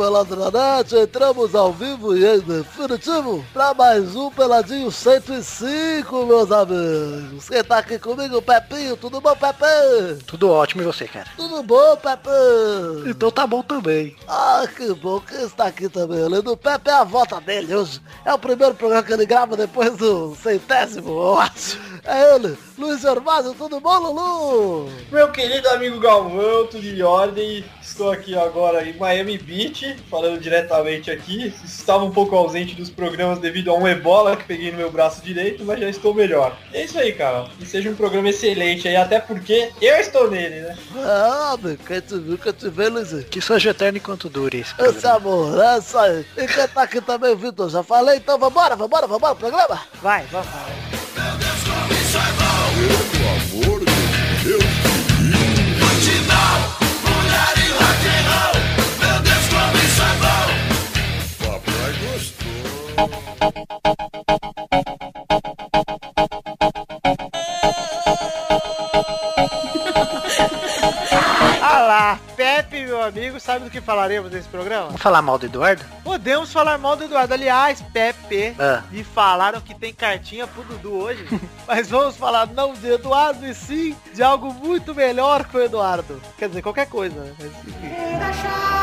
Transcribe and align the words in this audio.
amigos 0.00 0.28
do 0.28 0.36
Peladranet, 0.36 0.96
entramos 0.96 1.54
ao 1.54 1.72
vivo 1.72 2.16
e 2.16 2.24
em 2.24 2.40
definitivo 2.40 3.44
para 3.52 3.74
mais 3.74 4.16
um 4.16 4.30
Peladinho 4.30 4.90
105, 4.90 6.26
meus 6.26 6.50
amigos. 6.50 7.48
Quem 7.48 7.62
tá 7.62 7.78
aqui 7.78 7.98
comigo, 7.98 8.40
Pepinho, 8.40 8.96
tudo 8.96 9.20
bom, 9.20 9.36
Pepe? 9.36 10.24
Tudo 10.26 10.50
ótimo 10.50 10.82
e 10.82 10.86
você, 10.86 11.06
cara? 11.06 11.28
Tudo 11.36 11.62
bom, 11.62 11.96
Pepe? 11.96 12.30
Então 13.10 13.30
tá 13.30 13.46
bom 13.46 13.62
também. 13.62 14.16
Ah, 14.26 14.66
que 14.74 14.92
bom 14.94 15.20
que 15.20 15.34
está 15.34 15.66
aqui 15.66 15.88
também. 15.88 16.24
Além 16.24 16.42
do 16.42 16.56
Pepe 16.56 16.90
é 16.90 16.94
a 16.94 17.04
volta 17.04 17.40
dele 17.40 17.74
hoje. 17.74 18.00
É 18.24 18.32
o 18.32 18.38
primeiro 18.38 18.74
programa 18.74 19.02
que 19.02 19.12
ele 19.12 19.26
grava 19.26 19.56
depois 19.56 19.96
do 19.96 20.34
centésimo, 20.36 21.10
eu 21.10 21.38
acho. 21.38 21.78
É 22.04 22.34
ele, 22.34 22.56
Luiz 22.80 23.02
Gervásio, 23.02 23.52
tudo 23.52 23.78
bom, 23.78 23.98
Lulu? 23.98 24.90
Meu 25.12 25.30
querido 25.30 25.68
amigo 25.68 26.00
Galvão, 26.00 26.66
tudo 26.66 26.86
em 26.86 27.02
ordem. 27.02 27.62
Estou 27.82 28.10
aqui 28.10 28.34
agora 28.34 28.88
em 28.88 28.96
Miami 28.96 29.36
Beach, 29.36 29.96
falando 30.10 30.40
diretamente 30.40 31.10
aqui. 31.10 31.52
Estava 31.62 32.04
um 32.04 32.10
pouco 32.10 32.34
ausente 32.34 32.74
dos 32.74 32.88
programas 32.88 33.38
devido 33.38 33.70
a 33.70 33.74
um 33.74 33.86
ebola 33.86 34.34
que 34.34 34.44
peguei 34.44 34.70
no 34.72 34.78
meu 34.78 34.90
braço 34.90 35.20
direito, 35.22 35.62
mas 35.62 35.78
já 35.78 35.90
estou 35.90 36.14
melhor. 36.14 36.56
É 36.72 36.82
isso 36.84 36.98
aí, 36.98 37.12
cara. 37.12 37.50
Que 37.58 37.66
seja 37.66 37.90
um 37.90 37.94
programa 37.94 38.30
excelente 38.30 38.88
aí, 38.88 38.96
até 38.96 39.20
porque 39.20 39.70
eu 39.82 39.96
estou 39.96 40.30
nele, 40.30 40.60
né? 40.60 40.78
Ah, 40.96 41.58
meu, 41.60 41.76
viu, 41.76 42.38
quem 42.38 42.52
te 42.52 42.68
vê, 42.70 42.88
Luizinho. 42.88 43.24
Que 43.24 43.42
seja 43.42 43.70
eterno 43.70 43.98
enquanto 43.98 44.30
dure 44.30 44.60
esse 44.60 44.72
Esse 44.72 45.00
programa. 45.02 45.16
amor, 45.16 45.62
é 45.62 45.78
isso 45.78 45.98
aí. 45.98 46.24
E 46.38 46.46
quem 46.46 46.68
tá 46.68 46.82
aqui 46.82 47.02
também, 47.02 47.36
Vitor, 47.36 47.68
já 47.68 47.82
falei, 47.82 48.16
então 48.16 48.38
vambora, 48.38 48.74
vambora, 48.74 49.06
vambora 49.06 49.34
pro 49.34 49.50
programa? 49.50 49.82
Vai, 50.00 50.24
vamos. 50.32 50.99
Amor 53.20 53.80
de 53.80 54.44
Deus. 54.44 54.64
Papai 61.38 61.92
gostou. 62.00 62.60
Ah 71.62 71.80
lá, 71.80 72.18
Pepe, 72.36 72.86
meu 72.86 73.02
amigo, 73.02 73.38
sabe 73.40 73.64
do 73.64 73.70
que 73.70 73.80
falaremos 73.80 74.30
nesse 74.32 74.48
programa? 74.48 74.86
Vamos 74.86 75.02
falar 75.02 75.22
mal 75.22 75.38
do 75.38 75.46
Eduardo? 75.46 75.84
Podemos 76.20 76.52
falar 76.52 76.76
mal 76.76 76.96
do 76.96 77.04
Eduardo. 77.04 77.32
Aliás, 77.32 77.80
Pepe, 77.94 78.54
Ah. 78.58 78.82
me 78.90 79.02
falaram 79.02 79.58
que 79.58 79.74
tem 79.74 79.90
cartinha 79.94 80.46
pro 80.46 80.62
Dudu 80.64 80.92
hoje. 80.92 81.24
Mas 81.66 81.88
vamos 81.88 82.14
falar 82.14 82.46
não 82.48 82.74
de 82.74 82.92
Eduardo 82.92 83.46
e 83.46 83.54
sim 83.54 83.96
de 84.12 84.22
algo 84.22 84.52
muito 84.52 84.94
melhor 84.94 85.44
que 85.46 85.56
o 85.56 85.62
Eduardo. 85.64 86.20
Quer 86.36 86.48
dizer, 86.48 86.60
qualquer 86.60 86.86
coisa, 86.90 87.18
né? 87.18 87.32
Mas, 87.38 87.48
enfim. 87.50 88.79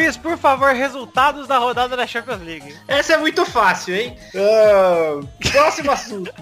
Luiz, 0.00 0.16
por 0.16 0.38
favor, 0.38 0.72
resultados 0.72 1.46
da 1.46 1.58
rodada 1.58 1.94
da 1.94 2.06
Champions 2.06 2.40
League. 2.40 2.74
Essa 2.88 3.12
é 3.12 3.16
muito 3.18 3.44
fácil, 3.44 3.94
hein? 3.94 4.16
Ah, 4.34 5.20
próximo 5.52 5.90
assunto. 5.90 6.32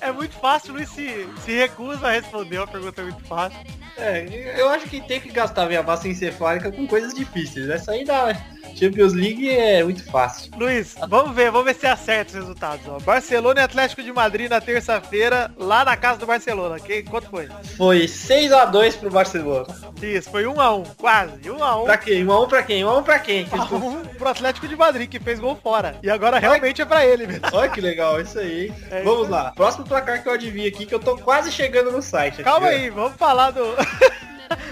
É 0.00 0.12
muito 0.12 0.34
fácil, 0.36 0.70
o 0.72 0.76
Luiz 0.76 0.88
se, 0.90 1.28
se 1.44 1.52
recusa 1.52 2.06
a 2.06 2.12
responder 2.12 2.58
uma 2.58 2.66
pergunta 2.68 3.02
muito 3.02 3.22
fácil. 3.24 3.58
É, 3.96 4.24
eu 4.56 4.68
acho 4.70 4.86
que 4.86 5.00
tem 5.00 5.20
que 5.20 5.28
gastar 5.28 5.66
minha 5.66 5.82
massa 5.82 6.08
encefálica 6.08 6.70
com 6.70 6.86
coisas 6.86 7.12
difíceis. 7.12 7.68
Essa 7.68 7.92
aí 7.92 8.04
da 8.04 8.32
Champions 8.78 9.12
League 9.12 9.48
é 9.50 9.82
muito 9.82 10.04
fácil. 10.10 10.50
Luiz, 10.56 10.94
vamos 11.08 11.34
ver, 11.34 11.50
vamos 11.50 11.66
ver 11.66 11.74
se 11.74 11.86
acerta 11.86 12.30
os 12.32 12.34
resultados. 12.38 12.86
Ó. 12.86 12.98
Barcelona 13.00 13.60
e 13.60 13.64
Atlético 13.64 14.02
de 14.02 14.12
Madrid 14.12 14.48
na 14.48 14.60
terça-feira, 14.60 15.50
lá 15.58 15.84
na 15.84 15.96
casa 15.96 16.18
do 16.18 16.26
Barcelona. 16.26 16.78
Que, 16.78 17.02
quanto 17.02 17.28
foi? 17.28 17.48
Foi 17.76 18.06
6 18.06 18.52
a 18.52 18.64
2 18.66 18.96
pro 18.96 19.10
Barcelona. 19.10 19.66
Isso, 20.02 20.30
foi 20.30 20.46
1 20.46 20.60
a 20.60 20.74
1 20.76 20.82
quase. 20.96 21.50
1 21.50 21.62
a 21.64 21.82
1 21.82 21.84
Pra 21.84 21.96
quem? 21.98 22.24
1 22.24 22.30
a 22.32 22.40
1 22.42 22.48
pra 22.48 22.62
quem? 22.62 22.84
1 22.84 22.88
a 22.88 22.98
1 22.98 23.02
pra 23.02 23.18
quem? 23.18 23.44
Que 23.46 23.54
a 23.54 23.58
eles- 23.58 23.70
1 23.72 24.04
pro 24.16 24.28
Atlético 24.28 24.68
de 24.68 24.76
Madrid, 24.76 25.08
que 25.08 25.18
fez 25.18 25.40
gol 25.40 25.56
fora. 25.62 25.96
E 26.02 26.10
agora 26.10 26.38
realmente 26.38 26.80
é 26.80 26.84
pra 26.84 27.04
ele 27.04 27.26
mesmo. 27.26 27.42
Olha 27.52 27.68
que 27.70 27.80
legal, 27.80 28.20
isso 28.20 28.38
aí. 28.38 28.72
É 28.90 29.02
Vamos 29.02 29.22
isso. 29.22 29.30
lá. 29.30 29.52
Próximo 29.52 29.84
placar 29.86 30.22
que 30.22 30.28
eu 30.28 30.32
adivinho 30.32 30.68
aqui, 30.68 30.86
que 30.86 30.94
eu 30.94 31.00
tô 31.00 31.16
quase 31.18 31.50
chegando 31.50 31.90
no 31.90 32.00
site. 32.02 32.34
aqui, 32.34 32.44
Calma 32.44 32.66
ó. 32.66 32.70
aí, 32.70 32.90
vamos 32.90 33.16
falar 33.16 33.50
do... 33.50 33.62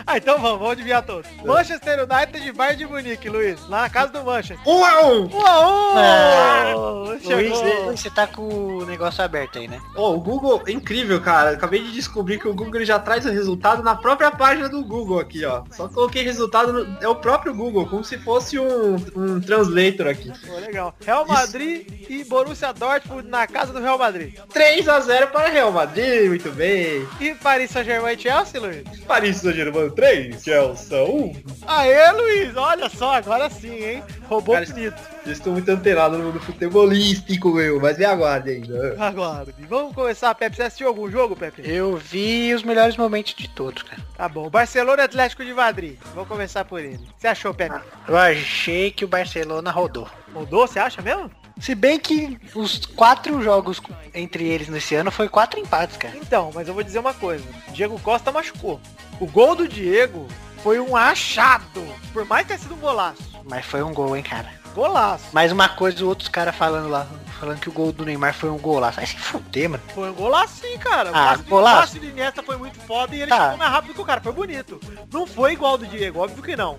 ah, 0.06 0.18
então 0.18 0.38
vamos, 0.38 0.58
vamos 0.58 0.72
adivinhar 0.72 1.04
todos. 1.04 1.28
Manchester 1.44 2.06
United 2.08 2.48
e 2.48 2.52
Bayern 2.52 2.78
de 2.78 2.86
Munique, 2.86 3.28
Luiz. 3.28 3.60
Lá 3.68 3.82
na 3.82 3.90
casa 3.90 4.12
do 4.12 4.24
Manchester. 4.24 4.58
1 4.64 4.84
a 4.84 5.02
1 5.02 5.24
1 5.26 5.46
a 5.46 6.76
1 6.76 7.04
Luiz, 7.06 7.22
Chegou. 7.22 7.62
Luiz, 7.62 8.00
você 8.00 8.10
tá 8.10 8.26
com 8.26 8.42
o 8.42 8.86
negócio 8.86 9.24
aberto 9.24 9.58
aí, 9.58 9.66
né? 9.66 9.80
Ó, 9.96 10.14
o 10.14 10.20
Google 10.20 10.62
é 10.66 10.70
incrível, 10.70 11.20
cara. 11.20 11.50
Acabei 11.50 11.82
de 11.82 11.90
descobrir 11.92 12.38
que 12.38 12.46
o 12.46 12.54
Google 12.54 12.84
já 12.84 13.00
traz 13.00 13.26
o 13.26 13.30
resultado 13.30 13.82
na 13.82 13.96
própria 13.96 14.30
página 14.30 14.68
do 14.68 14.84
Google 14.84 15.18
aqui, 15.18 15.44
ó. 15.44 15.64
Só 15.72 15.88
coloquei 15.88 16.22
resultado, 16.22 16.72
no... 16.72 16.98
é 17.00 17.08
o 17.08 17.16
próprio 17.16 17.52
Google, 17.52 17.86
como 17.86 18.04
se 18.04 18.16
fosse 18.18 18.58
um, 18.60 18.94
um 19.16 19.40
translator 19.40 20.06
aqui. 20.06 20.32
Pô, 20.46 20.54
legal. 20.54 20.94
Real 21.04 21.26
Madrid 21.26 21.84
e 22.08 22.22
Borussia 22.22 22.72
Dortmund 22.72 23.28
na 23.28 23.46
casa 23.48 23.72
do 23.72 23.80
Real 23.80 23.98
Madrid. 23.98 24.38
3 24.52 24.88
a 24.88 25.00
0 25.00 25.28
para 25.28 25.48
Real 25.48 25.72
Madrid, 25.72 26.28
muito 26.28 26.52
bem. 26.52 27.06
E 27.20 27.34
Paris 27.34 27.72
Saint-Germain 27.72 28.14
e 28.14 28.18
Chelsea, 28.18 28.60
Luiz? 28.60 28.84
Paris 29.06 29.38
Saint-Germain 29.38 29.95
3, 29.96 30.44
Chelsea 30.44 31.02
1. 31.02 31.32
Aê, 31.66 32.12
Luiz, 32.12 32.56
olha 32.56 32.88
só, 32.90 33.14
agora 33.14 33.48
sim, 33.48 33.74
hein? 33.82 34.04
Roubou 34.28 34.54
Cara, 34.54 34.66
bonito. 34.66 35.02
Eu 35.24 35.32
estou 35.32 35.52
muito 35.54 35.68
antenado 35.70 36.18
no 36.18 36.24
mundo 36.24 36.38
futebolístico, 36.38 37.50
meu, 37.50 37.80
mas 37.80 37.96
me 37.96 38.04
aguarde 38.04 38.50
ainda. 38.50 38.94
Agora, 38.98 39.46
vamos 39.68 39.94
começar, 39.94 40.34
Pepe. 40.34 40.56
Você 40.56 40.62
assistiu 40.62 40.88
algum 40.88 41.10
jogo, 41.10 41.34
Pepe? 41.34 41.62
Eu 41.64 41.96
vi 41.96 42.54
os 42.54 42.62
melhores 42.62 42.96
momentos 42.96 43.34
de 43.34 43.48
todos, 43.48 43.82
cara. 43.82 44.02
Tá 44.16 44.28
bom. 44.28 44.50
Barcelona 44.50 45.02
e 45.02 45.04
Atlético 45.06 45.44
de 45.44 45.54
Madrid. 45.54 45.96
Vamos 46.14 46.28
começar 46.28 46.64
por 46.64 46.80
ele. 46.80 47.00
Você 47.16 47.26
achou, 47.26 47.54
Pepe? 47.54 47.80
Eu 48.06 48.16
achei 48.16 48.90
que 48.90 49.04
o 49.04 49.08
Barcelona 49.08 49.70
rodou. 49.70 50.08
Mudou, 50.28 50.66
você 50.66 50.78
acha 50.78 51.00
mesmo? 51.00 51.30
Se 51.60 51.74
bem 51.74 51.98
que 51.98 52.38
os 52.54 52.84
quatro 52.84 53.42
jogos 53.42 53.80
entre 54.14 54.44
eles 54.44 54.68
nesse 54.68 54.94
ano 54.94 55.10
foi 55.10 55.28
quatro 55.28 55.58
empates, 55.58 55.96
cara. 55.96 56.16
Então, 56.16 56.50
mas 56.54 56.68
eu 56.68 56.74
vou 56.74 56.82
dizer 56.82 56.98
uma 56.98 57.14
coisa. 57.14 57.44
Diego 57.72 57.98
Costa 58.00 58.30
machucou. 58.30 58.80
O 59.18 59.26
gol 59.26 59.54
do 59.54 59.66
Diego 59.66 60.26
foi 60.62 60.78
um 60.78 60.94
achado. 60.94 61.82
Por 62.12 62.26
mais 62.26 62.42
que 62.42 62.48
tenha 62.48 62.58
sido 62.60 62.74
um 62.74 62.78
golaço. 62.78 63.22
Mas 63.44 63.64
foi 63.64 63.82
um 63.82 63.94
gol, 63.94 64.14
hein, 64.16 64.22
cara. 64.22 64.50
Golaço. 64.74 65.24
Mais 65.32 65.50
uma 65.50 65.70
coisa, 65.70 65.96
os 65.96 66.02
outros 66.02 66.28
caras 66.28 66.54
falando 66.54 66.90
lá, 66.90 67.06
falando 67.40 67.58
que 67.60 67.68
o 67.70 67.72
gol 67.72 67.90
do 67.92 68.04
Neymar 68.04 68.34
foi 68.34 68.50
um 68.50 68.58
golaço. 68.58 68.96
Vai 68.96 69.06
se 69.06 69.16
fuder, 69.16 69.70
mano. 69.70 69.82
Foi 69.94 70.10
um 70.10 70.14
golaço 70.14 70.60
sim, 70.60 70.76
cara. 70.76 71.10
O 71.10 71.14
Ah, 71.16 71.36
golaço? 71.48 71.76
o 71.78 71.80
passe 71.80 71.98
de 72.00 72.06
Iniesta 72.08 72.42
foi 72.42 72.58
muito 72.58 72.78
foda 72.80 73.16
e 73.16 73.22
ele 73.22 73.30
Tá. 73.30 73.42
chegou 73.44 73.56
mais 73.56 73.72
rápido 73.72 73.94
que 73.94 74.00
o 74.02 74.04
cara. 74.04 74.20
Foi 74.20 74.32
bonito. 74.32 74.78
Não 75.10 75.26
foi 75.26 75.54
igual 75.54 75.78
do 75.78 75.86
Diego, 75.86 76.18
óbvio 76.20 76.42
que 76.42 76.54
não. 76.54 76.78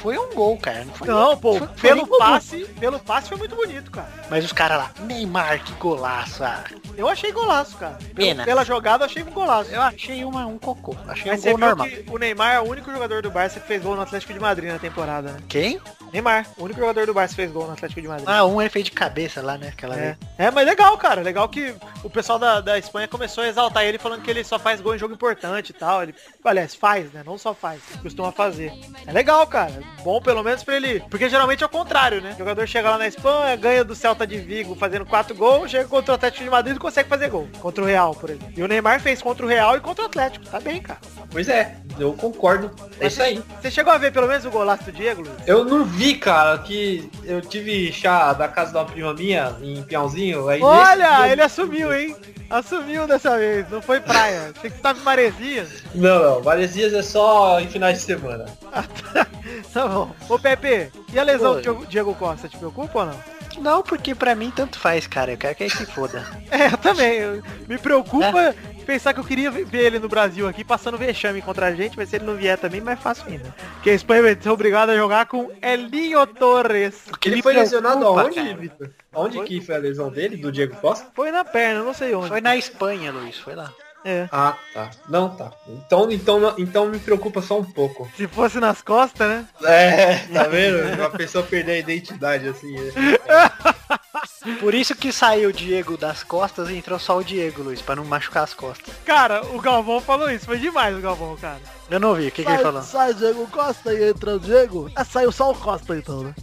Foi 0.00 0.16
um 0.18 0.32
gol, 0.34 0.56
cara. 0.58 0.84
Não, 0.84 0.94
foi 0.94 1.08
Não, 1.08 1.36
pô, 1.36 1.54
foi- 1.58 1.66
foi 1.66 1.76
pelo 1.76 2.06
gol. 2.06 2.18
passe, 2.18 2.64
pelo 2.78 2.98
passe 2.98 3.28
foi 3.28 3.38
muito 3.38 3.54
bonito, 3.56 3.90
cara. 3.90 4.08
Mas 4.30 4.44
os 4.44 4.52
caras 4.52 4.78
lá, 4.78 4.90
Neymar, 5.00 5.62
que 5.64 5.72
golaço. 5.74 6.44
Ah, 6.44 6.64
Eu 6.98 7.08
achei 7.08 7.30
golaço, 7.30 7.76
cara. 7.76 7.96
Pena. 8.14 8.44
Pela 8.44 8.64
jogada 8.64 9.04
eu 9.04 9.06
achei 9.06 9.22
um 9.22 9.30
golaço. 9.30 9.70
eu 9.70 9.80
achei 9.80 10.24
uma, 10.24 10.44
um 10.46 10.58
cocô. 10.58 10.96
Achei 11.06 11.30
Mas 11.30 11.40
um 11.40 11.44
gol 11.50 11.56
viu 11.56 11.66
normal. 11.68 11.86
o 12.10 12.18
Neymar 12.18 12.54
é 12.54 12.60
o 12.60 12.64
único 12.68 12.90
jogador 12.90 13.22
do 13.22 13.30
Barça 13.30 13.60
que 13.60 13.66
fez 13.68 13.80
gol 13.82 13.94
no 13.94 14.02
Atlético 14.02 14.32
de 14.32 14.40
Madrid 14.40 14.70
na 14.72 14.80
temporada, 14.80 15.30
né? 15.30 15.38
Quem? 15.48 15.80
Neymar, 16.12 16.46
o 16.56 16.64
único 16.64 16.80
jogador 16.80 17.06
do 17.06 17.14
Barça 17.14 17.34
que 17.34 17.42
fez 17.42 17.52
gol 17.52 17.66
no 17.68 17.74
Atlético 17.74 18.00
de 18.00 18.08
Madrid. 18.08 18.28
Ah, 18.28 18.44
um 18.44 18.60
ele 18.60 18.68
fez 18.70 18.84
de 18.84 18.90
cabeça 18.90 19.40
lá, 19.40 19.56
né? 19.56 19.68
Aquela 19.68 19.94
É. 19.94 19.98
vez. 20.00 20.16
é, 20.38 20.50
mas 20.50 20.66
legal, 20.66 20.98
cara. 20.98 21.20
Legal 21.20 21.48
que 21.48 21.72
o 22.02 22.10
pessoal 22.10 22.38
da, 22.38 22.60
da 22.60 22.76
Espanha 22.78 23.06
começou 23.06 23.44
a 23.44 23.48
exaltar 23.48 23.84
ele 23.84 23.98
falando 23.98 24.22
que 24.22 24.30
ele 24.30 24.42
só 24.42 24.58
faz 24.58 24.80
gol 24.80 24.94
em 24.96 24.98
jogo 24.98 25.14
importante 25.14 25.70
e 25.70 25.74
tal. 25.74 26.02
Ele, 26.02 26.14
aliás, 26.44 26.74
faz, 26.74 27.12
né? 27.12 27.22
Não 27.24 27.38
só 27.38 27.54
faz, 27.54 27.80
costuma 28.02 28.32
fazer. 28.32 28.72
É 29.06 29.12
legal, 29.12 29.46
cara. 29.46 29.72
Bom 30.02 30.20
pelo 30.20 30.42
menos 30.42 30.64
pra 30.64 30.74
ele. 30.76 31.00
Porque 31.08 31.28
geralmente 31.28 31.62
é 31.62 31.66
o 31.66 31.70
contrário, 31.70 32.20
né? 32.20 32.32
O 32.34 32.38
jogador 32.38 32.66
chega 32.66 32.90
lá 32.90 32.98
na 32.98 33.06
Espanha, 33.06 33.54
ganha 33.54 33.84
do 33.84 33.94
Celta 33.94 34.26
de 34.26 34.38
Vigo 34.38 34.74
fazendo 34.74 35.06
quatro 35.06 35.34
gols, 35.36 35.70
chega 35.70 35.86
contra 35.86 36.12
o 36.12 36.14
Atlético 36.16 36.42
de 36.42 36.50
Madrid 36.50 36.74
e 36.76 36.80
consegue 36.88 37.08
fazer 37.08 37.28
gol. 37.28 37.46
Contra 37.60 37.84
o 37.84 37.86
Real, 37.86 38.14
por 38.14 38.30
exemplo. 38.30 38.52
E 38.56 38.62
o 38.62 38.68
Neymar 38.68 39.00
fez 39.00 39.20
contra 39.20 39.44
o 39.44 39.48
Real 39.48 39.76
e 39.76 39.80
contra 39.80 40.04
o 40.04 40.06
Atlético. 40.06 40.46
Tá 40.46 40.58
bem, 40.58 40.80
cara. 40.80 41.00
Pois 41.30 41.48
é, 41.48 41.76
eu 42.00 42.12
concordo. 42.12 42.70
É 43.00 43.06
isso 43.06 43.22
aí. 43.22 43.42
Você 43.60 43.70
chegou 43.70 43.92
a 43.92 43.98
ver 43.98 44.12
pelo 44.12 44.26
menos 44.26 44.44
o 44.44 44.50
golaço 44.50 44.84
do 44.84 44.92
Diego, 44.92 45.22
Luiz? 45.22 45.32
Eu 45.46 45.64
não 45.64 45.84
vi, 45.84 46.14
cara, 46.16 46.58
que 46.58 47.10
eu 47.24 47.40
tive 47.40 47.92
chá 47.92 48.32
da 48.32 48.48
casa 48.48 48.72
da 48.72 48.84
prima 48.84 49.12
minha, 49.14 49.54
em 49.62 49.82
Piauzinho. 49.82 50.48
Aí 50.48 50.60
Olha, 50.62 51.18
nesse- 51.20 51.32
ele 51.32 51.42
assumiu, 51.42 51.92
hein? 51.94 52.16
Assumiu 52.50 53.06
dessa 53.06 53.36
vez. 53.36 53.68
Não 53.70 53.82
foi 53.82 54.00
praia. 54.00 54.52
Tem 54.60 54.70
que 54.70 54.76
estar 54.78 54.96
em 54.96 55.00
Maresias. 55.00 55.82
Não, 55.94 56.22
não, 56.22 56.42
Varesias 56.42 56.92
é 56.94 57.02
só 57.02 57.60
em 57.60 57.68
finais 57.68 57.98
de 57.98 58.04
semana. 58.04 58.46
Tá 59.72 59.86
bom. 59.86 60.10
Ô 60.28 60.38
Pepe, 60.38 60.90
e 61.12 61.18
a 61.18 61.22
lesão 61.22 61.54
Oi. 61.54 61.62
do 61.62 61.86
Diego, 61.86 62.14
Costa, 62.14 62.48
te 62.48 62.56
preocupa 62.58 63.00
ou 63.00 63.06
não? 63.06 63.14
Não, 63.60 63.82
porque 63.82 64.14
pra 64.14 64.34
mim 64.34 64.52
tanto 64.54 64.78
faz, 64.78 65.06
cara. 65.06 65.32
Eu 65.32 65.36
quero 65.38 65.54
que 65.54 65.64
ele 65.64 65.70
se 65.70 65.86
foda. 65.86 66.24
É, 66.50 66.66
eu 66.66 66.76
também. 66.78 67.14
Eu- 67.18 67.42
me 67.66 67.78
preocupa 67.78 68.54
pensar 68.88 69.12
que 69.12 69.20
eu 69.20 69.24
queria 69.24 69.50
ver 69.50 69.84
ele 69.84 69.98
no 69.98 70.08
Brasil 70.08 70.48
aqui 70.48 70.64
passando 70.64 70.96
vexame 70.96 71.42
contra 71.42 71.66
a 71.66 71.74
gente, 71.74 71.94
mas 71.94 72.08
se 72.08 72.16
ele 72.16 72.24
não 72.24 72.36
vier 72.36 72.56
também, 72.56 72.80
mais 72.80 72.98
fácil 72.98 73.24
ainda. 73.28 73.54
Porque 73.74 73.90
a 73.90 73.94
Espanha 73.94 74.22
vai 74.22 74.34
ser 74.40 74.48
obrigada 74.48 74.92
a 74.92 74.96
jogar 74.96 75.26
com 75.26 75.50
Elinho 75.60 76.26
Torres. 76.26 77.02
Ele 77.22 77.36
me 77.36 77.42
foi 77.42 77.52
lesionado 77.52 78.06
aonde. 78.06 78.54
Vitor? 78.54 78.88
Aonde 79.12 79.42
que 79.44 79.60
foi 79.60 79.74
a 79.74 79.78
lesão 79.78 80.08
dele, 80.08 80.38
do 80.38 80.50
Diego 80.50 80.74
Costa? 80.76 81.06
Foi 81.14 81.30
na 81.30 81.44
perna, 81.44 81.82
não 81.82 81.92
sei 81.92 82.14
onde. 82.14 82.28
Foi 82.28 82.40
na 82.40 82.56
Espanha, 82.56 83.12
Luiz. 83.12 83.36
Foi 83.36 83.54
lá. 83.54 83.70
É. 84.06 84.26
Ah, 84.32 84.56
tá. 84.72 84.90
Não, 85.06 85.28
tá. 85.36 85.52
Então, 85.68 86.10
então, 86.10 86.54
então 86.56 86.86
me 86.86 86.98
preocupa 86.98 87.42
só 87.42 87.58
um 87.58 87.64
pouco. 87.64 88.10
Se 88.16 88.26
fosse 88.26 88.58
nas 88.58 88.80
costas, 88.80 89.28
né? 89.28 89.46
É, 89.64 90.16
tá 90.32 90.44
vendo? 90.44 90.94
Uma 90.98 91.10
pessoa 91.10 91.44
perder 91.44 91.72
a 91.72 91.78
identidade 91.78 92.48
assim. 92.48 92.72
né? 92.72 92.92
Por 94.60 94.74
isso 94.74 94.94
que 94.94 95.12
saiu 95.12 95.50
o 95.50 95.52
Diego 95.52 95.96
das 95.96 96.22
costas 96.22 96.68
e 96.70 96.76
entrou 96.76 96.98
só 96.98 97.18
o 97.18 97.24
Diego, 97.24 97.62
Luiz, 97.62 97.82
pra 97.82 97.96
não 97.96 98.04
machucar 98.04 98.44
as 98.44 98.54
costas. 98.54 98.94
Cara, 99.04 99.44
o 99.46 99.60
Galvão 99.60 100.00
falou 100.00 100.30
isso. 100.30 100.46
Foi 100.46 100.58
demais 100.58 100.96
o 100.96 101.00
Galvão, 101.00 101.36
cara. 101.36 101.60
Eu 101.90 101.98
não 101.98 102.14
vi, 102.14 102.28
o 102.28 102.30
que, 102.30 102.44
que 102.44 102.50
ele 102.50 102.62
falou? 102.62 102.82
sai 102.82 103.14
Diego 103.14 103.46
Costa 103.48 103.92
e 103.92 104.10
entra 104.10 104.36
o 104.36 104.40
Diego. 104.40 104.90
Ah, 104.94 105.04
saiu 105.04 105.32
só 105.32 105.50
o 105.50 105.54
Costa 105.54 105.96
então, 105.96 106.22
né? 106.22 106.34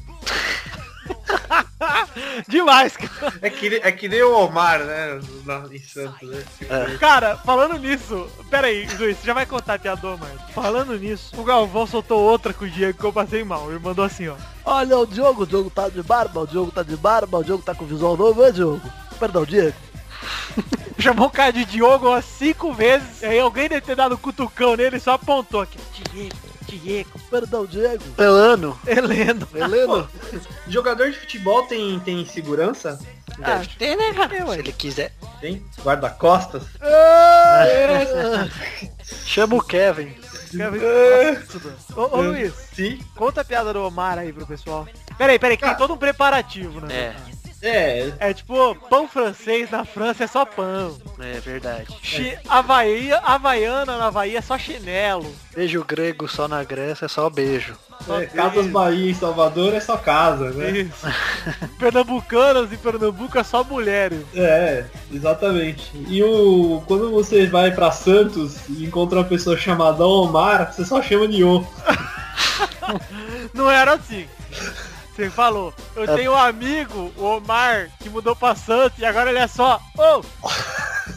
Demais, 2.48 2.96
cara. 2.98 3.34
É 3.42 3.50
que, 3.50 3.76
é 3.76 3.92
que 3.92 4.08
nem 4.08 4.22
o 4.24 4.38
Omar, 4.38 4.80
né? 4.80 5.20
Na, 5.46 5.64
em 5.72 5.80
Santos, 5.80 6.30
né? 6.30 6.44
É. 6.70 6.98
Cara, 6.98 7.38
falando 7.38 7.78
nisso, 7.78 8.28
pera 8.50 8.68
aí, 8.68 8.88
Luiz, 8.98 9.18
você 9.18 9.28
já 9.28 9.34
vai 9.34 9.46
contar 9.46 9.76
a 9.76 9.80
piador, 9.80 10.18
mano. 10.20 10.40
Falando 10.54 10.98
nisso, 10.98 11.32
o 11.38 11.44
Galvão 11.44 11.88
soltou 11.88 12.20
outra 12.20 12.54
com 12.54 12.66
o 12.66 12.70
Diego 12.70 12.98
que 12.98 13.04
eu 13.04 13.14
passei 13.14 13.44
mal. 13.44 13.70
Ele 13.70 13.80
mandou 13.80 14.06
assim, 14.06 14.28
ó. 14.28 14.36
Olha 14.64 14.98
o 14.98 15.06
Diogo, 15.06 15.44
o 15.44 15.48
Diogo 15.48 15.70
tá 15.70 15.90
de 15.90 16.02
barba, 16.02 16.42
o 16.42 16.48
Diogo 16.48 16.72
tá 16.72 16.84
de 16.84 16.96
barba, 16.98 17.38
o 17.38 17.44
Diogo 17.44 17.64
tá 17.64 17.76
com 17.76 17.86
visual 17.86 18.18
novo, 18.18 18.44
é 18.44 18.52
Diogo? 18.52 18.82
Perdão, 19.20 19.46
Diego. 19.46 19.78
Chamou 20.98 21.28
o 21.28 21.32
cara 21.32 21.52
de 21.52 21.66
Diogo 21.66 22.08
umas 22.08 22.26
cinco 22.26 22.74
vezes. 22.74 23.22
E 23.22 23.26
aí 23.26 23.40
alguém 23.40 23.68
deve 23.68 23.82
ter 23.82 23.96
dado 23.96 24.16
um 24.16 24.18
cutucão 24.18 24.76
nele 24.76 24.98
e 24.98 25.00
só 25.00 25.14
apontou 25.14 25.62
aqui. 25.62 25.78
Diego, 26.12 26.36
Diego, 26.68 27.20
Perdão, 27.30 27.66
Diego. 27.66 28.04
Pelano. 28.16 28.80
Heleno. 28.86 29.48
Helena. 29.54 30.10
Jogador 30.68 31.12
de 31.12 31.18
futebol 31.20 31.64
tem, 31.64 32.00
tem 32.00 32.26
segurança? 32.26 33.00
Ah, 33.42 33.56
Deve 33.58 33.68
ter, 33.78 33.96
né, 33.96 34.14
cara? 34.14 34.46
Se 34.54 34.60
ele 34.60 34.72
quiser. 34.72 35.14
Tem? 35.42 35.66
Guarda-costas? 35.82 36.64
Chama 39.26 39.56
o 39.56 39.62
Kevin. 39.62 40.14
Ô, 41.96 42.18
ô 42.18 42.22
Luiz, 42.22 42.54
Sim. 42.74 43.00
conta 43.16 43.42
a 43.42 43.46
piada 43.46 43.74
do 43.74 43.84
Omar 43.86 44.18
aí 44.18 44.32
pro 44.32 44.48
pessoal. 44.48 44.88
Pera 45.18 45.34
aí, 45.34 45.40
pera 45.40 45.54
aí, 45.54 45.58
que 45.58 45.66
tem 45.66 45.76
todo 45.76 45.94
um 45.94 45.98
preparativo, 45.98 46.80
né? 46.82 46.94
É, 46.94 47.16
É, 47.68 48.14
É 48.20 48.34
tipo, 48.34 48.76
pão 48.90 49.08
francês 49.08 49.70
na 49.72 49.84
França 49.84 50.24
é 50.24 50.28
só 50.28 50.46
pão. 50.46 50.98
é 51.20 51.40
verdade. 51.40 51.88
Chi 52.02 52.38
Havaí, 52.48 53.12
Havaiana 53.12 53.98
na 53.98 54.06
Havaí 54.06 54.36
é 54.36 54.42
só 54.42 54.58
chinelo. 54.58 55.34
Beijo 55.56 55.84
grego 55.84 56.28
só 56.28 56.48
na 56.48 56.64
Grécia 56.64 57.06
é 57.06 57.08
só 57.08 57.30
beijo. 57.30 57.76
é 58.22 58.26
Casas 58.28 58.68
Bahia 58.68 59.10
em 59.10 59.14
Salvador 59.14 59.74
é 59.74 59.80
só 59.80 59.98
casa, 59.98 60.52
né? 60.52 60.70
Isso. 60.72 61.08
Pernambucanas 61.80 62.72
em 62.72 62.78
Pernambuco 62.78 63.38
é 63.38 63.44
só 63.44 63.64
mulheres. 63.64 64.24
É, 64.36 64.86
exatamente. 65.12 65.92
E 66.08 66.22
o 66.22 66.84
quando 66.88 67.10
você 67.12 67.48
vai 67.48 67.72
pra 67.72 67.92
Santos 67.92 68.58
e 68.70 68.84
encontra 68.86 69.20
uma 69.20 69.26
pessoa 69.26 69.58
chamada 69.58 70.06
Omar, 70.06 70.72
você 70.74 70.86
só 70.86 71.02
chama 71.02 71.28
de 71.28 71.44
O. 71.44 71.66
Não 73.54 73.70
era 73.70 73.94
assim. 73.94 74.28
Você 75.16 75.30
falou, 75.30 75.74
eu 75.96 76.14
tenho 76.14 76.34
um 76.34 76.36
amigo, 76.36 77.10
o 77.16 77.24
Omar, 77.24 77.90
que 78.02 78.10
mudou 78.10 78.36
pra 78.36 78.54
Santos 78.54 79.00
e 79.00 79.06
agora 79.06 79.30
ele 79.30 79.40
é 79.40 79.48
só. 79.48 79.80
Ô, 79.98 80.22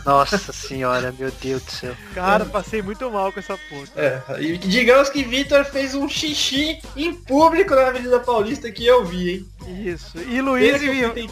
Nossa 0.05 0.53
senhora, 0.53 1.13
meu 1.19 1.31
Deus 1.31 1.63
do 1.63 1.71
céu. 1.71 1.95
cara, 2.15 2.45
passei 2.45 2.83
muito 2.83 3.11
mal 3.11 3.33
com 3.33 3.41
essa 3.41 3.57
porra. 3.69 3.89
É, 3.97 4.21
e 4.41 4.59
digamos 4.59 5.09
que 5.09 5.23
Vitor 5.23 5.65
fez 5.65 5.95
um 5.95 6.09
xixi 6.09 6.79
em 6.97 7.15
público 7.15 7.75
na 7.75 7.89
Avenida 7.89 8.21
Paulista 8.21 8.71
que 8.71 8.87
eu 8.87 9.05
vi, 9.05 9.31
hein? 9.31 9.49
Isso. 9.85 10.17
E 10.19 10.41
Luiz 10.41 10.81
viu. 10.81 11.13
fui 11.13 11.29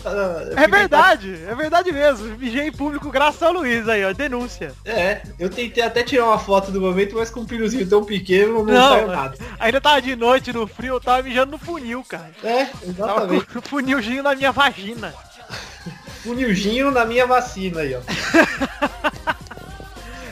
É 0.56 0.68
verdade, 0.68 1.38
é 1.48 1.54
verdade 1.54 1.90
mesmo. 1.90 2.36
Mijei 2.36 2.68
em 2.68 2.72
público 2.72 3.10
graças 3.10 3.42
ao 3.42 3.52
Luiz 3.52 3.88
aí, 3.88 4.04
ó. 4.04 4.12
Denúncia. 4.12 4.72
É, 4.84 5.22
eu 5.38 5.48
tentei 5.48 5.82
até 5.82 6.02
tirar 6.02 6.26
uma 6.26 6.38
foto 6.38 6.70
do 6.70 6.80
momento, 6.80 7.16
mas 7.16 7.30
com 7.30 7.40
um 7.40 7.48
filhozinho 7.48 7.88
tão 7.88 8.04
pequeno 8.04 8.62
não, 8.62 8.64
Não, 8.64 8.88
saiu 8.90 9.06
nada. 9.08 9.38
ainda 9.58 9.80
tava 9.80 10.02
de 10.02 10.14
noite 10.14 10.52
no 10.52 10.66
frio, 10.66 10.94
eu 10.94 11.00
tava 11.00 11.22
mijando 11.22 11.52
no 11.52 11.58
funil, 11.58 12.04
cara. 12.06 12.30
É, 12.44 12.64
Tava 12.66 12.86
exatamente. 12.86 13.46
com 13.46 13.58
o 13.58 13.62
funilzinho 13.62 14.22
na 14.22 14.34
minha 14.34 14.52
vagina. 14.52 15.14
Funilzinho 16.26 16.90
na 16.90 17.04
minha 17.04 17.24
vacina 17.24 17.82
aí, 17.82 17.94
ó. 17.94 18.00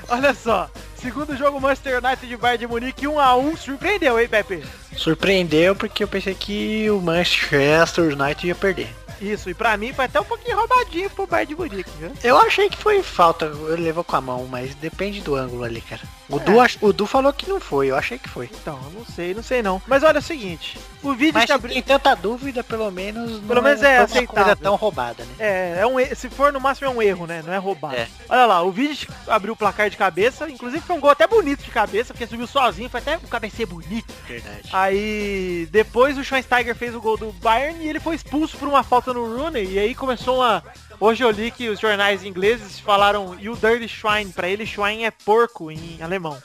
Olha 0.11 0.35
só. 0.35 0.69
Segundo 0.97 1.37
jogo, 1.37 1.61
Manchester 1.61 2.03
United 2.05 2.27
de 2.27 2.37
Bayern 2.37 2.59
de 2.59 2.67
Munique 2.67 3.07
1x1. 3.07 3.57
Surpreendeu, 3.57 4.19
hein, 4.19 4.27
Pepe? 4.27 4.65
Surpreendeu 4.97 5.77
porque 5.77 6.03
eu 6.03 6.09
pensei 6.09 6.35
que 6.35 6.91
o 6.91 7.01
Manchester 7.01 8.13
United 8.13 8.45
ia 8.47 8.55
perder. 8.57 8.89
Isso, 9.21 9.49
e 9.49 9.55
pra 9.55 9.77
mim 9.77 9.93
foi 9.93 10.07
até 10.07 10.21
um 10.21 10.25
pouquinho 10.25 10.57
roubadinho 10.57 11.09
pro 11.11 11.27
Bayern 11.27 11.55
de 11.55 11.61
Munique, 11.61 11.91
viu? 11.99 12.11
Eu 12.25 12.39
achei 12.39 12.69
que 12.69 12.77
foi 12.77 13.01
falta, 13.01 13.47
ele 13.69 13.83
levou 13.83 14.03
com 14.03 14.17
a 14.17 14.21
mão, 14.21 14.49
mas 14.51 14.75
depende 14.75 15.21
do 15.21 15.37
ângulo 15.37 15.63
ali, 15.63 15.81
cara. 15.81 16.03
O, 16.29 16.39
Du, 16.39 16.59
ach- 16.61 16.79
o 16.81 16.93
Du 16.93 17.07
falou 17.07 17.33
que 17.33 17.49
não 17.49 17.61
foi, 17.61 17.89
eu 17.91 17.97
achei 17.97 18.19
que 18.19 18.29
foi. 18.29 18.49
Então, 18.53 18.79
eu 18.85 18.91
não 18.99 19.05
sei, 19.05 19.35
não 19.35 19.43
sei 19.43 19.63
não. 19.63 19.81
Mas 19.87 20.03
olha 20.03 20.21
o 20.21 20.23
seguinte, 20.23 20.79
o 21.03 21.13
vídeo 21.13 21.35
Mas 21.35 21.43
que 21.45 21.47
se 21.49 21.53
abri... 21.53 21.73
tem 21.75 21.83
tanta 21.83 22.15
dúvida, 22.15 22.65
pelo 22.65 22.91
menos 22.91 23.41
Pelo 23.41 23.57
não 23.57 23.63
menos 23.63 23.83
é 23.83 23.99
uma 23.99 24.05
aceitável. 24.05 24.43
coisa 24.45 24.57
tão 24.57 24.75
roubada, 24.75 25.25
né? 25.25 25.35
É, 25.39 25.77
é 25.81 25.87
um, 25.87 25.97
se 26.15 26.31
for 26.31 26.51
no 26.53 26.61
máximo 26.61 26.89
é 26.89 26.91
um 26.91 27.03
erro, 27.03 27.27
né? 27.27 27.43
Não 27.45 27.53
é 27.53 27.59
roubado. 27.59 27.95
É. 27.97 28.09
Olha 28.29 28.47
lá, 28.47 28.63
o 28.63 28.71
vídeo 28.71 29.07
abriu 29.29 29.53
o 29.53 29.57
placar 29.57 29.91
de 29.91 29.97
cabeça, 29.99 30.49
inclusive 30.49 30.83
foi 30.83 30.97
um 30.97 31.01
gol 31.01 31.11
até 31.11 31.27
bonito 31.27 31.63
de 31.63 31.71
cabeça, 31.71 32.15
porque 32.15 32.27
subiu 32.27 32.47
sozinho, 32.47 32.89
foi 32.89 33.01
até 33.01 33.17
um 33.19 33.21
cabeceio 33.21 33.69
bonito. 33.69 34.13
Verdade. 34.27 34.71
Aí 34.73 35.69
depois 35.71 36.17
o 36.17 36.25
Schweinsteiger 36.25 36.75
fez 36.75 36.95
o 36.95 37.01
gol 37.01 37.17
do 37.19 37.33
Bayern 37.33 37.85
e 37.85 37.89
ele 37.89 38.01
foi 38.01 38.15
expulso 38.15 38.57
por 38.57 38.67
uma 38.69 38.83
falta 38.83 39.13
no 39.13 39.37
Rooney. 39.37 39.73
E 39.73 39.79
aí 39.79 39.95
começou 39.95 40.37
uma. 40.37 40.63
Hoje 41.01 41.23
eu 41.23 41.31
li 41.31 41.51
que 41.51 41.69
os 41.69 41.81
jornais 41.81 42.25
ingleses 42.25 42.79
falaram 42.79 43.37
You 43.41 43.57
Dirty 43.57 43.89
Schwein. 43.89 44.31
Pra 44.31 44.49
ele, 44.49 44.67
Schwein 44.67 45.05
é 45.05 45.11
porco 45.11 45.71
em 45.71 45.99
alemão. 46.01 46.37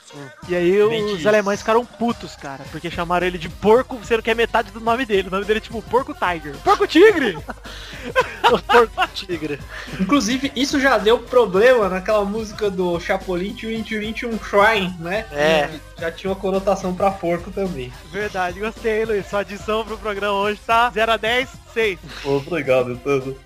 E 0.48 0.54
aí 0.54 0.82
os 0.82 1.26
alemães 1.26 1.60
ficaram 1.60 1.84
putos, 1.84 2.36
cara. 2.36 2.64
Porque 2.70 2.90
chamaram 2.90 3.26
ele 3.26 3.38
de 3.38 3.48
porco, 3.48 3.98
sendo 4.04 4.22
que 4.22 4.30
é 4.30 4.34
metade 4.34 4.70
do 4.70 4.80
nome 4.80 5.04
dele. 5.06 5.28
O 5.28 5.30
nome 5.30 5.44
dele 5.44 5.58
é 5.58 5.62
tipo 5.62 5.82
Porco 5.82 6.14
Tiger. 6.14 6.56
Porco 6.64 6.86
Tigre! 6.86 7.38
Porco 8.66 9.08
tigre. 9.14 9.58
Inclusive, 9.98 10.52
isso 10.56 10.80
já 10.80 10.98
deu 10.98 11.18
problema 11.18 11.88
naquela 11.88 12.24
música 12.24 12.70
do 12.70 12.98
Chapolin 12.98 13.54
Tchurin 13.54 13.82
Tchurin 13.82 14.12
Tchum 14.12 14.38
Shrine, 14.38 14.94
né? 14.98 15.26
É. 15.30 15.70
Já 16.00 16.10
tinha 16.10 16.30
uma 16.32 16.36
conotação 16.40 16.94
pra 16.94 17.10
porco 17.10 17.50
também. 17.50 17.92
Verdade, 18.10 18.58
gostei, 18.58 19.04
Luiz. 19.04 19.26
Sua 19.26 19.40
adição 19.40 19.84
pro 19.84 19.98
programa 19.98 20.32
hoje 20.38 20.58
tá 20.66 20.88
0 20.90 21.12
a 21.12 21.16
10, 21.18 21.48
6. 21.74 21.98
Obrigado, 22.24 22.96
todo. 23.04 23.38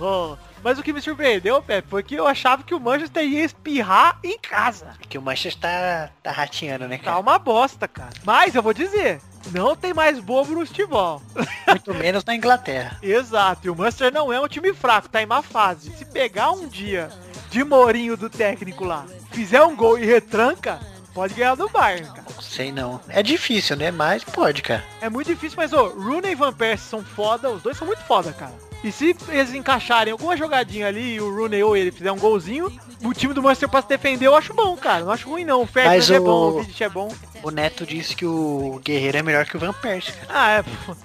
Ó, 0.00 0.36
Mas 0.64 0.78
o 0.78 0.82
que 0.82 0.92
me 0.92 1.02
surpreendeu, 1.02 1.60
Pepe, 1.62 1.88
foi 1.88 2.02
que 2.02 2.14
eu 2.14 2.26
achava 2.26 2.62
que 2.62 2.74
o 2.74 2.80
Manchester 2.80 3.24
ia 3.24 3.44
espirrar 3.44 4.18
em 4.24 4.38
casa. 4.38 4.92
Que 5.08 5.18
o 5.18 5.22
Manchester 5.22 5.60
tá, 5.60 6.10
tá 6.22 6.30
rateando, 6.32 6.88
né, 6.88 6.96
Tá 6.96 7.04
cara? 7.04 7.18
uma 7.18 7.38
bosta, 7.38 7.86
cara. 7.86 8.10
Mas 8.24 8.54
eu 8.54 8.62
vou 8.62 8.72
dizer, 8.72 9.20
não 9.52 9.76
tem 9.76 9.92
mais 9.92 10.18
bobo 10.18 10.52
no 10.54 10.64
futebol. 10.66 11.20
Muito 11.68 11.92
menos 11.94 12.24
na 12.24 12.34
Inglaterra. 12.34 12.96
Exato, 13.02 13.66
e 13.66 13.70
o 13.70 13.76
Manchester 13.76 14.12
não 14.12 14.32
é 14.32 14.40
um 14.40 14.48
time 14.48 14.72
fraco, 14.72 15.08
tá 15.08 15.20
em 15.22 15.26
má 15.26 15.42
fase. 15.42 15.90
Se 15.96 16.04
pegar 16.06 16.52
um 16.52 16.66
dia 16.68 17.10
de 17.50 17.62
Mourinho 17.64 18.16
do 18.16 18.30
técnico 18.30 18.84
lá, 18.84 19.04
fizer 19.32 19.62
um 19.62 19.76
gol 19.76 19.98
e 19.98 20.06
retranca, 20.06 20.80
pode 21.14 21.34
ganhar 21.34 21.54
do 21.54 21.68
Bayern, 21.68 22.06
cara. 22.06 22.24
Sei 22.40 22.70
não. 22.72 23.00
É 23.08 23.22
difícil, 23.22 23.76
né? 23.76 23.90
Mas 23.90 24.24
pode, 24.24 24.62
cara. 24.62 24.84
É 25.00 25.08
muito 25.08 25.26
difícil, 25.28 25.56
mas 25.56 25.72
ô, 25.72 25.88
Rooney 25.88 26.32
e 26.32 26.34
Van 26.34 26.52
Persie 26.52 26.88
são 26.88 27.02
foda, 27.04 27.50
os 27.50 27.62
dois 27.62 27.76
são 27.76 27.86
muito 27.86 28.02
foda, 28.02 28.32
cara. 28.32 28.52
E 28.84 28.90
se 28.90 29.16
eles 29.28 29.54
encaixarem 29.54 30.10
alguma 30.12 30.36
jogadinha 30.36 30.88
ali 30.88 31.14
e 31.14 31.20
o 31.20 31.32
Rooney 31.32 31.62
ou 31.62 31.76
ele 31.76 31.92
fizer 31.92 32.10
um 32.10 32.18
golzinho, 32.18 32.72
o 33.04 33.12
time 33.14 33.32
do 33.32 33.40
Manchester 33.42 33.68
pra 33.68 33.80
se 33.80 33.88
defender 33.88 34.26
eu 34.26 34.34
acho 34.34 34.52
bom, 34.54 34.76
cara. 34.76 35.04
Não 35.04 35.12
acho 35.12 35.28
ruim 35.28 35.44
não. 35.44 35.62
O 35.62 35.66
Ferdinand 35.66 35.94
Mas 35.94 36.10
é 36.10 36.18
o- 36.18 36.24
bom, 36.24 36.48
o 36.48 36.60
Vidic 36.62 36.82
é 36.82 36.88
bom. 36.88 37.08
O 37.42 37.50
Neto 37.50 37.84
disse 37.84 38.14
que 38.14 38.24
o 38.24 38.80
Guerreiro 38.84 39.18
é 39.18 39.22
melhor 39.22 39.44
que 39.46 39.56
o 39.56 39.60
Van 39.60 39.72
Persie, 39.72 40.12
cara. 40.12 40.26
Ah, 40.28 40.50
é. 40.50 40.62
pô. 40.62 40.96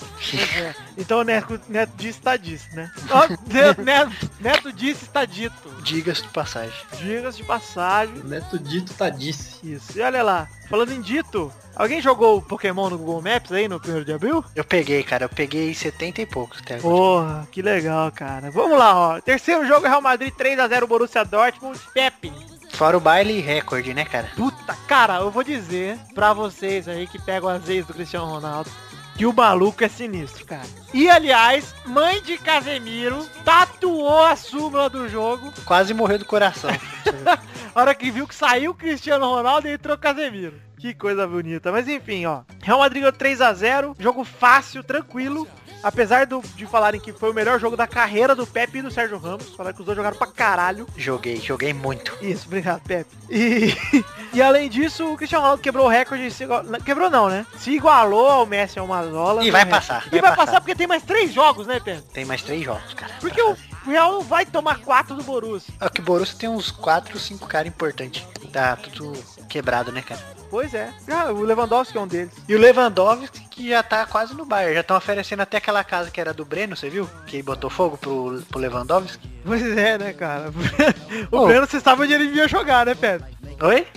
É. 0.58 0.75
Então 0.98 1.20
o 1.20 1.24
Neto, 1.24 1.60
Neto 1.67 1.91
disse, 1.96 2.22
tá 2.22 2.38
disse, 2.38 2.75
né? 2.75 2.91
Ó, 3.10 3.27
Neto, 3.51 3.82
Neto, 3.82 4.32
Neto 4.39 4.74
disse, 4.74 5.06
está 5.06 5.25
dito. 5.25 5.56
Diga-se 5.84 6.24
de 6.24 6.29
passagem. 6.29 6.74
Digas 6.98 7.38
de 7.38 7.44
passagem. 7.44 8.15
Neto 8.24 8.60
Dito 8.60 8.94
tá 8.94 9.10
disse. 9.10 9.58
Isso. 9.63 9.98
E 9.98 10.01
olha 10.01 10.22
lá, 10.22 10.48
falando 10.70 10.91
em 10.91 11.01
dito, 11.01 11.51
alguém 11.75 12.01
jogou 12.01 12.38
o 12.38 12.41
Pokémon 12.41 12.89
no 12.89 12.98
Google 12.98 13.22
Maps 13.22 13.51
aí 13.51 13.67
no 13.67 13.77
1 13.77 14.03
de 14.03 14.13
abril? 14.13 14.44
Eu 14.56 14.63
peguei, 14.63 15.03
cara. 15.03 15.25
Eu 15.25 15.29
peguei 15.29 15.74
70 15.74 16.22
e 16.22 16.25
poucos 16.25 16.60
até 16.60 16.75
agora. 16.75 16.96
Porra, 16.96 17.48
que 17.51 17.62
legal, 17.62 18.12
cara. 18.12 18.51
Vamos 18.51 18.77
lá, 18.77 18.96
ó. 18.96 19.22
Terceiro 19.22 19.65
jogo, 19.65 19.88
Real 19.88 20.01
Madrid 20.01 20.34
3x0 20.34 20.86
Borussia 20.88 21.24
Dortmund. 21.24 21.79
Pepe. 21.94 22.32
Fora 22.77 22.96
o 22.96 23.00
baile 23.00 23.39
recorde, 23.39 23.91
né, 23.91 24.05
cara? 24.05 24.29
Puta, 24.36 24.75
cara, 24.88 25.15
eu 25.15 25.31
vou 25.31 25.43
dizer 25.43 25.98
pra 26.13 26.31
vocês 26.31 26.88
aí 26.88 27.07
que 27.07 27.19
pegam 27.19 27.50
as 27.50 27.63
vezes 27.63 27.88
do 27.88 27.93
Cristiano 27.96 28.27
Ronaldo. 28.27 28.69
que 29.15 29.25
o 29.25 29.34
maluco 29.34 29.84
é 29.84 29.88
sinistro, 29.89 30.46
cara. 30.46 30.67
E 30.93 31.10
aliás, 31.10 31.74
mãe 31.88 32.22
de 32.22 32.38
Casemiro 32.38 33.25
tatuou 33.43 34.24
a 34.24 34.36
súmula 34.36 34.91
do 34.91 35.10
jogo. 35.10 35.51
Quase 35.65 35.91
morreu 35.91 36.19
do 36.19 36.25
coração. 36.25 36.69
A 37.74 37.81
hora 37.81 37.96
que 37.96 38.12
viu 38.12 38.27
que 38.27 38.36
saiu 38.36 38.72
o 38.72 38.75
Cristiano 38.75 39.25
Ronaldo 39.25 39.67
e 39.67 39.72
entrou 39.74 39.96
o 39.96 40.00
Casemiro. 40.00 40.66
Que 40.79 40.93
coisa 40.93 41.25
bonita. 41.27 41.72
Mas 41.72 41.88
enfim, 41.88 42.25
ó. 42.25 42.41
Real 42.63 42.79
Madrid 42.79 43.01
ganhou 43.01 43.12
3 43.13 43.41
a 43.41 43.53
0 43.53 43.96
Jogo 44.00 44.24
fácil, 44.24 44.84
tranquilo. 44.84 45.48
Apesar 45.84 46.25
do- 46.25 46.41
de 46.55 46.65
falarem 46.65 47.00
que 47.00 47.13
foi 47.13 47.29
o 47.29 47.34
melhor 47.34 47.60
jogo 47.60 47.77
da 47.77 47.86
carreira 47.86 48.34
do 48.36 48.48
Pepe 48.48 48.79
e 48.79 48.81
do 48.81 48.89
Sérgio 48.89 49.17
Ramos. 49.19 49.53
Falaram 49.55 49.75
que 49.75 49.81
os 49.81 49.86
dois 49.86 49.96
jogaram 49.96 50.17
pra 50.17 50.25
caralho. 50.27 50.88
joguei, 50.98 51.38
joguei 51.39 51.72
muito. 51.74 52.17
Isso, 52.19 52.48
obrigado, 52.48 52.81
Pepe. 52.81 53.10
E, 53.29 53.75
e 54.34 54.41
além 54.41 54.69
disso, 54.69 55.13
o 55.13 55.15
Cristiano 55.15 55.43
Ronaldo 55.43 55.62
quebrou 55.62 55.86
o 55.86 55.89
recorde. 55.89 56.29
Se 56.31 56.46
quebrou 56.84 57.10
não, 57.12 57.29
né? 57.29 57.46
Se 57.60 57.72
igualou 57.72 58.27
ao 58.27 58.46
Messi 58.46 58.79
ao 58.79 58.88
Mazola. 58.88 59.43
E 59.43 59.48
no 59.48 59.51
vai 59.51 59.63
recorde. 59.63 59.88
passar, 59.88 60.07
E 60.07 60.10
vai 60.10 60.22
vai 60.22 60.29
passar 60.31 60.46
passar. 60.46 60.62
porque 60.62 60.75
tem 60.75 60.88
mais 60.88 61.03
três 61.03 61.31
jogos, 61.31 61.67
né, 61.67 61.79
Pepe? 61.79 62.01
Tem 62.12 62.25
mais 62.25 62.41
três 62.41 62.63
jogos, 62.63 62.93
cara. 62.96 63.13
Porque 63.22 63.41
o 63.41 63.55
Real 63.86 64.13
não 64.13 64.22
vai 64.22 64.46
tomar 64.48 64.79
quatro 64.79 65.15
do 65.15 65.24
Borussia. 65.24 65.74
É 65.79 65.88
que 65.89 66.01
o 66.01 66.03
Borussia 66.03 66.36
tem 66.38 66.50
uns 66.50 66.72
4, 66.72 67.17
5 67.19 67.48
caras 67.48 67.67
importantes. 67.67 68.25
Tá 68.51 68.75
tudo 68.75 69.13
quebrado, 69.48 69.91
né, 69.91 70.01
cara? 70.01 70.37
Pois 70.49 70.73
é. 70.73 70.93
Ah, 71.09 71.31
o 71.31 71.41
Lewandowski 71.41 71.97
é 71.97 72.01
um 72.01 72.07
deles. 72.07 72.33
E 72.47 72.55
o 72.55 72.59
Lewandowski 72.59 73.47
que 73.57 73.69
já 73.69 73.81
tá 73.81 74.05
quase 74.05 74.35
no 74.35 74.45
Bayern. 74.45 74.75
Já 74.75 74.81
estão 74.81 74.97
oferecendo 74.97 75.41
até 75.41 75.57
aquela 75.57 75.83
casa 75.83 76.11
que 76.11 76.21
era 76.21 76.33
do 76.33 76.45
Breno, 76.45 76.75
você 76.75 76.89
viu? 76.89 77.09
Que 77.25 77.41
botou 77.41 77.69
fogo 77.69 77.97
pro, 77.97 78.41
pro 78.47 78.59
Lewandowski. 78.59 79.27
Pois 79.43 79.77
é, 79.77 79.97
né, 79.97 80.13
cara? 80.13 80.51
O 81.31 81.37
Ô. 81.39 81.45
Breno, 81.47 81.65
você 81.65 81.79
sabe 81.79 82.03
onde 82.03 82.13
ele 82.13 82.27
devia 82.27 82.47
jogar, 82.47 82.85
né, 82.85 82.93
Pepe? 82.93 83.25
Oi? 83.61 83.87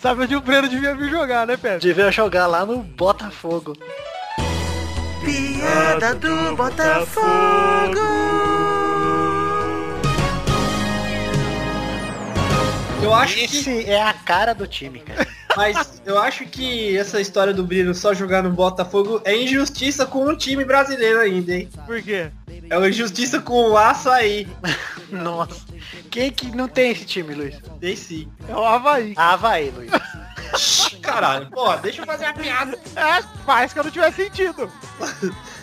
Sabe 0.00 0.22
onde 0.22 0.36
o 0.36 0.40
Breno 0.40 0.68
devia 0.68 0.94
vir 0.94 1.10
jogar, 1.10 1.46
né, 1.46 1.56
Pepe? 1.56 1.80
Devia 1.80 2.10
jogar 2.12 2.46
lá 2.46 2.64
no 2.64 2.78
Botafogo. 2.78 3.72
Piada 5.24 6.14
do 6.14 6.54
Botafogo. 6.54 7.98
Eu 13.02 13.14
acho 13.14 13.34
que. 13.34 13.44
Esse 13.44 13.90
é 13.90 14.02
a 14.02 14.12
cara 14.12 14.54
do 14.54 14.66
time, 14.66 15.00
cara. 15.00 15.26
Mas 15.58 16.00
eu 16.06 16.16
acho 16.16 16.44
que 16.44 16.96
essa 16.96 17.20
história 17.20 17.52
do 17.52 17.64
Brino 17.64 17.92
só 17.92 18.14
jogar 18.14 18.44
no 18.44 18.50
Botafogo 18.50 19.20
é 19.24 19.36
injustiça 19.36 20.06
com 20.06 20.24
o 20.24 20.36
time 20.36 20.64
brasileiro 20.64 21.18
ainda, 21.18 21.52
hein? 21.52 21.68
Por 21.84 22.00
quê? 22.00 22.30
É 22.70 22.78
uma 22.78 22.88
injustiça 22.88 23.40
com 23.40 23.70
o 23.70 23.76
açaí. 23.76 24.46
Nossa. 25.10 25.66
Quem 26.12 26.30
que 26.30 26.54
não 26.54 26.68
tem 26.68 26.92
esse 26.92 27.04
time, 27.04 27.34
Luiz? 27.34 27.56
Tem 27.80 27.96
sim. 27.96 28.28
É 28.48 28.54
o 28.54 28.64
Havaí. 28.64 29.14
Ah, 29.16 29.34
vai, 29.34 29.70
Luiz. 29.70 29.90
Caralho, 31.02 31.50
pô, 31.50 31.74
deixa 31.78 32.02
eu 32.02 32.06
fazer 32.06 32.26
a 32.26 32.32
piada. 32.32 32.78
É, 32.94 33.22
faz 33.44 33.72
que 33.72 33.80
eu 33.80 33.84
não 33.84 33.90
tiver 33.90 34.12
sentido. 34.12 34.70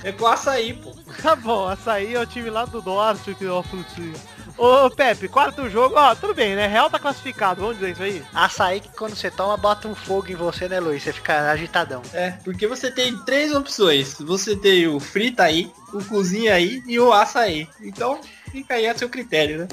É 0.04 0.12
com 0.12 0.26
o 0.26 0.28
açaí, 0.28 0.74
pô. 0.74 0.94
Tá 1.22 1.38
bom, 1.38 1.70
açaí 1.70 2.16
é 2.16 2.20
o 2.20 2.26
time 2.26 2.50
lá 2.50 2.66
do 2.66 2.82
norte 2.82 3.34
que 3.34 3.46
deu 3.46 3.54
uma 3.54 3.64
frutinha. 3.64 4.14
Ô, 4.58 4.90
Pepe, 4.90 5.28
quarto 5.28 5.70
jogo, 5.70 5.96
ó, 5.98 6.16
tudo 6.16 6.34
bem, 6.34 6.56
né? 6.56 6.66
Real 6.68 6.90
tá 6.90 6.98
classificado, 6.98 7.60
vamos 7.62 7.78
dizer 7.78 7.92
isso 7.92 8.04
aí? 8.04 8.24
Açaí 8.34 8.80
que 8.80 8.88
quando 8.90 9.14
você 9.16 9.30
toma, 9.30 9.58
bota 9.58 9.88
um 9.88 9.94
fogo 9.96 10.32
em 10.32 10.36
você, 10.36 10.70
né, 10.70 10.80
Luiz? 10.80 11.04
Você 11.04 11.12
fica 11.12 11.52
agitadão. 11.52 12.02
É, 12.14 12.32
porque 12.44 12.66
você 12.66 12.90
tem 12.90 13.18
três 13.26 13.54
opções. 13.54 14.16
Você 14.22 14.56
tem 14.56 14.88
o 14.88 15.00
frita 15.00 15.44
aí, 15.44 15.70
o 15.94 16.04
cozinha 16.06 16.54
aí 16.54 16.82
e 16.88 16.98
o 16.98 17.12
açaí. 17.12 17.68
Então, 17.82 18.20
fica 18.50 18.76
aí 18.76 18.88
a 18.88 18.98
seu 18.98 19.10
critério, 19.10 19.60
né? 19.60 19.68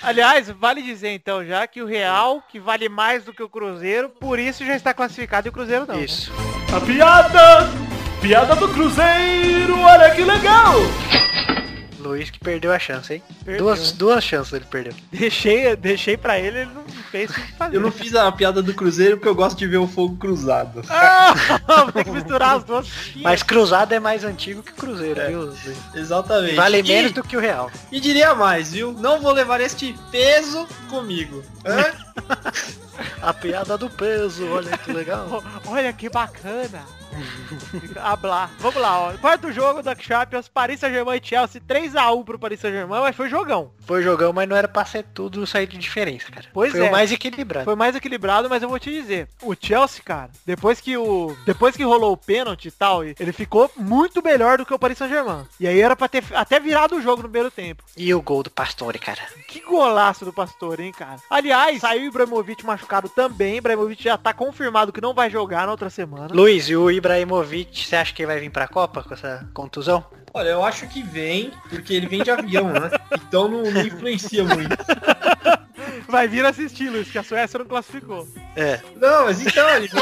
Aliás, 0.00 0.48
vale 0.50 0.82
dizer 0.82 1.10
então 1.14 1.44
já 1.44 1.66
que 1.66 1.82
o 1.82 1.86
Real, 1.86 2.40
que 2.48 2.60
vale 2.60 2.88
mais 2.88 3.24
do 3.24 3.32
que 3.32 3.42
o 3.42 3.48
Cruzeiro, 3.48 4.08
por 4.08 4.38
isso 4.38 4.64
já 4.64 4.76
está 4.76 4.94
classificado 4.94 5.48
e 5.48 5.50
o 5.50 5.52
Cruzeiro 5.52 5.84
não. 5.86 5.96
né? 5.96 6.04
Isso. 6.04 6.30
A 6.72 6.80
piada! 6.80 7.68
Piada 8.20 8.54
do 8.54 8.68
Cruzeiro, 8.68 9.80
olha 9.80 10.10
que 10.14 10.22
legal! 10.22 10.74
Luiz 12.08 12.30
que 12.30 12.38
perdeu 12.40 12.72
a 12.72 12.78
chance, 12.78 13.12
hein? 13.14 13.22
Perdeu. 13.44 13.64
Duas, 13.66 13.92
duas 13.92 14.24
chances 14.24 14.52
ele 14.52 14.64
perdeu. 14.64 14.92
Deixei, 15.12 15.76
deixei 15.76 16.16
pra 16.16 16.38
ele, 16.38 16.58
ele 16.60 16.70
não 16.74 16.84
fez 17.10 17.30
o 17.30 17.34
que 17.34 17.52
fazer. 17.52 17.76
Eu 17.76 17.80
não 17.80 17.90
fiz 17.92 18.14
a 18.14 18.30
piada 18.32 18.62
do 18.62 18.72
Cruzeiro 18.74 19.16
porque 19.16 19.28
eu 19.28 19.34
gosto 19.34 19.56
de 19.58 19.66
ver 19.66 19.76
o 19.78 19.86
fogo 19.86 20.16
cruzado. 20.16 20.82
Ah, 20.88 21.34
tem 21.92 22.04
que 22.04 22.10
misturar 22.10 22.56
as 22.56 22.64
duas. 22.64 22.86
Mas 23.16 23.42
cruzado 23.42 23.92
é 23.92 24.00
mais 24.00 24.24
antigo 24.24 24.62
que 24.62 24.72
Cruzeiro, 24.72 25.20
É. 25.20 25.28
viu? 25.28 25.42
Luiz? 25.42 25.58
Exatamente. 25.94 26.54
Vale 26.54 26.78
E- 26.78 26.82
menos 26.82 27.12
do 27.12 27.22
que 27.22 27.36
o 27.36 27.40
Real. 27.40 27.70
E 27.92 28.00
diria 28.00 28.34
mais, 28.34 28.72
viu? 28.72 28.92
Não 28.92 29.20
vou 29.20 29.32
levar 29.32 29.60
este 29.60 29.94
peso 30.10 30.66
comigo. 30.88 31.42
Hã? 31.64 31.84
A 33.22 33.32
piada 33.32 33.76
do 33.78 33.88
peso, 33.88 34.46
olha 34.48 34.76
que 34.78 34.92
legal. 34.92 35.42
Olha 35.66 35.92
que 35.92 36.08
bacana. 36.08 36.82
Hablar. 37.96 38.50
Vamos 38.58 38.80
lá, 38.80 38.98
ó. 39.00 39.12
Quarto 39.14 39.50
jogo 39.52 39.82
da 39.82 39.94
Champions, 39.94 40.48
Paris 40.48 40.80
Saint-Germain 40.80 41.18
e 41.22 41.26
Chelsea, 41.26 41.60
3x1 41.60 42.24
pro 42.24 42.38
Paris 42.38 42.60
Saint-Germain, 42.60 43.00
mas 43.00 43.16
foi 43.16 43.28
jogão. 43.28 43.72
Foi 43.80 44.02
jogão, 44.02 44.32
mas 44.32 44.48
não 44.48 44.56
era 44.56 44.68
pra 44.68 44.84
ser 44.84 45.04
tudo 45.14 45.46
sair 45.46 45.66
de 45.66 45.78
diferença, 45.78 46.30
cara. 46.30 46.46
Pois 46.52 46.72
Foi 46.72 46.86
é. 46.86 46.88
o 46.88 46.92
mais 46.92 47.10
equilibrado. 47.10 47.64
Foi 47.64 47.74
mais 47.74 47.96
equilibrado, 47.96 48.48
mas 48.48 48.62
eu 48.62 48.68
vou 48.68 48.78
te 48.78 48.90
dizer. 48.90 49.28
O 49.42 49.54
Chelsea, 49.58 50.02
cara, 50.04 50.30
depois 50.44 50.80
que 50.80 50.96
o 50.96 51.34
depois 51.46 51.76
que 51.76 51.82
rolou 51.84 52.12
o 52.12 52.16
pênalti 52.16 52.68
e 52.68 52.70
tal, 52.70 53.02
ele 53.02 53.32
ficou 53.32 53.70
muito 53.76 54.22
melhor 54.22 54.58
do 54.58 54.66
que 54.66 54.74
o 54.74 54.78
Paris 54.78 54.98
Saint-Germain. 54.98 55.46
E 55.58 55.66
aí 55.66 55.80
era 55.80 55.96
pra 55.96 56.08
ter 56.08 56.22
até 56.34 56.60
virado 56.60 56.96
o 56.96 57.02
jogo 57.02 57.22
no 57.22 57.28
primeiro 57.28 57.50
tempo. 57.50 57.82
E 57.96 58.12
o 58.14 58.20
gol 58.20 58.42
do 58.42 58.50
Pastore, 58.50 58.98
cara. 58.98 59.22
Que 59.46 59.60
golaço 59.60 60.24
do 60.24 60.32
Pastor, 60.32 60.80
hein, 60.80 60.92
cara. 60.92 61.16
Aliás, 61.30 61.80
saiu 61.80 62.02
o 62.02 62.06
Ibrahimovic 62.06 62.64
machucado 62.64 62.87
também. 63.14 63.56
Ibrahimovic 63.56 64.02
já 64.02 64.16
tá 64.16 64.32
confirmado 64.32 64.92
que 64.92 65.00
não 65.00 65.14
vai 65.14 65.30
jogar 65.30 65.66
na 65.66 65.72
outra 65.72 65.90
semana. 65.90 66.28
Luiz, 66.32 66.68
e 66.68 66.76
o 66.76 66.90
Ibrahimovic, 66.90 67.86
você 67.86 67.96
acha 67.96 68.14
que 68.14 68.26
vai 68.26 68.40
vir 68.40 68.50
pra 68.50 68.66
Copa 68.66 69.02
com 69.02 69.14
essa 69.14 69.48
contusão? 69.52 70.04
Olha, 70.34 70.48
eu 70.48 70.64
acho 70.64 70.86
que 70.88 71.02
vem, 71.02 71.52
porque 71.68 71.94
ele 71.94 72.06
vem 72.06 72.22
de 72.22 72.30
avião, 72.30 72.68
né? 72.68 72.90
Então 73.12 73.48
não, 73.48 73.70
não 73.70 73.80
influencia 73.82 74.44
muito. 74.44 74.76
Vai 76.06 76.28
vir 76.28 76.44
assistir, 76.44 76.90
Luiz, 76.90 77.10
que 77.10 77.18
a 77.18 77.22
Suécia 77.22 77.58
não 77.58 77.66
classificou. 77.66 78.28
É. 78.54 78.80
Não, 78.96 79.24
mas 79.24 79.40
então, 79.40 79.68
ele. 79.70 79.88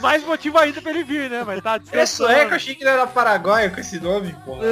Mais 0.00 0.24
motivo 0.24 0.58
ainda 0.58 0.80
pra 0.82 0.90
ele 0.90 1.04
vir, 1.04 1.30
né? 1.30 1.44
Mas 1.46 1.62
tá 1.62 1.78
É 1.92 2.04
sueco, 2.04 2.54
achei 2.54 2.74
que 2.74 2.82
ele 2.82 2.90
era 2.90 3.06
paraguaio 3.06 3.72
com 3.72 3.80
esse 3.80 4.00
nome, 4.00 4.34
pô. 4.44 4.56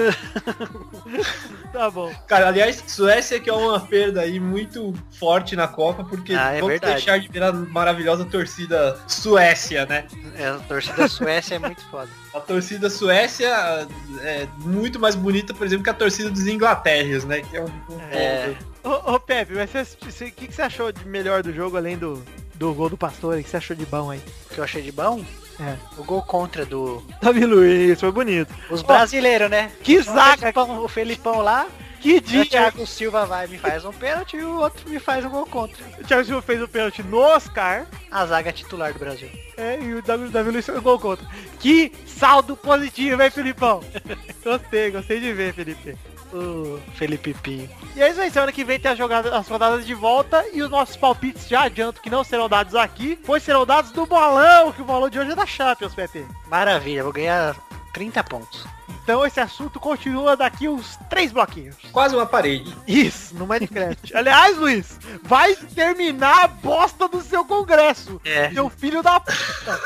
Tá 1.73 1.89
bom. 1.89 2.13
Cara, 2.27 2.49
aliás, 2.49 2.83
Suécia 2.87 3.39
que 3.39 3.49
é 3.49 3.53
uma 3.53 3.79
perda 3.79 4.23
aí 4.23 4.41
muito 4.41 4.93
forte 5.19 5.55
na 5.55 5.69
Copa, 5.69 6.03
porque 6.05 6.35
Ah, 6.35 6.51
é 6.51 6.55
vamos 6.61 6.71
verdade. 6.71 6.95
deixar 6.95 7.19
de 7.21 7.29
ver 7.29 7.45
a 7.45 7.53
maravilhosa 7.53 8.25
torcida 8.25 8.99
Suécia, 9.07 9.87
né? 9.87 10.05
É, 10.37 10.49
a 10.49 10.55
torcida 10.57 10.97
da 10.97 11.09
Suécia 11.09 11.55
é 11.55 11.59
muito 11.61 11.81
foda. 11.89 12.09
A 12.35 12.41
torcida 12.41 12.91
Suécia 12.91 13.87
é 14.21 14.49
muito 14.59 14.99
mais 14.99 15.15
bonita, 15.15 15.55
por 15.55 15.65
exemplo, 15.65 15.85
que 15.85 15.91
a 15.91 15.95
torcida 15.95 16.29
dos 16.29 16.47
Inglaterras, 16.49 17.25
né? 17.25 17.41
Que 17.41 17.57
é 17.57 17.61
um, 17.63 17.67
um 17.67 18.01
É. 18.11 18.57
Ô, 18.83 19.15
ô 19.15 19.21
Pepe, 19.21 19.55
mas 19.55 19.93
o 19.93 19.97
que, 20.31 20.31
que 20.47 20.55
você 20.55 20.63
achou 20.63 20.91
de 20.91 21.07
melhor 21.07 21.43
do 21.43 21.53
jogo, 21.53 21.77
além 21.77 21.97
do, 21.97 22.23
do 22.55 22.73
gol 22.75 22.89
do 22.89 22.97
Pastor? 22.97 23.39
O 23.39 23.43
que 23.43 23.49
você 23.49 23.57
achou 23.57 23.77
de 23.77 23.87
bom 23.87 24.11
aí? 24.11 24.21
O 24.51 24.55
que 24.55 24.59
eu 24.59 24.65
achei 24.65 24.83
de 24.83 24.93
bom? 24.93 25.25
É. 25.61 25.77
O 25.99 26.05
gol 26.05 26.23
contra 26.23 26.65
do... 26.65 27.03
Davi 27.21 27.45
Luiz, 27.45 28.01
foi 28.01 28.11
bonito. 28.11 28.55
Os 28.71 28.83
brasileiros, 28.83 29.51
né? 29.51 29.71
Que 29.83 29.99
O 29.99 30.03
zaga, 30.03 30.39
Felipão, 30.39 30.85
o 30.85 30.89
Felipão 30.89 31.41
lá, 31.43 31.67
que 32.01 32.15
e 32.15 32.17
o 32.17 32.21
dia. 32.21 32.47
Thiago 32.47 32.87
Silva 32.87 33.27
vai 33.27 33.47
me 33.47 33.59
faz 33.59 33.85
um 33.85 33.93
pênalti 33.93 34.37
e 34.37 34.43
o 34.43 34.59
outro 34.59 34.89
me 34.89 34.99
faz 34.99 35.25
um 35.25 35.29
gol 35.29 35.45
contra. 35.45 35.85
O 36.01 36.05
Thiago 36.05 36.25
Silva 36.25 36.41
fez 36.41 36.63
o 36.63 36.69
pênalti 36.69 37.03
no 37.03 37.19
Oscar. 37.19 37.87
A 38.11 38.25
zaga 38.25 38.53
titular 38.53 38.93
do 38.95 38.99
Brasil. 38.99 39.29
É, 39.57 39.79
e 39.79 39.95
o 39.95 40.03
Davi, 40.03 40.29
Davi 40.31 40.51
Luiz 40.51 40.65
fez 40.65 40.79
o 40.79 40.83
gol 40.83 40.99
contra. 40.99 41.27
Que 41.59 41.93
saldo 42.07 42.57
positivo, 42.57 43.23
hein, 43.23 43.31
Filipão? 43.31 43.85
gostei, 44.43 44.91
gostei 44.91 45.21
de 45.21 45.33
ver, 45.35 45.53
Felipe. 45.53 45.95
O 46.33 46.81
Felipe 46.95 47.35
Pinho. 47.35 47.69
E 47.97 48.03
é 48.03 48.11
isso 48.11 48.21
aí, 48.21 48.31
semana 48.31 48.53
que 48.53 48.65
vem 48.65 48.79
tem 48.79 48.91
as, 48.91 48.99
jogadas, 48.99 49.33
as 49.33 49.49
rodadas 49.49 49.87
de 49.87 49.95
volta 49.95 50.45
e 50.53 50.63
os 50.63 50.71
nossos 50.71 50.97
palpites 50.97 51.49
já 51.49 51.63
adianto 51.63 52.01
que 52.01 52.11
não 52.11 52.23
serão 52.23 52.49
dados 52.49 52.75
aqui, 52.75 53.19
pois 53.25 53.43
serão 53.43 53.67
dados 53.67 53.91
do 53.91 54.07
bolão, 54.07 54.73
que 54.73 54.83
o 54.83 54.85
bolão 54.85 55.09
de 55.09 55.19
hoje 55.19 55.33
é 55.33 55.35
da 55.35 55.47
Champions, 55.47 55.95
Pepe. 55.95 56.27
Maravilha, 56.49 57.03
vou 57.03 57.13
ganhar 57.13 57.57
30 57.93 58.23
pontos. 58.25 58.67
Então 59.03 59.27
esse 59.27 59.41
assunto 59.41 59.81
continua 59.81 60.37
daqui 60.37 60.69
uns 60.69 60.97
três 61.09 61.33
bloquinhos. 61.33 61.77
Quase 61.91 62.15
uma 62.15 62.27
parede. 62.27 62.75
Isso, 62.87 63.35
no 63.35 63.47
Minecraft. 63.47 64.15
Aliás, 64.17 64.57
Luiz, 64.57 64.99
vai 65.23 65.55
terminar 65.55 66.45
a 66.45 66.49
bosta 66.49 67.09
do 67.09 67.21
seu 67.21 67.45
congresso. 67.45 68.21
É. 68.25 68.51
Seu 68.53 68.69
filho 68.71 69.03
da 69.03 69.19
puta. 69.19 69.81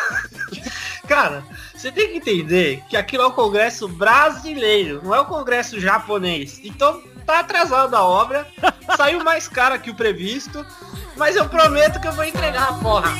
Cara, 1.08 1.44
você 1.84 1.92
tem 1.92 2.08
que 2.08 2.16
entender 2.16 2.82
que 2.88 2.96
aquilo 2.96 3.24
é 3.24 3.26
o 3.26 3.32
Congresso 3.32 3.86
brasileiro, 3.86 5.02
não 5.04 5.14
é 5.14 5.20
o 5.20 5.26
Congresso 5.26 5.78
japonês. 5.78 6.58
Então 6.64 7.02
tá 7.26 7.40
atrasado 7.40 7.94
a 7.94 8.02
obra, 8.02 8.48
saiu 8.96 9.22
mais 9.22 9.46
cara 9.48 9.78
que 9.78 9.90
o 9.90 9.94
previsto, 9.94 10.64
mas 11.14 11.36
eu 11.36 11.46
prometo 11.46 12.00
que 12.00 12.08
eu 12.08 12.12
vou 12.12 12.24
entregar 12.24 12.70
a 12.70 12.72
porra. 12.74 13.12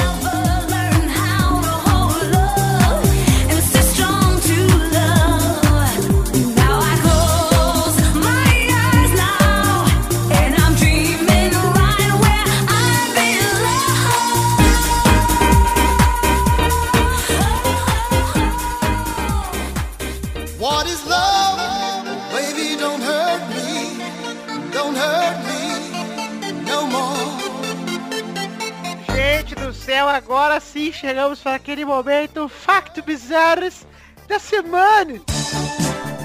céu, 30.01 30.09
agora 30.09 30.59
sim 30.61 30.91
chegamos 30.91 31.41
para 31.41 31.57
aquele 31.57 31.85
momento 31.85 32.49
facto 32.49 33.03
bizarros 33.03 33.87
da 34.27 34.39
semana. 34.39 35.21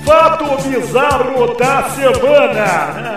Fato 0.05 0.45
bizarro 0.69 1.57
da 1.57 1.89
semana. 1.89 3.15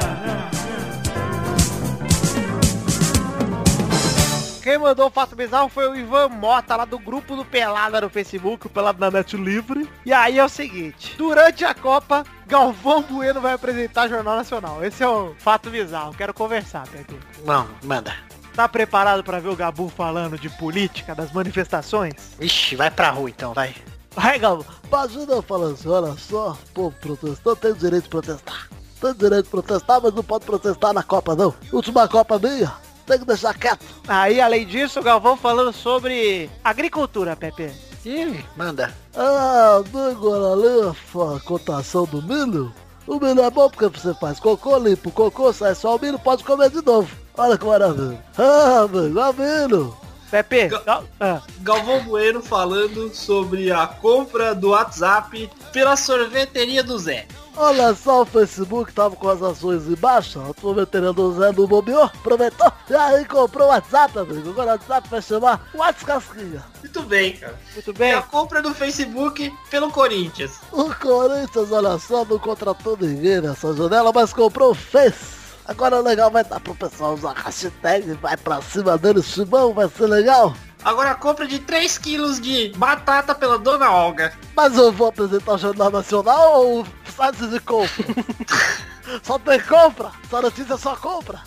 Quem 4.60 4.78
mandou 4.78 5.06
o 5.06 5.10
fato 5.10 5.36
bizarro 5.36 5.68
foi 5.68 5.88
o 5.88 5.94
Ivan 5.94 6.28
Mota, 6.28 6.74
lá 6.74 6.84
do 6.84 6.98
grupo 6.98 7.36
do 7.36 7.44
Pelada 7.44 8.00
no 8.00 8.10
Facebook, 8.10 8.66
o 8.66 8.70
Pelado 8.70 8.98
na 8.98 9.10
Net 9.12 9.36
Livre. 9.36 9.88
E 10.04 10.12
aí 10.12 10.38
é 10.38 10.44
o 10.44 10.48
seguinte, 10.48 11.14
durante 11.16 11.64
a 11.64 11.72
Copa, 11.72 12.24
Galvão 12.46 13.00
Bueno 13.02 13.40
vai 13.40 13.52
apresentar 13.52 14.08
Jornal 14.08 14.36
Nacional. 14.36 14.84
Esse 14.84 15.04
é 15.04 15.08
o 15.08 15.34
fato 15.38 15.70
bizarro, 15.70 16.14
quero 16.14 16.34
conversar, 16.34 16.86
Pepe. 16.88 17.16
Não, 17.44 17.68
manda. 17.84 18.12
Tá 18.58 18.68
preparado 18.68 19.22
para 19.22 19.38
ver 19.38 19.50
o 19.50 19.54
Gabu 19.54 19.88
falando 19.88 20.36
de 20.36 20.50
política, 20.50 21.14
das 21.14 21.30
manifestações? 21.30 22.14
Ixi, 22.40 22.74
vai 22.74 22.90
pra 22.90 23.10
rua 23.10 23.30
então, 23.30 23.54
vai. 23.54 23.72
Vai, 24.10 24.36
Galvão. 24.36 24.66
Imagina 24.88 25.34
eu 25.34 25.42
falando 25.42 25.74
assim, 25.74 25.88
olha 25.88 26.16
só, 26.18 26.58
povo 26.74 26.92
protestou, 27.00 27.54
tem 27.54 27.70
o 27.70 27.76
direito 27.76 28.02
de 28.02 28.10
protestar. 28.10 28.68
Tem 29.00 29.10
o 29.10 29.14
direito 29.14 29.44
de 29.44 29.50
protestar, 29.50 30.00
mas 30.02 30.12
não 30.12 30.24
pode 30.24 30.44
protestar 30.44 30.92
na 30.92 31.04
Copa 31.04 31.36
não. 31.36 31.54
Última 31.72 32.08
Copa 32.08 32.36
minha, 32.36 32.72
tem 33.06 33.20
que 33.20 33.24
deixar 33.24 33.56
quieto. 33.56 33.86
Aí, 34.08 34.40
além 34.40 34.66
disso, 34.66 34.98
o 34.98 35.04
Galvão 35.04 35.36
falando 35.36 35.72
sobre 35.72 36.50
agricultura, 36.64 37.36
Pepe. 37.36 37.70
Ih, 38.04 38.44
manda. 38.56 38.92
Ah, 39.14 39.76
agora 39.76 40.54
ali 40.54 40.96
a 41.36 41.40
cotação 41.42 42.06
do 42.06 42.20
milho. 42.20 42.74
O 43.06 43.20
milho 43.20 43.40
é 43.40 43.50
bom 43.50 43.70
porque 43.70 43.86
você 43.86 44.12
faz 44.14 44.40
cocô, 44.40 44.78
limpa 44.78 45.10
o 45.10 45.12
cocô, 45.12 45.52
sai 45.52 45.76
só 45.76 45.94
o 45.94 46.00
milho, 46.00 46.18
pode 46.18 46.42
comer 46.42 46.70
de 46.70 46.84
novo. 46.84 47.08
Olha 47.38 47.56
que 47.56 47.64
maravilha. 47.64 48.22
Ah, 48.36 48.80
amigo, 48.80 49.20
é 49.20 49.32
milho. 49.66 49.96
Pepe, 50.30 50.68
Gal- 50.68 51.04
ah, 51.18 51.40
Galvão 51.60 52.04
Bueno 52.04 52.42
falando 52.42 53.14
sobre 53.14 53.72
a 53.72 53.86
compra 53.86 54.54
do 54.54 54.70
WhatsApp 54.70 55.50
pela 55.72 55.96
sorveteria 55.96 56.82
do 56.82 56.98
Zé. 56.98 57.26
Olha 57.56 57.94
só, 57.94 58.22
o 58.22 58.26
Facebook 58.26 58.92
tava 58.92 59.16
com 59.16 59.28
as 59.28 59.42
ações 59.42 59.88
em 59.88 59.94
baixa, 59.96 60.38
a 60.40 60.60
sorveteria 60.60 61.12
do 61.14 61.32
Zé 61.32 61.50
não 61.50 61.66
bobeou, 61.66 62.02
aproveitou, 62.04 62.70
e 62.90 62.94
aí 62.94 63.24
comprou 63.24 63.66
o 63.68 63.70
WhatsApp, 63.70 64.18
amigo. 64.18 64.50
Agora 64.50 64.68
o 64.68 64.72
WhatsApp 64.72 65.08
vai 65.08 65.22
chamar 65.22 65.68
WhatsApp 65.74 66.04
Casquinha. 66.04 66.64
Muito 66.80 67.02
bem, 67.04 67.32
cara. 67.36 67.58
muito 67.72 67.90
É 67.90 67.94
bem. 67.94 68.12
a 68.12 68.22
compra 68.22 68.60
do 68.60 68.74
Facebook 68.74 69.50
pelo 69.70 69.90
Corinthians. 69.90 70.52
O 70.70 70.94
Corinthians, 70.94 71.72
olha 71.72 71.98
só, 71.98 72.24
não 72.26 72.38
contratou 72.38 72.96
ninguém 73.00 73.40
nessa 73.40 73.72
janela, 73.74 74.12
mas 74.14 74.32
comprou 74.32 74.72
o 74.72 74.74
Face. 74.74 75.38
Agora 75.68 75.98
o 75.98 76.02
legal 76.02 76.30
vai 76.30 76.42
dar 76.42 76.58
pro 76.60 76.74
pessoal 76.74 77.12
usar 77.12 77.32
a 77.32 77.40
hashtag, 77.42 78.14
vai 78.14 78.38
pra 78.38 78.62
cima 78.62 78.96
dele, 78.96 79.22
Chimão, 79.22 79.74
vai 79.74 79.86
ser 79.86 80.06
legal. 80.06 80.54
Agora 80.82 81.10
a 81.10 81.14
compra 81.14 81.46
de 81.46 81.58
3 81.58 81.98
quilos 81.98 82.40
de 82.40 82.72
batata 82.74 83.34
pela 83.34 83.58
Dona 83.58 83.90
Olga. 83.90 84.32
Mas 84.56 84.78
eu 84.78 84.90
vou 84.90 85.08
apresentar 85.08 85.52
o 85.52 85.58
Jornal 85.58 85.90
Nacional 85.90 86.64
ou 86.64 86.86
site 87.14 87.46
de 87.48 87.60
compra? 87.60 88.04
só 89.22 89.38
tem 89.38 89.60
compra, 89.60 90.10
só 90.30 90.40
notícia 90.40 90.78
só 90.78 90.96
compra. 90.96 91.42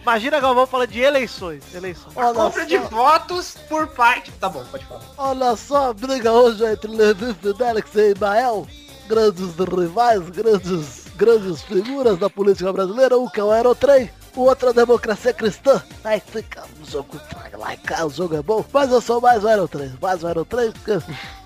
Imagina 0.00 0.38
Galvão 0.38 0.66
falando 0.66 0.90
de 0.90 1.00
eleições. 1.00 1.64
Eleições. 1.74 2.16
A 2.16 2.26
Olha 2.26 2.34
compra 2.34 2.60
só. 2.60 2.68
de 2.68 2.76
votos 2.76 3.56
por 3.68 3.88
parte... 3.88 4.30
Tá 4.32 4.48
bom, 4.48 4.64
pode 4.70 4.84
falar. 4.84 5.02
Olha 5.16 5.56
só, 5.56 5.90
a 5.90 5.92
briga 5.94 6.30
hoje 6.30 6.64
entre 6.64 6.90
Levi 6.90 7.34
Fidelix 7.34 7.92
e 7.94 8.10
Ibael. 8.10 8.68
Grandes 9.08 9.54
rivais, 9.56 10.28
grandes, 10.30 11.03
grandes 11.16 11.62
figuras 11.62 12.18
da 12.18 12.28
política 12.28 12.72
brasileira. 12.72 13.18
Um 13.18 13.28
que 13.28 13.40
é 13.40 13.44
o 13.44 13.50
Aerotrem, 13.50 14.10
o 14.36 14.42
outro 14.42 14.68
é 14.68 14.70
a 14.70 14.74
democracia 14.74 15.32
cristã. 15.32 15.82
Aí 16.02 16.20
fica 16.20 16.64
um 16.80 16.90
jogo 16.90 17.20
vai 17.34 17.50
lá 17.52 17.74
e 17.74 17.76
cá, 17.78 18.04
o 18.04 18.10
jogo 18.10 18.36
é 18.36 18.42
bom. 18.42 18.64
Mas 18.72 18.90
eu 18.90 19.00
sou 19.00 19.20
mais 19.20 19.44
o 19.44 19.48
Aerotrem, 19.48 19.92
mais 20.00 20.22
o 20.22 20.26
Aerotrem, 20.26 20.72
porque 20.72 20.92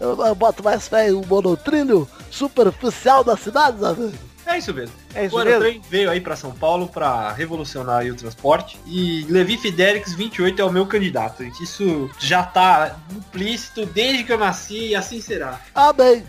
eu, 0.01 0.25
eu 0.25 0.35
boto 0.35 0.63
mais 0.63 0.89
fé 0.89 1.09
em 1.09 1.15
um 1.15 1.25
monotrilho 1.25 2.09
superficial 2.31 3.23
das 3.23 3.41
cidades, 3.41 3.83
amigo. 3.83 4.17
É 4.47 4.57
isso 4.57 4.73
mesmo. 4.73 4.95
É 5.15 5.27
isso 5.27 5.35
o 5.35 5.39
mesmo? 5.39 5.53
Aerotrem 5.53 5.83
veio 5.91 6.11
aí 6.11 6.21
pra 6.23 6.35
São 6.35 6.53
Paulo 6.53 6.89
pra 6.89 7.33
revolucionar 7.33 7.99
aí 7.99 8.11
o 8.11 8.17
transporte. 8.17 8.79
E 8.87 9.27
Levi 9.29 9.59
Fidelix 9.59 10.15
28 10.15 10.63
é 10.63 10.65
o 10.65 10.73
meu 10.73 10.87
candidato. 10.87 11.45
Isso 11.45 12.11
já 12.19 12.43
tá 12.43 12.97
implícito 13.15 13.85
desde 13.85 14.25
que 14.25 14.33
eu 14.33 14.39
nasci 14.39 14.89
e 14.89 14.97
assim 14.97 15.21
será. 15.21 15.61
Amém. 15.75 16.25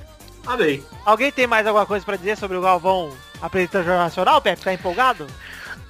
Amém. 0.49 0.83
Alguém 1.05 1.31
tem 1.31 1.45
mais 1.45 1.67
alguma 1.67 1.85
coisa 1.85 2.03
pra 2.03 2.15
dizer 2.15 2.35
sobre 2.35 2.57
o 2.57 2.61
Galvão 2.61 3.11
apresentando 3.39 3.83
o 3.83 3.85
Jornal 3.85 4.05
Nacional, 4.05 4.41
Pepe? 4.41 4.63
Tá 4.63 4.73
empolgado? 4.73 5.27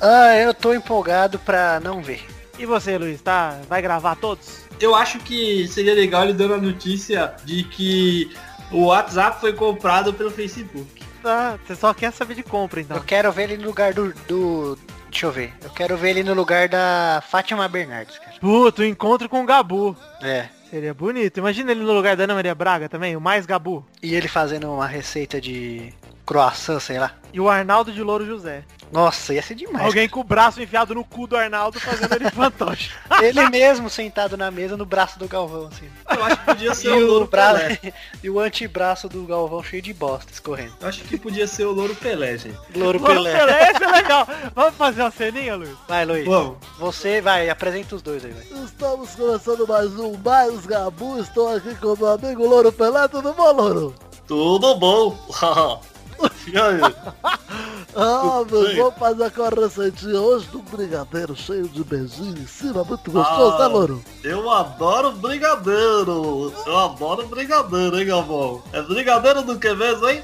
Ah, 0.02 0.36
eu 0.36 0.54
tô 0.54 0.74
empolgado 0.74 1.39
pra 1.39 1.80
não 1.80 2.04
ver. 2.04 2.26
E 2.58 2.65
você, 2.65 2.98
Luiz, 2.98 3.22
tá? 3.22 3.58
Vai 3.69 3.82
gravar 3.82 4.17
todos? 4.17 4.65
Eu 4.78 4.93
acho 4.93 5.19
que 5.19 5.65
seria 5.69 5.93
legal 5.93 6.24
ele 6.24 6.34
dando 6.34 6.56
a 6.56 6.58
notícia 6.58 7.34
de 7.45 7.63
que 7.63 8.36
o 8.69 8.88
WhatsApp 8.88 9.39
foi 9.39 9.54
comprado 9.54 10.13
pelo 10.13 10.30
Facebook. 10.30 11.04
Tá, 11.24 11.58
você 11.65 11.76
só 11.76 11.93
quer 11.93 12.12
saber 12.12 12.36
de 12.36 12.43
compra, 12.43 12.82
então. 12.82 12.98
Eu 12.98 13.04
quero 13.04 13.32
ver 13.32 13.43
ele 13.43 13.58
no 13.58 13.67
lugar 13.67 13.93
do, 13.93 14.13
do... 14.28 14.78
Deixa 15.10 15.26
eu 15.26 15.32
ver. 15.32 15.54
Eu 15.63 15.69
quero 15.69 15.95
ver 15.95 16.10
ele 16.12 16.24
no 16.24 16.34
lugar 16.34 16.67
da 16.67 17.24
Fátima 17.30 17.67
Bernardes, 17.69 18.19
cara. 18.19 18.36
Puto, 18.41 18.84
encontro 18.84 19.30
com 19.30 19.41
o 19.41 19.45
Gabu. 19.45 19.95
É. 20.22 20.50
Seria 20.69 20.93
bonito. 20.93 21.38
Imagina 21.38 21.71
ele 21.71 21.82
no 21.82 21.93
lugar 21.93 22.15
da 22.15 22.25
Ana 22.25 22.36
Maria 22.36 22.53
Braga 22.53 22.88
também, 22.88 23.15
o 23.15 23.21
mais 23.21 23.45
Gabu. 23.45 23.84
E 24.03 24.13
ele 24.13 24.27
fazendo 24.27 24.71
uma 24.71 24.86
receita 24.86 25.41
de 25.41 25.91
croissant, 26.30 26.80
sei 26.80 27.00
lá. 27.00 27.12
E 27.34 27.39
o 27.39 27.50
Arnaldo 27.50 27.92
de 27.92 28.04
Louro 28.04 28.24
José. 28.24 28.63
Nossa, 28.92 29.34
ia 29.34 29.42
ser 29.42 29.56
demais. 29.56 29.84
Alguém 29.84 30.08
com 30.08 30.20
o 30.20 30.24
braço 30.24 30.62
enfiado 30.62 30.94
no 30.94 31.04
cu 31.04 31.26
do 31.26 31.36
Arnaldo 31.36 31.80
fazendo 31.80 32.13
ele 32.13 32.30
fantoche. 32.30 32.92
Ele 33.22 33.50
mesmo 33.50 33.89
sentado 33.89 34.38
na 34.38 34.52
mesa 34.52 34.78
no 34.78 34.86
braço 34.86 35.18
do 35.18 35.28
Galvão, 35.28 35.70
assim. 35.72 35.89
Eu 36.08 36.24
acho 36.24 36.38
que 36.38 36.46
podia 36.46 36.76
ser 36.76 36.89
o 36.89 36.98
o, 36.98 37.08
Louro 37.08 37.28
braço, 37.28 37.60
Pelé. 37.60 37.94
e 38.24 38.30
o 38.30 38.39
antebraço 38.39 39.10
do 39.10 39.26
Galvão 39.26 39.63
cheio 39.63 39.82
de 39.82 39.92
bosta 39.92 40.32
escorrendo. 40.32 40.74
Eu 40.80 40.88
acho 40.88 41.04
que 41.04 41.18
podia 41.18 41.48
ser 41.48 41.65
o 41.65 41.72
Louro 41.72 41.96
Pelé, 41.96 42.38
gente. 42.38 42.58
Louro 42.76 43.00
Louro 43.00 43.24
Pelé. 43.24 43.32
É 43.32 43.92
legal. 43.92 44.28
Vamos 44.54 44.76
fazer 44.76 45.02
uma 45.02 45.12
ceninha, 45.12 45.56
Luiz? 45.56 45.76
Vai, 45.88 46.06
Luiz. 46.06 46.26
Vamos. 46.26 46.58
Você 46.78 47.22
vai, 47.22 47.50
apresenta 47.50 47.96
os 47.96 48.04
dois 48.04 48.24
aí, 48.24 48.32
vai. 48.32 48.63
Estamos 48.63 49.15
começando 49.15 49.68
mais 49.68 49.98
um 49.98 50.15
Mais 50.18 50.65
Gabu. 50.68 51.20
Estou 51.20 51.56
aqui 51.56 51.74
com 51.76 51.96
meu 51.96 52.10
amigo 52.10 52.46
Louro 52.46 52.72
Pelé. 52.72 53.08
Tudo 53.08 53.34
bom, 53.34 53.52
Louro? 53.52 53.96
Tudo 54.28 54.76
bom. 54.76 55.18
e 56.47 56.58
aí? 56.58 56.79
Ah, 57.95 58.43
meu, 58.49 58.75
vou 58.75 58.91
fazer 58.91 59.23
aquela 59.25 59.49
receitinha 59.49 60.19
hoje 60.21 60.47
do 60.47 60.60
brigadeiro 60.60 61.36
cheio 61.36 61.67
de 61.67 61.84
beijinho 61.84 62.38
em 62.38 62.45
cima, 62.47 62.84
muito 62.84 63.12
gostoso, 63.12 63.55
Ah. 63.55 63.60
né, 63.60 63.67
Louro? 63.67 64.03
Eu 64.23 64.49
adoro 64.49 65.12
brigadeiro. 65.13 66.53
Eu 66.65 66.77
adoro 66.77 67.27
brigadeiro, 67.27 67.99
hein, 67.99 68.05
Galvão? 68.08 68.63
É 68.73 68.82
brigadeiro 68.82 69.41
do 69.41 69.58
que 69.60 69.73
mesmo, 69.73 70.08
hein? 70.08 70.23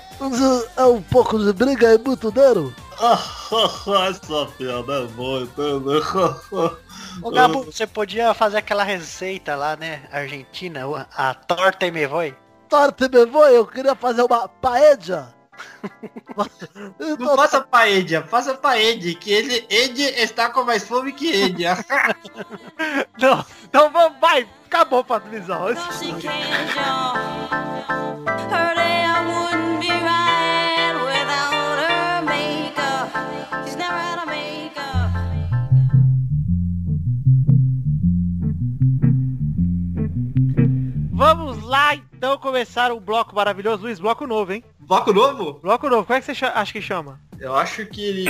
É 0.78 0.84
um 0.86 1.02
pouco 1.02 1.40
de 1.40 1.52
briga 1.54 1.94
e 1.94 1.98
muito 1.98 2.32
dano. 2.32 2.74
Essa 4.10 4.46
piada 4.58 4.94
é 4.94 5.08
boa, 5.08 5.42
entendeu? 5.42 6.80
Ô 7.22 7.30
Gabu, 7.32 7.64
você 7.64 7.86
podia 7.86 8.34
fazer 8.34 8.58
aquela 8.58 8.84
receita 8.84 9.56
lá, 9.56 9.76
né? 9.76 10.04
Argentina, 10.12 10.82
a 11.16 11.34
torta 11.34 11.86
e 11.86 11.92
me 11.92 12.08
voe. 12.08 12.34
Torte 12.70 13.10
me 13.10 13.26
voe, 13.26 13.54
eu 13.54 13.66
queria 13.66 13.96
fazer 13.96 14.24
uma 14.24 14.48
paella. 14.48 15.35
Não 17.20 17.36
faça 17.36 17.62
paella, 17.62 18.24
faça 18.24 18.54
paella, 18.56 19.14
que 19.16 19.32
ele, 19.32 19.66
ele 19.70 20.04
está 20.04 20.50
com 20.50 20.64
mais 20.64 20.88
fome 20.88 21.14
que 21.14 21.28
ele. 21.28 21.64
Não, 23.20 23.46
então 23.64 23.92
vamos, 23.92 24.20
vai. 24.20 24.48
Acabou 24.66 25.04
pra 25.04 25.22
então, 42.26 42.40
começar 42.40 42.92
um 42.92 43.00
bloco 43.00 43.36
maravilhoso. 43.36 43.84
Luiz, 43.84 44.00
bloco 44.00 44.26
novo, 44.26 44.52
hein? 44.52 44.64
Bloco 44.80 45.14
novo? 45.14 45.60
Bloco 45.62 45.88
novo. 45.88 46.06
Como 46.06 46.18
é 46.18 46.20
que 46.20 46.26
você 46.26 46.34
cha- 46.34 46.54
acha 46.56 46.74
que 46.74 46.82
chama? 46.82 47.20
Eu 47.40 47.56
acho 47.56 47.86
que 47.86 48.04
ele... 48.04 48.26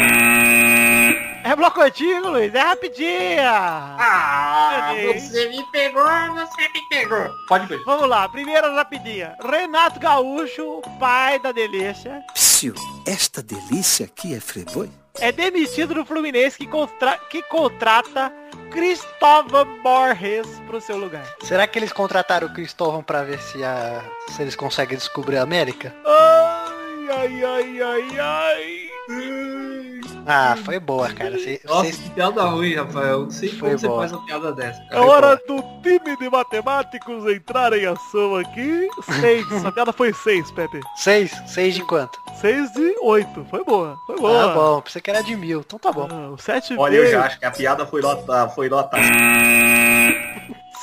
É 1.45 1.55
bloco 1.55 1.79
antigo, 1.79 2.27
Luiz. 2.27 2.53
É 2.53 2.59
rapidinha. 2.59 3.49
Ah, 3.97 4.93
você 5.13 5.47
me 5.47 5.63
pegou, 5.71 6.03
você 6.03 6.61
me 6.73 6.89
pegou. 6.89 7.29
Pode 7.47 7.67
ver. 7.67 7.81
Vamos 7.85 8.09
lá, 8.09 8.27
primeira 8.27 8.69
rapidinha. 8.75 9.37
Renato 9.41 9.97
Gaúcho, 9.97 10.81
pai 10.99 11.39
da 11.39 11.53
delícia, 11.53 12.21
Psiu, 12.33 12.73
esta 13.07 13.41
delícia 13.41 14.07
aqui 14.07 14.35
é 14.35 14.41
freboi? 14.41 14.89
É 15.19 15.31
demitido 15.31 15.93
do 15.93 16.05
Fluminense 16.05 16.57
que, 16.57 16.67
contra- 16.67 17.17
que 17.29 17.41
contrata 17.43 18.31
Cristóvão 18.71 19.65
Borges 19.81 20.47
pro 20.67 20.81
seu 20.81 20.97
lugar. 20.97 21.25
Será 21.43 21.65
que 21.67 21.79
eles 21.79 21.93
contrataram 21.93 22.47
o 22.47 22.53
Cristóvão 22.53 23.01
pra 23.01 23.23
ver 23.23 23.39
se, 23.39 23.63
a, 23.63 24.03
se 24.29 24.41
eles 24.41 24.55
conseguem 24.55 24.97
descobrir 24.97 25.37
a 25.37 25.43
América? 25.43 25.93
Ai, 26.05 27.09
ai, 27.11 27.43
ai, 27.43 27.81
ai, 27.81 28.19
ai. 28.19 29.74
Ah, 30.27 30.55
foi 30.63 30.79
boa, 30.79 31.07
cara. 31.13 31.37
Cê- 31.37 31.61
Nossa, 31.65 31.91
que 31.91 32.09
piada 32.09 32.43
ruim, 32.43 32.73
Rafael. 32.75 33.11
Eu 33.11 33.23
não 33.23 33.29
sei 33.31 33.49
Foi 33.49 33.59
como 33.69 33.79
você 33.79 33.87
boa. 33.87 33.99
faz 33.99 34.11
uma 34.11 34.25
piada 34.25 34.51
dessa. 34.53 34.83
É 34.89 34.99
hora 34.99 35.35
do 35.47 35.61
time 35.83 36.17
de 36.17 36.29
matemáticos 36.29 37.25
entrar 37.31 37.71
em 37.73 37.85
ação 37.85 38.35
aqui. 38.35 38.87
Seis. 39.21 39.45
A 39.65 39.71
piada 39.71 39.93
foi 39.93 40.11
seis, 40.13 40.49
Pepe. 40.51 40.79
Seis? 40.95 41.31
Seis 41.45 41.75
de 41.75 41.83
quanto? 41.83 42.17
Seis 42.41 42.71
de 42.73 42.95
oito. 43.03 43.45
Foi 43.49 43.63
boa. 43.63 43.95
Foi 44.07 44.15
boa. 44.17 44.51
Ah, 44.51 44.53
bom. 44.55 44.81
Pensei 44.81 45.01
que 45.01 45.09
era 45.11 45.21
de 45.21 45.35
mil. 45.35 45.59
Então 45.61 45.77
tá 45.77 45.91
bom. 45.91 46.07
Ah, 46.11 46.35
sete 46.41 46.73
e 46.73 46.77
Olha, 46.77 46.95
eu 46.95 47.11
já 47.11 47.25
acho 47.25 47.37
que 47.39 47.45
a 47.45 47.51
piada 47.51 47.85
foi 47.85 48.01
lotada. 48.01 48.49
Foi 48.49 48.67
lotada. 48.67 49.03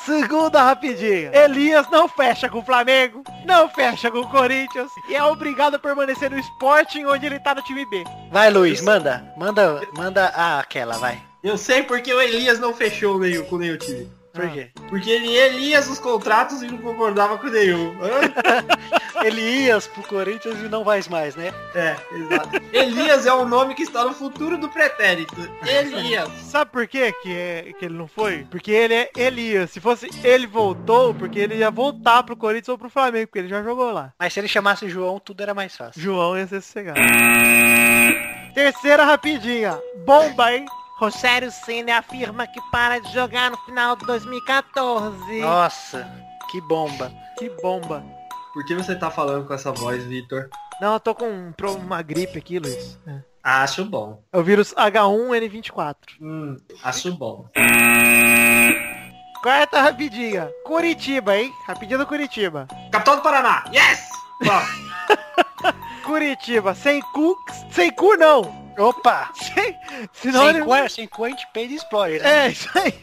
Segunda 0.04 0.62
rapidinha. 0.62 1.30
Elias 1.32 1.86
não 1.90 2.08
fecha 2.08 2.48
com 2.48 2.58
o 2.58 2.64
Flamengo, 2.64 3.21
não 3.44 3.68
fecha 3.68 4.10
com 4.10 4.18
o 4.18 4.28
Corinthians 4.28 4.90
e 5.08 5.14
é 5.14 5.22
obrigado 5.22 5.74
a 5.74 5.78
permanecer 5.78 6.30
no 6.30 6.38
Sporting 6.38 7.04
onde 7.04 7.26
ele 7.26 7.40
tá 7.40 7.54
no 7.54 7.62
time 7.62 7.84
B. 7.86 8.04
Vai, 8.30 8.50
Luiz, 8.50 8.80
manda. 8.80 9.32
Manda, 9.36 9.80
manda 9.96 10.32
ah, 10.34 10.58
aquela, 10.58 10.98
vai. 10.98 11.20
Eu 11.42 11.58
sei 11.58 11.82
porque 11.82 12.12
o 12.12 12.20
Elias 12.20 12.58
não 12.58 12.72
fechou 12.72 13.18
meio 13.18 13.44
com 13.46 13.58
nenhum 13.58 13.76
time. 13.76 14.08
Por 14.32 14.50
quê? 14.50 14.70
Porque 14.88 15.10
ele 15.10 15.28
Elias 15.36 15.88
os 15.88 15.98
contratos 15.98 16.62
e 16.62 16.66
não 16.66 16.78
concordava 16.78 17.36
com 17.38 17.48
nenhum. 17.48 17.94
Ele 19.24 19.40
ia 19.66 19.80
pro 19.80 20.02
Corinthians 20.02 20.58
e 20.58 20.68
não 20.68 20.82
vai 20.82 21.00
mais, 21.08 21.36
né? 21.36 21.52
É, 21.76 21.96
exato. 22.12 22.60
Elias 22.72 23.24
é 23.24 23.32
um 23.32 23.46
nome 23.46 23.72
que 23.74 23.84
está 23.84 24.04
no 24.04 24.12
futuro 24.12 24.58
do 24.58 24.68
pretérito. 24.68 25.36
Elias. 25.64 26.28
Sabe 26.42 26.72
por 26.72 26.88
quê 26.88 27.12
que, 27.22 27.32
é- 27.32 27.72
que 27.78 27.84
ele 27.84 27.94
não 27.94 28.08
foi? 28.08 28.44
Porque 28.50 28.72
ele 28.72 28.94
é 28.94 29.10
Elias. 29.16 29.70
Se 29.70 29.78
fosse 29.80 30.10
ele 30.24 30.46
voltou, 30.48 31.14
porque 31.14 31.38
ele 31.38 31.54
ia 31.56 31.70
voltar 31.70 32.24
pro 32.24 32.36
Corinthians 32.36 32.70
ou 32.70 32.78
pro 32.78 32.90
Flamengo, 32.90 33.28
porque 33.28 33.38
ele 33.38 33.48
já 33.48 33.62
jogou 33.62 33.92
lá. 33.92 34.12
Mas 34.18 34.32
se 34.32 34.40
ele 34.40 34.48
chamasse 34.48 34.88
João, 34.88 35.20
tudo 35.20 35.40
era 35.40 35.54
mais 35.54 35.76
fácil. 35.76 36.02
João 36.02 36.36
ia 36.36 36.46
ser 36.48 36.60
sossegado. 36.60 36.98
Terceira 38.54 39.04
rapidinha. 39.04 39.78
Bomba, 40.04 40.52
hein? 40.52 40.66
Rogério 41.02 41.50
Ceni 41.50 41.90
afirma 41.90 42.46
que 42.46 42.60
para 42.70 43.00
de 43.00 43.12
jogar 43.12 43.50
no 43.50 43.56
final 43.64 43.96
de 43.96 44.06
2014. 44.06 45.40
Nossa, 45.40 46.08
que 46.48 46.60
bomba. 46.60 47.12
Que 47.36 47.50
bomba. 47.60 48.04
Por 48.54 48.64
que 48.64 48.72
você 48.76 48.94
tá 48.94 49.10
falando 49.10 49.44
com 49.44 49.52
essa 49.52 49.72
voz, 49.72 50.04
Vitor? 50.04 50.48
Não, 50.80 50.92
eu 50.92 51.00
tô 51.00 51.12
com 51.12 51.26
um 51.26 51.52
uma 51.84 52.02
gripe 52.02 52.38
aqui, 52.38 52.60
Luiz. 52.60 53.00
É. 53.04 53.18
Acho 53.42 53.84
bom. 53.84 54.22
É 54.32 54.38
o 54.38 54.44
vírus 54.44 54.72
H1N24. 54.74 55.96
Hum, 56.20 56.56
acho 56.84 57.12
bom. 57.16 57.48
Quarta 59.42 59.80
rapidinha. 59.80 60.52
Curitiba, 60.62 61.36
hein? 61.36 61.52
Rapidinha 61.66 61.98
do 61.98 62.06
Curitiba. 62.06 62.68
Capital 62.92 63.16
do 63.16 63.22
Paraná. 63.22 63.64
Yes! 63.74 64.08
Bom, 64.44 64.62
Curitiba, 66.06 66.76
sem 66.76 67.00
cu. 67.12 67.36
Sem 67.72 67.90
cu 67.90 68.16
não. 68.16 68.61
Opa! 68.78 69.30
Sem. 69.34 69.76
Senão 70.12 70.44
Sem 70.44 70.88
sem 70.88 71.08
cu 71.08 71.24
a 71.24 71.28
gente 71.28 71.46
peida 71.52 71.72
e 71.72 71.76
explode, 71.76 72.18
né? 72.18 72.46
É, 72.46 72.48
isso 72.50 72.68
aí. 72.74 72.94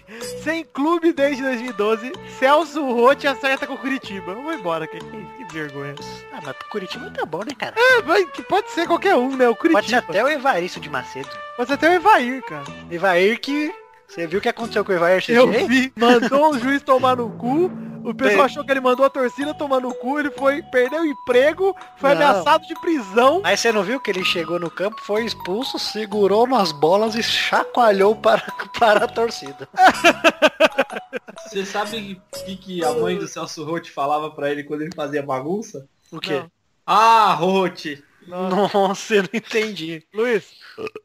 Sem 0.44 0.64
clube 0.66 1.14
desde 1.14 1.44
2012. 1.44 2.12
Celso 2.40 2.84
Rotti 2.86 3.28
acerta 3.28 3.68
com 3.68 3.74
o 3.74 3.78
Curitiba. 3.78 4.34
Vou 4.34 4.54
embora, 4.54 4.88
que, 4.88 5.00
que, 5.00 5.26
que 5.46 5.54
vergonha. 5.54 5.96
Ah, 6.34 6.40
mas 6.44 6.56
Curitiba 6.72 7.12
tá 7.12 7.26
bom, 7.26 7.40
né, 7.40 7.54
cara? 7.58 7.76
É, 7.78 8.02
mas 8.02 8.30
que 8.32 8.42
pode 8.44 8.70
ser 8.72 8.88
qualquer 8.88 9.16
um, 9.16 9.36
né? 9.36 9.48
O 9.48 9.56
Curitiba. 9.56 9.82
Pode 9.82 9.90
ser 9.90 9.96
até 9.96 10.24
o 10.24 10.30
Evaristo 10.30 10.80
de 10.80 10.90
Macedo. 10.90 11.30
Pode 11.56 11.68
ser 11.68 11.74
até 11.76 11.90
o 11.90 11.94
Evair, 11.94 12.44
cara. 12.44 12.66
Evair 12.90 13.40
que... 13.40 13.74
Você 14.08 14.26
viu 14.26 14.40
o 14.40 14.42
que 14.42 14.50
aconteceu 14.50 14.84
com 14.84 14.92
o 14.92 14.96
Evair 14.96 15.24
Eu 15.28 15.48
vi. 15.68 15.94
Mandou 15.96 16.52
o 16.52 16.58
juiz 16.58 16.82
tomar 16.82 17.16
no 17.18 17.30
cu. 17.30 17.72
O 18.04 18.14
pessoal 18.14 18.46
achou 18.46 18.64
que 18.64 18.72
ele 18.72 18.80
mandou 18.80 19.06
a 19.06 19.10
torcida 19.10 19.54
tomar 19.54 19.80
no 19.80 19.94
cu. 19.94 20.20
Ele 20.20 20.32
foi, 20.32 20.62
perdeu 20.64 21.02
o 21.02 21.06
emprego, 21.06 21.76
foi 21.98 22.10
Não. 22.10 22.18
ameaçado 22.18 22.66
de 22.68 22.74
prisão. 22.76 23.42
Mas 23.42 23.60
você 23.60 23.72
não 23.72 23.84
viu 23.84 24.00
que 24.00 24.10
ele 24.10 24.24
chegou 24.24 24.60
no 24.60 24.70
campo, 24.70 25.02
foi 25.02 25.26
expulso, 25.26 25.78
segurou 25.78 26.48
nas 26.48 26.72
bolas 26.72 27.16
e 27.16 27.24
chacoalhou 27.24 28.16
para, 28.16 28.42
para 28.78 29.06
a 29.06 29.08
torcida. 29.08 29.68
você 31.48 31.66
sabe 31.66 32.22
o 32.34 32.46
que, 32.46 32.56
que 32.56 32.84
a 32.84 32.92
mãe 32.94 33.18
do 33.18 33.28
Celso 33.28 33.64
Rotti 33.64 33.92
falava 33.92 34.32
pra 34.32 34.50
ele 34.52 34.64
quando 34.64 34.82
ele 34.82 34.96
fazia 34.96 35.22
bagunça? 35.24 35.88
O 36.12 36.20
quê? 36.20 36.40
Não. 36.40 36.52
Ah, 36.86 37.34
Rotti. 37.34 38.04
Nossa, 38.28 39.16
eu 39.16 39.24
não 39.24 39.30
entendi. 39.34 40.04
Luiz, 40.14 40.46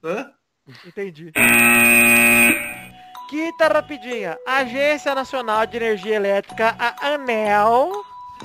Hã? 0.03 0.31
entendi. 0.87 1.33
Quinta 3.29 3.69
rapidinha. 3.69 4.39
A 4.47 4.59
Agência 4.59 5.15
Nacional 5.15 5.67
de 5.67 5.77
Energia 5.77 6.17
Elétrica, 6.17 6.77
a 6.79 7.15
ANEL, 7.15 7.91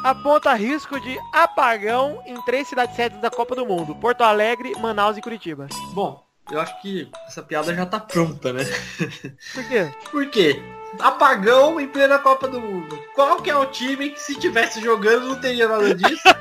aponta 0.03 0.53
risco 0.53 0.99
de 0.99 1.17
apagão 1.33 2.21
em 2.25 2.39
três 2.43 2.67
cidades 2.67 2.95
sedes 2.95 3.19
da 3.21 3.29
Copa 3.29 3.55
do 3.55 3.65
Mundo. 3.65 3.93
Porto 3.95 4.21
Alegre, 4.23 4.73
Manaus 4.79 5.17
e 5.17 5.21
Curitiba. 5.21 5.67
Bom, 5.93 6.23
eu 6.49 6.59
acho 6.61 6.81
que 6.81 7.09
essa 7.27 7.41
piada 7.43 7.73
já 7.75 7.85
tá 7.85 7.99
pronta, 7.99 8.53
né? 8.53 8.63
Por 9.53 9.67
quê? 9.67 9.91
Por 10.11 10.29
quê? 10.29 10.61
Apagão 10.99 11.79
em 11.79 11.87
plena 11.87 12.17
Copa 12.17 12.47
do 12.47 12.59
Mundo. 12.59 12.97
Qual 13.13 13.41
que 13.41 13.49
é 13.51 13.55
o 13.55 13.65
time 13.67 14.09
que 14.09 14.19
se 14.19 14.33
tivesse 14.39 14.81
jogando 14.81 15.27
não 15.27 15.39
teria 15.39 15.67
nada 15.67 15.93
disso? 15.93 16.23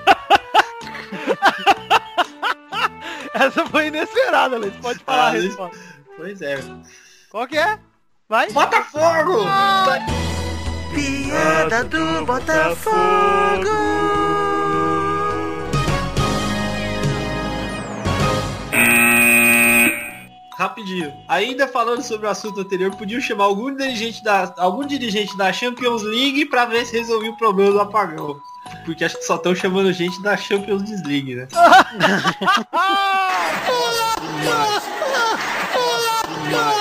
Essa 3.34 3.66
foi 3.66 3.88
inesperada, 3.88 4.56
Luiz. 4.58 4.74
Pode 4.76 4.98
falar 5.04 5.24
Ah, 5.24 5.28
a 5.28 5.30
resposta. 5.32 5.78
pois 6.16 6.40
é. 6.40 6.58
Qual 7.30 7.46
que 7.46 7.58
é? 7.58 7.78
Vai. 8.28 8.52
Botafogo! 8.52 9.46
Piada 10.94 11.84
do 11.84 12.26
Botafogo. 12.26 13.70
Rapidinho. 20.58 21.10
Ainda 21.26 21.66
falando 21.66 22.02
sobre 22.02 22.26
o 22.26 22.30
assunto 22.30 22.60
anterior, 22.60 22.94
podiam 22.94 23.18
chamar 23.18 23.44
algum 23.44 23.74
dirigente 23.74 24.22
da, 24.22 24.52
algum 24.58 24.84
dirigente 24.84 25.34
da 25.38 25.50
Champions 25.50 26.02
League 26.02 26.44
pra 26.46 26.66
ver 26.66 26.84
se 26.84 26.98
resolvia 26.98 27.30
o 27.30 27.36
problema 27.38 27.72
do 27.72 27.80
apagão. 27.80 28.38
Porque 28.84 29.06
acho 29.06 29.16
que 29.16 29.24
só 29.24 29.36
estão 29.36 29.54
chamando 29.54 29.90
gente 29.90 30.20
da 30.20 30.36
Champions 30.36 30.82
League, 31.06 31.34
né? 31.34 31.48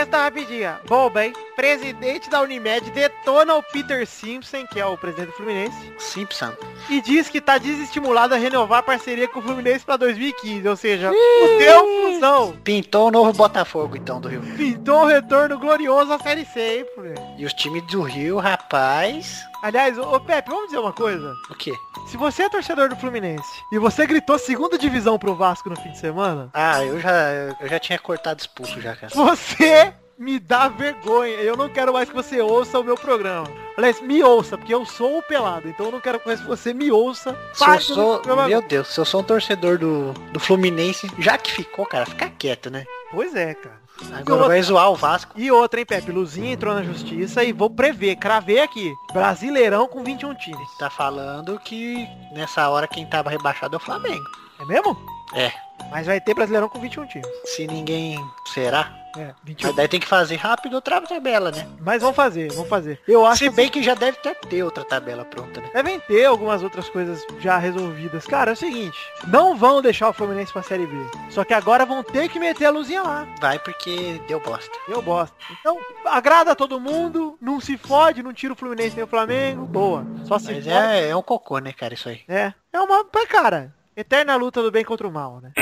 Sexta 0.00 0.16
rapidinha. 0.16 0.80
Bomba, 0.88 1.26
hein? 1.26 1.34
Presidente 1.54 2.30
da 2.30 2.40
Unimed 2.40 2.90
detona 2.90 3.56
o 3.56 3.62
Peter 3.62 4.06
Simpson, 4.06 4.66
que 4.66 4.80
é 4.80 4.86
o 4.86 4.96
presidente 4.96 5.26
do 5.26 5.32
Fluminense, 5.34 5.76
Simpson. 5.98 6.54
e 6.88 7.02
diz 7.02 7.28
que 7.28 7.38
tá 7.38 7.58
desestimulado 7.58 8.34
a 8.34 8.38
renovar 8.38 8.78
a 8.78 8.82
parceria 8.82 9.28
com 9.28 9.40
o 9.40 9.42
Fluminense 9.42 9.84
pra 9.84 9.98
2015. 9.98 10.66
Ou 10.66 10.76
seja, 10.76 11.10
fudeu 11.10 11.86
fusão. 12.12 12.56
Pintou 12.64 13.08
o 13.08 13.10
novo 13.10 13.34
Botafogo, 13.34 13.94
então, 13.94 14.18
do 14.18 14.28
Rio. 14.28 14.40
Pintou 14.56 15.02
o 15.02 15.06
retorno 15.06 15.58
glorioso 15.58 16.14
à 16.14 16.18
Série 16.18 16.46
C, 16.46 16.78
hein, 16.78 16.86
Fluminense? 16.94 17.22
E 17.36 17.44
os 17.44 17.52
times 17.52 17.86
do 17.88 18.00
Rio, 18.00 18.38
rapaz... 18.38 19.49
Aliás, 19.62 19.98
ô, 19.98 20.14
ô 20.14 20.20
Pepe, 20.20 20.48
vamos 20.50 20.66
dizer 20.66 20.78
uma 20.78 20.92
coisa. 20.92 21.34
O 21.50 21.54
quê? 21.54 21.74
Se 22.08 22.16
você 22.16 22.44
é 22.44 22.48
torcedor 22.48 22.88
do 22.88 22.96
Fluminense 22.96 23.62
e 23.72 23.78
você 23.78 24.06
gritou 24.06 24.38
segunda 24.38 24.78
divisão 24.78 25.18
pro 25.18 25.34
Vasco 25.34 25.68
no 25.68 25.76
fim 25.76 25.90
de 25.92 25.98
semana, 25.98 26.50
Ah, 26.54 26.82
eu 26.84 26.98
já, 26.98 27.30
eu 27.60 27.68
já 27.68 27.78
tinha 27.78 27.98
cortado 27.98 28.40
expulso 28.40 28.80
já, 28.80 28.96
cara. 28.96 29.12
Você 29.14 29.92
me 30.18 30.38
dá 30.38 30.68
vergonha. 30.68 31.34
Eu 31.36 31.56
não 31.56 31.68
quero 31.68 31.92
mais 31.92 32.08
que 32.08 32.14
você 32.14 32.40
ouça 32.40 32.78
o 32.78 32.84
meu 32.84 32.96
programa. 32.96 33.46
Aliás, 33.76 34.00
me 34.02 34.22
ouça, 34.22 34.58
porque 34.58 34.74
eu 34.74 34.84
sou 34.84 35.18
o 35.18 35.22
pelado. 35.22 35.68
Então 35.68 35.86
eu 35.86 35.92
não 35.92 36.00
quero 36.00 36.20
mais 36.26 36.40
que 36.40 36.46
você 36.46 36.74
me 36.74 36.90
ouça. 36.90 37.36
Se 37.54 37.64
eu 37.64 37.80
sou, 37.80 38.22
meu 38.48 38.62
Deus, 38.62 38.88
se 38.88 38.98
eu 39.00 39.04
sou 39.04 39.20
um 39.20 39.24
torcedor 39.24 39.78
do, 39.78 40.12
do 40.32 40.40
Fluminense, 40.40 41.10
já 41.18 41.38
que 41.38 41.50
ficou, 41.52 41.86
cara, 41.86 42.04
fica 42.06 42.28
quieto, 42.38 42.70
né? 42.70 42.84
Pois 43.10 43.34
é, 43.34 43.54
cara. 43.54 43.80
Agora 44.12 44.48
vai 44.48 44.62
zoar 44.62 44.90
o 44.90 44.96
Vasco. 44.96 45.32
E 45.36 45.50
outra, 45.50 45.80
hein, 45.80 45.86
Pepe? 45.86 46.10
Luzinha 46.10 46.52
entrou 46.52 46.74
na 46.74 46.82
justiça 46.82 47.44
e 47.44 47.52
vou 47.52 47.70
prever, 47.70 48.16
cravei 48.16 48.60
aqui. 48.60 48.92
Brasileirão 49.12 49.86
com 49.86 50.02
21 50.02 50.34
times. 50.34 50.68
Tá 50.78 50.90
falando 50.90 51.58
que 51.60 52.06
nessa 52.32 52.68
hora 52.68 52.88
quem 52.88 53.06
tava 53.06 53.30
rebaixado 53.30 53.74
é 53.74 53.76
o 53.76 53.80
Flamengo. 53.80 54.24
É 54.60 54.64
mesmo? 54.64 54.96
É. 55.34 55.52
Mas 55.90 56.06
vai 56.06 56.20
ter 56.20 56.34
Brasileirão 56.34 56.68
com 56.68 56.80
21 56.80 57.06
times. 57.06 57.28
Se 57.44 57.66
ninguém. 57.66 58.18
Será? 58.52 59.00
É, 59.16 59.34
21. 59.44 59.68
Mas 59.68 59.76
daí 59.76 59.88
tem 59.88 59.98
que 60.00 60.06
fazer 60.06 60.36
rápido 60.36 60.74
outra 60.74 61.00
tabela, 61.00 61.50
né? 61.50 61.66
Mas 61.80 62.00
vamos 62.00 62.16
fazer, 62.16 62.52
vamos 62.52 62.68
fazer. 62.68 63.00
Eu 63.08 63.26
acho 63.26 63.38
Se 63.38 63.50
que 63.50 63.56
bem 63.56 63.68
que 63.68 63.82
já 63.82 63.94
deve 63.94 64.18
até 64.18 64.34
ter 64.34 64.62
outra 64.62 64.84
tabela 64.84 65.24
pronta, 65.24 65.60
né? 65.60 65.70
devem 65.74 65.98
ter 66.00 66.24
algumas 66.26 66.62
outras 66.62 66.88
coisas 66.88 67.24
já 67.40 67.58
resolvidas. 67.58 68.26
Cara, 68.26 68.52
é 68.52 68.54
o 68.54 68.56
seguinte, 68.56 68.96
não 69.26 69.56
vão 69.56 69.82
deixar 69.82 70.08
o 70.08 70.12
Fluminense 70.12 70.52
pra 70.52 70.62
Série 70.62 70.86
B. 70.86 70.96
Só 71.28 71.44
que 71.44 71.52
agora 71.54 71.84
vão 71.84 72.02
ter 72.02 72.28
que 72.28 72.38
meter 72.38 72.66
a 72.66 72.70
luzinha 72.70 73.02
lá. 73.02 73.26
Vai 73.40 73.58
porque 73.58 74.20
deu 74.28 74.40
bosta. 74.40 74.76
Eu 74.88 75.02
gosto. 75.02 75.34
Então, 75.58 75.76
agrada 76.04 76.54
todo 76.54 76.80
mundo, 76.80 77.36
não 77.40 77.60
se 77.60 77.76
fode, 77.76 78.22
não 78.22 78.32
tira 78.32 78.52
o 78.52 78.56
Fluminense 78.56 78.94
nem 78.94 79.04
o 79.04 79.08
Flamengo, 79.08 79.64
boa. 79.64 80.06
Só 80.24 80.38
se 80.38 80.52
Mas 80.52 80.66
é, 80.66 81.08
é 81.08 81.16
um 81.16 81.22
cocô, 81.22 81.58
né, 81.58 81.72
cara, 81.72 81.94
isso 81.94 82.08
aí. 82.08 82.20
É. 82.28 82.52
É 82.72 82.80
uma. 82.80 83.04
pá, 83.04 83.26
Cara, 83.26 83.74
eterna 83.96 84.36
luta 84.36 84.62
do 84.62 84.70
bem 84.70 84.84
contra 84.84 85.06
o 85.06 85.10
mal, 85.10 85.40
né? 85.40 85.52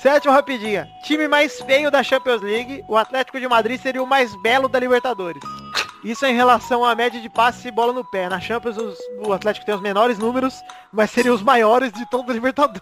Sétimo 0.00 0.32
rapidinha. 0.32 0.88
Time 1.02 1.28
mais 1.28 1.60
feio 1.60 1.90
da 1.90 2.02
Champions 2.02 2.40
League, 2.40 2.82
o 2.88 2.96
Atlético 2.96 3.38
de 3.38 3.46
Madrid 3.46 3.80
seria 3.80 4.02
o 4.02 4.06
mais 4.06 4.34
belo 4.42 4.68
da 4.68 4.78
Libertadores. 4.78 5.42
Isso 6.02 6.24
é 6.24 6.30
em 6.30 6.34
relação 6.36 6.82
à 6.84 6.94
média 6.94 7.20
de 7.20 7.28
passes 7.28 7.62
e 7.66 7.70
bola 7.70 7.92
no 7.92 8.02
pé. 8.04 8.26
Na 8.28 8.40
Champions 8.40 8.78
os- 8.78 8.98
o 9.26 9.32
Atlético 9.32 9.66
tem 9.66 9.74
os 9.74 9.82
menores 9.82 10.18
números, 10.18 10.54
mas 10.90 11.10
seriam 11.10 11.34
os 11.34 11.42
maiores 11.42 11.92
de 11.92 12.08
toda 12.08 12.32
a 12.32 12.34
Libertadores. 12.34 12.80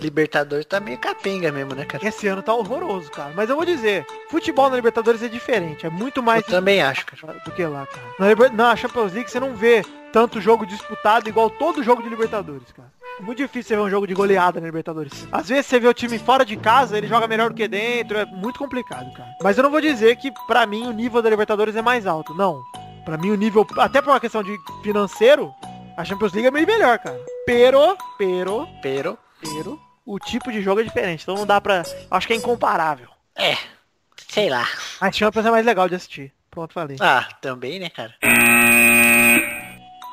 Libertadores 0.00 0.64
tá 0.66 0.80
meio 0.80 0.98
capenga 0.98 1.50
mesmo, 1.52 1.74
né, 1.74 1.84
cara? 1.84 2.06
Esse 2.06 2.26
ano 2.26 2.42
tá 2.42 2.54
horroroso, 2.54 3.10
cara. 3.10 3.32
Mas 3.34 3.48
eu 3.50 3.56
vou 3.56 3.64
dizer, 3.64 4.06
futebol 4.30 4.68
na 4.70 4.76
Libertadores 4.76 5.22
é 5.22 5.28
diferente. 5.28 5.86
É 5.86 5.90
muito 5.90 6.22
mais 6.22 6.42
Eu 6.44 6.50
também 6.50 6.82
acho, 6.82 7.04
cara. 7.06 7.34
do 7.44 7.50
que 7.50 7.64
lá, 7.64 7.86
cara. 7.86 8.06
Na, 8.18 8.28
Liber- 8.28 8.52
na 8.52 8.74
Champions 8.76 9.12
League 9.12 9.30
você 9.30 9.40
não 9.40 9.54
vê 9.54 9.82
tanto 10.12 10.40
jogo 10.40 10.66
disputado 10.66 11.28
igual 11.28 11.48
todo 11.50 11.82
jogo 11.82 12.02
de 12.02 12.08
Libertadores, 12.08 12.70
cara. 12.72 12.90
É 13.18 13.22
muito 13.22 13.38
difícil 13.38 13.68
você 13.68 13.76
ver 13.76 13.82
um 13.82 13.90
jogo 13.90 14.06
de 14.06 14.14
goleada 14.14 14.58
na 14.60 14.66
Libertadores. 14.66 15.26
Às 15.30 15.48
vezes 15.48 15.66
você 15.66 15.78
vê 15.78 15.86
o 15.86 15.94
time 15.94 16.18
fora 16.18 16.44
de 16.44 16.56
casa, 16.56 16.96
ele 16.96 17.06
joga 17.06 17.28
melhor 17.28 17.50
do 17.50 17.54
que 17.56 17.68
dentro, 17.68 18.18
é 18.18 18.24
muito 18.26 18.58
complicado, 18.58 19.12
cara. 19.14 19.28
Mas 19.42 19.56
eu 19.56 19.62
não 19.62 19.70
vou 19.70 19.80
dizer 19.80 20.16
que 20.16 20.32
pra 20.46 20.66
mim 20.66 20.86
o 20.86 20.92
nível 20.92 21.20
da 21.22 21.28
Libertadores 21.30 21.76
é 21.76 21.82
mais 21.82 22.06
alto, 22.06 22.34
não. 22.34 22.60
Pra 23.04 23.18
mim 23.18 23.30
o 23.30 23.36
nível, 23.36 23.66
até 23.78 24.00
por 24.00 24.10
uma 24.10 24.20
questão 24.20 24.42
de 24.42 24.56
financeiro, 24.82 25.52
a 25.96 26.04
Champions 26.04 26.32
League 26.32 26.46
é 26.48 26.50
meio 26.50 26.66
melhor, 26.66 26.98
cara. 26.98 27.18
Pero, 27.44 27.96
pero, 28.16 28.66
Pero, 28.82 29.18
pero, 29.42 29.80
o 30.06 30.18
tipo 30.18 30.50
de 30.50 30.62
jogo 30.62 30.80
é 30.80 30.84
diferente, 30.84 31.22
então 31.22 31.34
não 31.34 31.46
dá 31.46 31.60
pra... 31.60 31.82
Acho 32.10 32.26
que 32.26 32.32
é 32.32 32.36
incomparável. 32.36 33.08
é, 33.36 33.56
sei 34.28 34.48
lá. 34.48 34.66
A 35.00 35.10
Champions 35.12 35.44
é 35.46 35.50
mais 35.50 35.66
legal 35.66 35.88
de 35.88 35.94
assistir. 35.94 36.32
Pronto, 36.50 36.72
falei. 36.74 36.96
Ah, 37.00 37.28
também, 37.40 37.78
né, 37.78 37.88
cara? 37.90 38.14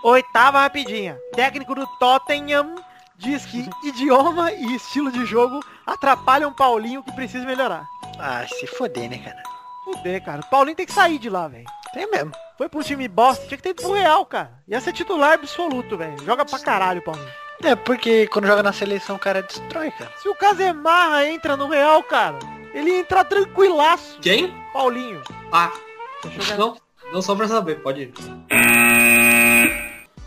Oitava 0.04 0.62
rapidinha. 0.62 1.18
Técnico 1.36 1.76
do 1.76 1.86
Tottenham 2.00 2.76
diz 3.18 3.46
que 3.46 3.70
idioma 3.84 4.52
e 4.54 4.76
estilo 4.76 5.12
de 5.12 5.26
jogo 5.26 5.60
atrapalham 5.86 6.54
Paulinho 6.54 7.04
que 7.04 7.12
precisa 7.12 7.46
melhorar. 7.46 7.86
Ah, 8.18 8.46
se 8.48 8.66
foder, 8.68 9.10
né, 9.10 9.18
cara? 9.18 9.44
Fuder, 9.84 10.24
cara. 10.24 10.42
O 10.42 10.50
Paulinho 10.50 10.78
tem 10.78 10.86
que 10.86 10.94
sair 10.94 11.20
de 11.20 11.30
lá, 11.30 11.48
velho. 11.50 11.66
Tem 11.94 12.10
mesmo. 12.10 12.32
Foi 12.58 12.70
pra 12.70 12.80
um 12.80 12.84
time 12.84 13.08
bosta, 13.08 13.46
tinha 13.48 13.58
que 13.58 13.64
ter 13.64 13.70
ido 13.72 13.82
pro 13.82 13.92
Real, 13.94 14.26
cara. 14.26 14.52
Ia 14.68 14.80
ser 14.80 14.94
titular 14.94 15.34
absoluto, 15.34 15.98
velho. 15.98 16.24
Joga 16.26 16.46
pra 16.46 16.60
caralho, 16.60 17.02
Paulinho. 17.02 17.28
É, 17.64 17.76
porque 17.76 18.28
quando 18.28 18.48
joga 18.48 18.64
na 18.64 18.72
seleção 18.74 19.16
o 19.18 19.20
cara 19.20 19.42
destrói, 19.44 19.92
cara. 19.92 20.12
Se 20.22 20.30
o 20.30 20.36
Casemarra 20.36 21.26
entra 21.28 21.58
no 21.58 21.68
Real, 21.68 22.02
cara, 22.04 22.40
ele 22.74 22.90
ia 22.92 23.00
entrar 23.00 23.24
tranquilaço. 23.26 24.18
Quem? 24.22 24.54
Paulinho. 24.72 25.22
Ah, 25.52 25.72
ver. 26.24 26.58
não, 26.58 26.78
não 27.12 27.22
só 27.22 27.36
pra 27.36 27.48
saber, 27.48 27.82
pode 27.82 28.02
ir. 28.04 28.14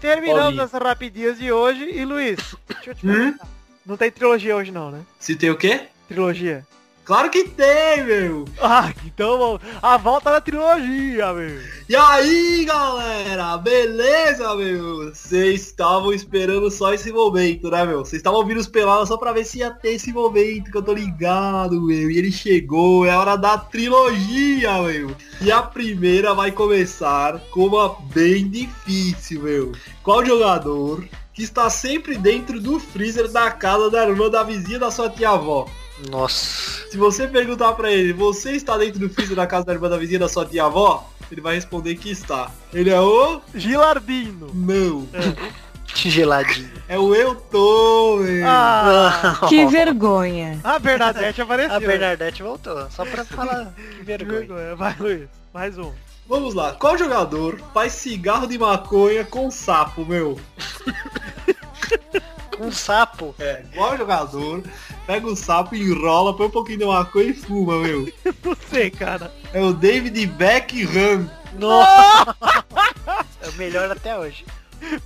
Terminamos 0.01 0.43
Paulinho. 0.43 0.63
as 0.63 0.73
rapidinhas 0.73 1.39
de 1.39 1.51
hoje. 1.53 1.85
E 1.91 2.05
Luiz, 2.05 2.39
deixa 2.69 2.91
eu 2.91 2.95
te 2.95 3.07
Hum? 3.07 3.13
perguntar. 3.13 3.47
Não 3.87 3.97
tem 3.97 4.11
trilogia 4.11 4.57
hoje 4.57 4.71
não, 4.71 4.91
né? 4.91 5.01
Se 5.19 5.35
tem 5.35 5.51
o 5.51 5.57
quê? 5.57 5.87
Trilogia. 6.09 6.67
Claro 7.05 7.31
que 7.31 7.43
tem, 7.49 8.05
meu! 8.05 8.45
Ah, 8.61 8.93
então 9.05 9.59
a 9.83 9.97
volta 9.97 10.31
da 10.31 10.41
trilogia, 10.41 11.33
meu. 11.33 11.61
E 11.89 11.97
aí, 11.97 12.65
galera? 12.65 13.59
Beleza, 13.59 14.55
meu? 14.55 15.13
Vocês 15.13 15.63
estavam 15.63 16.13
esperando 16.13 16.71
só 16.71 16.95
esse 16.95 17.11
momento, 17.11 17.69
né, 17.71 17.85
meu? 17.85 18.05
Vocês 18.05 18.21
estavam 18.21 18.39
ouvindo 18.39 18.61
os 18.61 18.69
pelados 18.69 19.09
só 19.09 19.17
pra 19.17 19.33
ver 19.33 19.45
se 19.45 19.59
ia 19.59 19.73
ter 19.73 19.95
esse 19.95 20.13
momento 20.13 20.71
que 20.71 20.77
eu 20.77 20.83
tô 20.83 20.93
ligado, 20.93 21.83
meu. 21.83 22.09
E 22.09 22.17
ele 22.17 22.31
chegou, 22.31 23.05
é 23.05 23.17
hora 23.17 23.35
da 23.35 23.59
trilogia, 23.59 24.81
meu. 24.83 25.17
E 25.41 25.51
a 25.51 25.61
primeira 25.61 26.33
vai 26.35 26.53
começar 26.53 27.41
com 27.51 27.67
uma 27.67 27.97
bem 28.15 28.49
difícil, 28.49 29.43
meu. 29.43 29.73
Qual 30.05 30.25
jogador 30.25 31.05
que 31.35 31.43
está 31.43 31.69
sempre 31.69 32.17
dentro 32.17 32.61
do 32.61 32.79
freezer 32.79 33.29
da 33.29 33.51
casa 33.51 33.91
da 33.91 34.09
irmã 34.09 34.31
da 34.31 34.45
vizinha 34.45 34.79
da 34.79 34.91
sua 34.91 35.11
tia-avó? 35.11 35.67
Nossa. 36.11 36.89
Se 36.91 36.97
você 36.97 37.27
perguntar 37.27 37.73
pra 37.73 37.91
ele, 37.91 38.13
você 38.13 38.53
está 38.53 38.77
dentro 38.77 38.99
do 39.01 39.09
freezer 39.09 39.37
da 39.37 39.47
casa 39.47 39.65
da 39.67 39.73
irmã 39.73 39.89
da 39.89 39.97
vizinha 39.97 40.19
da 40.21 40.29
sua 40.29 40.45
tia-avó? 40.45 41.09
Ele 41.31 41.41
vai 41.41 41.55
responder 41.55 41.95
que 41.97 42.11
está. 42.11 42.51
Ele 42.75 42.91
é 42.91 43.01
o... 43.01 43.41
Gilardino. 43.55 44.51
Não. 44.53 45.09
Geladinho. 45.95 46.71
É 46.89 46.99
o 46.99 47.15
eu 47.15 47.35
tô, 47.35 48.17
meu. 48.17 48.47
Ah, 48.47 49.39
Que 49.49 49.67
vergonha. 49.67 50.59
a 50.65 50.79
Bernadette 50.79 51.41
apareceu. 51.43 51.77
A 51.77 51.81
Bernadette 51.81 52.43
voltou. 52.43 52.91
Só 52.91 53.05
pra 53.05 53.25
falar 53.25 53.73
que 53.77 53.83
Que 53.99 54.03
vergonha. 54.05 54.39
vergonha. 54.41 54.75
Vai, 54.77 54.97
Luiz. 54.99 55.29
Mais 55.53 55.77
um. 55.79 55.93
Vamos 56.27 56.55
lá. 56.55 56.73
Qual 56.73 56.97
jogador 56.97 57.61
faz 57.75 57.93
cigarro 57.93 58.47
de 58.47 58.59
maconha 58.59 59.25
com 59.25 59.51
sapo, 59.51 60.05
meu? 60.05 60.39
Um 62.61 62.71
sapo. 62.71 63.35
É, 63.39 63.63
qual 63.75 63.97
jogador 63.97 64.63
pega 65.07 65.27
o 65.27 65.37
sapo, 65.37 65.75
enrola, 65.75 66.37
põe 66.37 66.47
um 66.47 66.51
pouquinho 66.51 66.79
de 66.79 66.85
maconha 66.85 67.31
e 67.31 67.35
fuma, 67.35 67.79
meu? 67.79 68.13
Não 68.45 68.57
sei, 68.71 68.91
cara. 68.91 69.33
É 69.53 69.61
o 69.61 69.73
David 69.73 70.27
Beckham. 70.27 71.31
Nossa. 71.59 72.37
é 73.43 73.49
o 73.49 73.53
melhor 73.55 73.91
até 73.91 74.19
hoje. 74.19 74.45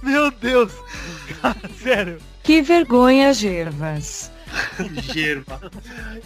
Meu 0.03 0.31
Deus. 0.31 0.73
Cara, 1.41 1.57
sério. 1.83 2.19
Que 2.43 2.63
vergonha, 2.63 3.33
Gervas. 3.33 4.31
Gerva. 5.13 5.61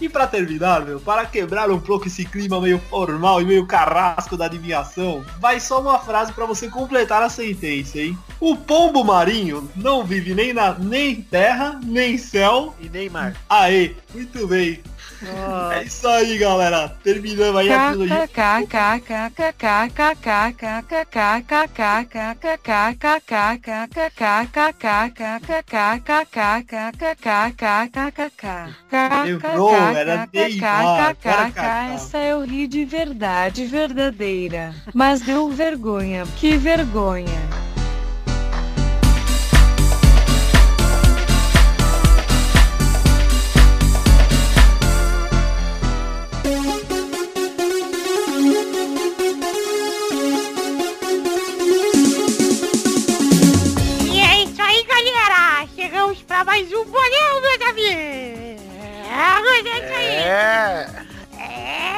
E 0.01 0.09
pra 0.09 0.27
terminar, 0.27 0.85
meu, 0.85 1.01
para 1.01 1.25
quebrar 1.27 1.71
um 1.71 1.81
pouco 1.81 2.07
esse 2.07 2.25
clima 2.25 2.61
meio 2.61 2.79
formal 2.79 3.41
e 3.41 3.45
meio 3.45 3.67
carrasco 3.67 4.37
da 4.37 4.47
adivinhação, 4.47 5.25
vai 5.39 5.61
só 5.61 5.81
uma 5.81 5.99
frase 5.99 6.33
pra 6.33 6.47
você 6.47 6.69
completar 6.69 7.23
a 7.23 7.29
sentença, 7.29 7.99
hein? 7.99 8.19
O 8.39 8.57
pombo 8.57 9.05
marinho 9.05 9.71
não 9.77 10.05
vive 10.05 10.35
nem 10.35 10.53
na 10.53 10.75
nem 10.75 11.23
terra, 11.23 11.81
nem 11.83 12.17
céu. 12.19 12.75
E 12.81 12.89
Neymar. 12.89 13.35
Aê, 13.49 13.95
muito 14.15 14.47
bem. 14.47 14.81
É 15.73 15.83
isso 15.85 16.07
aí, 16.09 16.39
galera. 16.39 16.89
Terminamos 17.03 17.57
aí 17.61 17.69
a 17.71 17.91
trilogia. 17.91 18.15
Lembrou, 29.25 29.71
era 29.97 30.29
Neymar, 30.33 31.17
Kaká. 31.53 31.73
Essa 31.95 32.19
eu 32.19 32.45
ri 32.45 32.67
de 32.67 32.85
verdade, 32.85 33.67
verdadeira. 33.67 34.75
Mas 34.95 35.21
deu 35.21 35.49
vergonha. 35.51 36.25
Que 36.37 36.57
vergonha. 36.57 37.41
É. 60.31 60.87
É. 61.39 61.91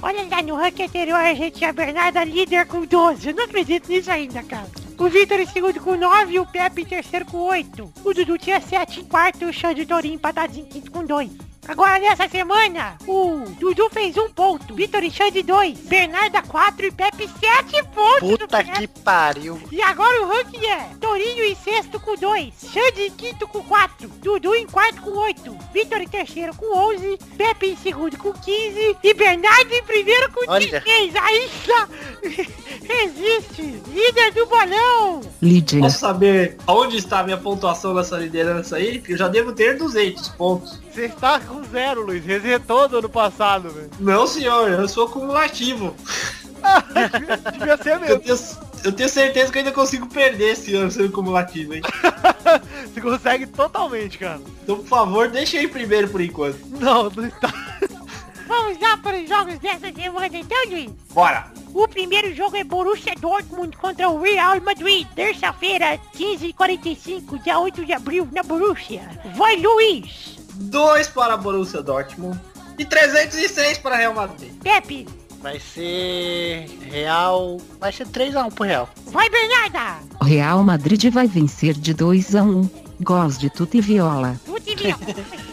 Olha 0.00 0.24
lá 0.30 0.40
no 0.40 0.54
ranking 0.54 0.84
anterior 0.84 1.18
a 1.18 1.34
gente 1.34 1.58
tinha 1.58 1.70
a 1.70 2.24
líder 2.24 2.66
com 2.66 2.84
12. 2.84 3.28
Eu 3.28 3.34
não 3.34 3.44
acredito 3.44 3.88
nisso 3.88 4.08
ainda, 4.10 4.40
cara. 4.44 4.68
O 4.96 5.08
Vitor 5.08 5.40
em 5.40 5.46
segundo 5.46 5.80
com 5.80 5.96
9 5.96 6.32
e 6.34 6.38
o 6.38 6.46
Pepe 6.46 6.82
em 6.82 6.84
terceiro 6.86 7.26
com 7.26 7.38
8. 7.38 7.92
O 8.04 8.14
Dudu 8.14 8.38
tinha 8.38 8.60
7 8.60 9.00
em 9.00 9.04
quarto 9.04 9.42
e 9.42 9.46
o 9.46 9.52
Xande 9.52 9.82
e 9.82 9.86
Torinho 9.86 10.14
empatados 10.14 10.56
em 10.56 10.64
quinto 10.64 10.90
com 10.90 11.04
2. 11.04 11.45
Agora 11.68 11.98
nessa 11.98 12.28
semana, 12.28 12.96
o 13.06 13.44
Dudu 13.58 13.88
fez 13.90 14.16
um 14.16 14.30
ponto, 14.30 14.74
Vitor 14.74 15.02
e 15.02 15.10
Xande 15.10 15.42
2, 15.42 15.78
Bernarda 15.80 16.40
4 16.42 16.86
e 16.86 16.92
Pepe 16.92 17.28
7 17.28 17.82
pontos. 17.94 18.20
Puta 18.20 18.46
Pepe. 18.58 18.72
que 18.72 18.86
pariu. 18.86 19.60
E 19.72 19.82
agora 19.82 20.22
o 20.22 20.28
ranking 20.28 20.64
é 20.64 20.90
Torinho 21.00 21.44
em 21.44 21.54
sexto 21.56 21.98
com 21.98 22.14
2, 22.14 22.54
Xande 22.72 23.02
em 23.02 23.10
quinto 23.10 23.48
com 23.48 23.62
4, 23.62 24.08
Dudu 24.22 24.54
em 24.54 24.66
quarto 24.66 25.00
com 25.02 25.10
8, 25.10 25.58
Vitor 25.72 26.00
em 26.00 26.08
terceiro 26.08 26.54
com 26.54 26.76
11, 26.94 27.18
Pepe 27.36 27.66
em 27.70 27.76
segundo 27.76 28.16
com 28.16 28.32
15 28.32 28.96
e 29.02 29.14
Bernardo 29.14 29.72
em 29.72 29.82
primeiro 29.82 30.30
com 30.32 30.50
Olha. 30.50 30.80
16. 30.80 31.14
Ainda 31.16 31.88
existe 33.02 33.62
líder 33.88 34.32
do 34.32 34.46
bolão. 34.46 35.20
Lídia. 35.42 35.80
Posso 35.80 35.98
saber 35.98 36.56
aonde 36.66 36.96
está 36.98 37.20
a 37.20 37.22
minha 37.24 37.36
pontuação 37.36 37.92
nessa 37.94 38.16
liderança 38.16 38.76
aí? 38.76 39.00
Que 39.00 39.12
eu 39.12 39.18
já 39.18 39.28
devo 39.28 39.52
ter 39.52 39.76
200 39.76 40.28
pontos. 40.30 40.85
Você 40.96 41.04
está 41.04 41.38
com 41.38 41.62
zero, 41.64 42.06
Luiz. 42.06 42.24
Resetou 42.24 42.88
do 42.88 42.96
ano 43.00 43.08
passado, 43.10 43.68
velho. 43.68 43.90
Não, 44.00 44.26
senhor, 44.26 44.70
eu 44.70 44.88
sou 44.88 45.04
acumulativo. 45.04 45.94
Devia 47.52 47.76
ser 47.76 47.90
Eu 47.90 48.00
mesmo. 48.00 48.20
tenho, 48.20 48.38
eu 48.82 48.92
tenho 48.92 49.08
certeza 49.10 49.52
que 49.52 49.58
eu 49.58 49.60
ainda 49.60 49.72
consigo 49.72 50.06
perder 50.06 50.52
esse 50.52 50.74
ano 50.74 50.90
sendo 50.90 51.12
cumulativo, 51.12 51.74
hein? 51.74 51.82
Você 52.94 53.00
consegue 53.02 53.46
totalmente, 53.46 54.16
cara. 54.16 54.40
Então, 54.62 54.78
por 54.78 54.86
favor, 54.86 55.28
deixa 55.28 55.58
eu 55.58 55.64
ir 55.64 55.68
primeiro 55.68 56.08
por 56.08 56.22
enquanto. 56.22 56.58
Não, 56.80 57.10
não 57.10 57.26
está. 57.26 57.52
Vamos 58.48 58.80
lá 58.80 58.96
para 58.96 59.18
os 59.20 59.28
jogos 59.28 59.58
dessa 59.58 59.92
semana 59.92 60.30
então, 60.32 60.64
Luiz. 60.70 60.90
Bora! 61.12 61.52
O 61.74 61.86
primeiro 61.86 62.34
jogo 62.34 62.56
é 62.56 62.64
Borussia 62.64 63.12
Dortmund 63.20 63.76
contra 63.76 64.08
o 64.08 64.22
Real 64.22 64.58
Madrid, 64.62 65.06
terça-feira, 65.14 66.00
15h45, 66.16 67.42
dia 67.42 67.58
8 67.58 67.84
de 67.84 67.92
abril, 67.92 68.26
na 68.32 68.42
Borussia. 68.42 69.06
Vai, 69.34 69.56
Luiz! 69.56 70.45
2 70.56 71.08
para 71.08 71.36
Borussia 71.36 71.82
Dortmund 71.82 72.40
e 72.78 72.84
306 72.84 73.78
para 73.78 73.96
Real 73.96 74.14
Madrid. 74.14 74.52
Pepe! 74.62 75.06
Vai 75.40 75.60
ser 75.60 76.66
Real. 76.90 77.58
Vai 77.78 77.92
ser 77.92 78.06
3x1 78.06 78.52
pro 78.52 78.64
Real. 78.64 78.88
Vai, 79.06 79.28
Bernarda! 79.30 80.00
Real 80.22 80.62
Madrid 80.64 81.12
vai 81.12 81.26
vencer 81.26 81.74
de 81.74 81.94
2 81.94 82.34
a 82.34 82.42
1. 82.42 82.86
Gols 83.00 83.38
de 83.38 83.50
tuta 83.50 83.76
e 83.76 83.80
viola. 83.80 84.40
Tudo 84.46 84.62
e 84.66 84.74
viola. 84.74 84.98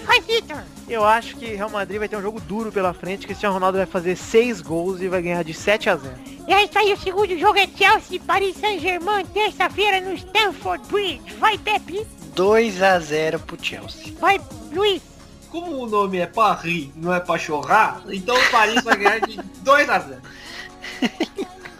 Vai, 0.05 0.21
Vitor. 0.21 0.63
Eu 0.87 1.03
acho 1.03 1.35
que 1.35 1.45
Real 1.45 1.69
Madrid 1.69 1.99
vai 1.99 2.07
ter 2.07 2.15
um 2.15 2.21
jogo 2.21 2.39
duro 2.39 2.71
pela 2.71 2.93
frente. 2.93 3.25
Cristiano 3.25 3.53
Ronaldo 3.53 3.77
vai 3.77 3.85
fazer 3.85 4.15
6 4.15 4.61
gols 4.61 5.01
e 5.01 5.09
vai 5.09 5.21
ganhar 5.21 5.43
de 5.43 5.53
7 5.53 5.89
a 5.89 5.97
0. 5.97 6.13
E 6.47 6.53
é 6.53 6.63
isso 6.63 6.77
aí, 6.77 6.93
o 6.93 6.97
segundo 6.97 7.37
jogo 7.37 7.57
é 7.57 7.67
Chelsea 7.67 8.17
e 8.17 8.19
Paris 8.19 8.57
Saint-Germain, 8.57 9.25
terça-feira 9.25 10.01
no 10.01 10.13
Stamford 10.13 10.85
Bridge. 10.89 11.35
Vai, 11.39 11.57
Pepe. 11.57 12.05
2x0 12.35 13.39
pro 13.39 13.57
Chelsea. 13.61 14.13
Vai, 14.19 14.39
Luiz. 14.71 15.01
Como 15.49 15.83
o 15.83 15.85
nome 15.87 16.17
é 16.17 16.25
Paris, 16.25 16.89
não 16.95 17.13
é 17.13 17.19
pra 17.19 17.37
chorar, 17.37 18.01
então 18.09 18.35
o 18.35 18.49
Paris 18.51 18.83
vai 18.83 18.97
ganhar 18.97 19.19
de 19.19 19.37
2 19.61 19.89
a 19.89 19.99
0. 19.99 20.21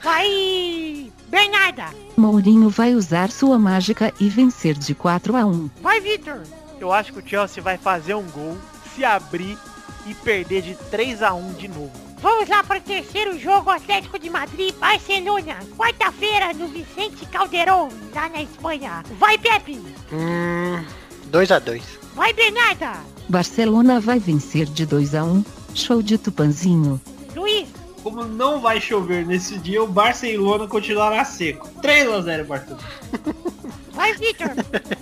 Vai, 0.04 1.12
Bernarda. 1.28 1.86
Mourinho 2.16 2.70
vai 2.70 2.94
usar 2.94 3.32
sua 3.32 3.58
mágica 3.58 4.14
e 4.20 4.30
vencer 4.30 4.76
de 4.78 4.94
4 4.94 5.36
a 5.36 5.46
1. 5.46 5.70
Vai, 5.82 6.00
Vitor. 6.02 6.42
Eu 6.80 6.92
acho 6.92 7.14
que 7.14 7.20
o 7.20 7.28
Chelsea 7.28 7.64
vai 7.64 7.78
fazer 7.78 8.14
um 8.14 8.30
gol, 8.30 8.58
se 8.94 9.04
abrir 9.06 9.58
e 10.06 10.14
perder 10.14 10.62
de 10.62 10.76
3 10.76 11.24
a 11.24 11.34
1 11.34 11.54
de 11.54 11.68
novo. 11.70 11.92
Vamos 12.24 12.48
lá 12.48 12.64
para 12.64 12.80
o 12.80 12.82
terceiro 12.82 13.38
jogo 13.38 13.70
Atlético 13.70 14.18
de 14.18 14.30
Madrid, 14.30 14.74
Barcelona. 14.76 15.60
Quarta-feira 15.78 16.54
no 16.54 16.70
Vicente 16.70 17.26
Calderón, 17.26 17.90
lá 18.16 18.30
na 18.30 18.42
Espanha. 18.44 19.04
Vai, 19.20 19.38
Pepe. 19.38 19.78
Hum, 20.10 20.82
2x2. 21.30 21.82
Vai, 22.16 22.32
Bernarda. 22.32 22.94
Barcelona 23.28 24.00
vai 24.00 24.20
vencer 24.20 24.68
de 24.68 24.86
2 24.86 25.16
a 25.16 25.26
1. 25.26 25.44
Show 25.76 26.02
de 26.02 26.18
Tupanzinho. 26.18 27.02
Luiz. 27.36 27.68
Como 28.02 28.24
não 28.24 28.62
vai 28.62 28.80
chover 28.80 29.26
nesse 29.26 29.58
dia, 29.58 29.84
o 29.84 29.88
Barcelona 29.88 30.66
continuará 30.66 31.26
seco. 31.26 31.70
3 31.82 32.10
a 32.10 32.22
0 32.22 32.46
Barcelona. 32.46 32.84
Vai, 33.92 34.14
Vitor. 34.14 34.52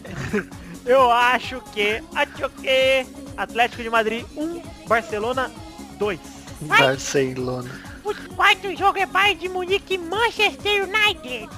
Eu 0.88 1.12
acho 1.12 1.62
que, 1.72 2.02
acho 2.16 2.50
que 2.62 3.06
Atlético 3.38 3.84
de 3.84 3.92
Madrid 3.92 4.26
1, 4.36 4.88
Barcelona 4.88 5.52
2. 6.00 6.41
Barcelona. 6.62 7.70
O 8.04 8.14
quarto 8.36 8.76
jogo 8.76 8.98
é 9.00 9.06
Bayern 9.06 9.40
de 9.40 9.50
Munique 9.50 9.96
e 9.96 9.98
Manchester 9.98 10.84
United. 10.84 11.50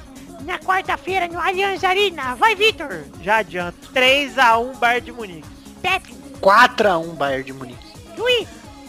Na 0.45 0.59
quarta-feira 0.59 1.27
no 1.27 1.39
Allianz 1.39 1.83
Arena. 1.83 2.35
Vai, 2.35 2.55
Vitor. 2.55 3.03
Já 3.21 3.37
adianto. 3.37 3.89
3 3.93 4.37
a 4.37 4.57
1 4.57 4.75
Bayern 4.75 5.05
de 5.05 5.11
Munique. 5.11 5.47
Pepe. 5.81 6.13
4x1 6.41 7.15
Bayern 7.15 7.43
de 7.43 7.53
Munique. 7.53 7.87
Luiz. 8.17 8.47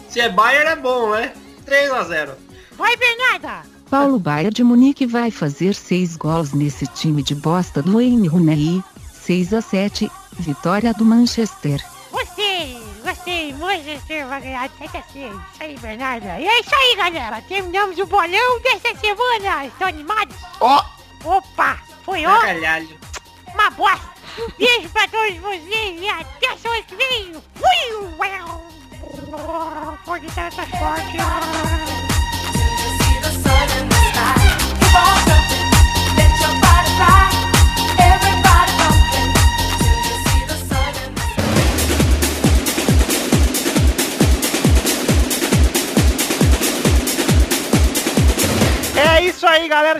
Se 0.09 0.21
é 0.21 0.29
Bayern 0.29 0.71
é 0.71 0.77
bom, 0.77 1.11
né? 1.11 1.33
3 1.65 1.91
a 1.93 2.05
0 2.05 2.33
Vai, 2.77 2.97
Bernarda. 2.97 3.63
Paulo 3.89 4.19
Baia 4.19 4.51
de 4.51 4.65
Munique 4.65 5.07
vai 5.07 5.31
fazer 5.31 5.75
6 5.75 6.17
gols 6.17 6.53
nesse 6.53 6.87
time 6.87 7.23
de 7.23 7.35
bosta 7.35 7.81
do 7.81 7.95
Wayne 7.95 8.27
Rooney. 8.27 8.83
6 9.13 9.55
a 9.55 9.61
7, 9.61 10.11
vitória 10.41 10.93
do 10.93 11.05
Manchester. 11.05 11.81
Gostei, 13.05 13.53
gostei. 13.53 13.53
Manchester 13.53 14.27
vai 14.27 14.41
ganhar 14.41 14.69
de 14.69 14.79
7 14.79 14.97
a 14.97 15.03
6. 15.03 15.33
Isso 15.35 15.37
aí, 15.61 15.79
Bernarda. 15.79 16.41
E 16.41 16.47
é 16.49 16.61
isso 16.61 16.75
aí, 16.75 16.97
galera. 16.97 17.43
Terminamos 17.43 17.99
o 17.99 18.07
bolão 18.07 18.61
dessa 18.63 18.95
semana. 18.99 19.67
Estão 19.67 19.89
animados? 19.89 20.37
Ó, 20.61 20.83
Opa, 21.25 21.79
foi 22.05 22.25
ó, 22.27 22.41
Caralho. 22.41 22.99
uma 23.53 23.71
bosta. 23.71 24.15
Um 24.39 24.49
beijo 24.59 24.89
pra 24.89 25.07
todos 25.09 25.37
vocês 25.39 26.01
e 26.01 26.09
até 26.09 26.57
semana 26.57 26.83
que 26.83 26.97
vem. 26.97 27.33
Fui! 27.55 27.75
Pode 30.05 30.27
estar 30.27 30.47
essa 30.47 30.65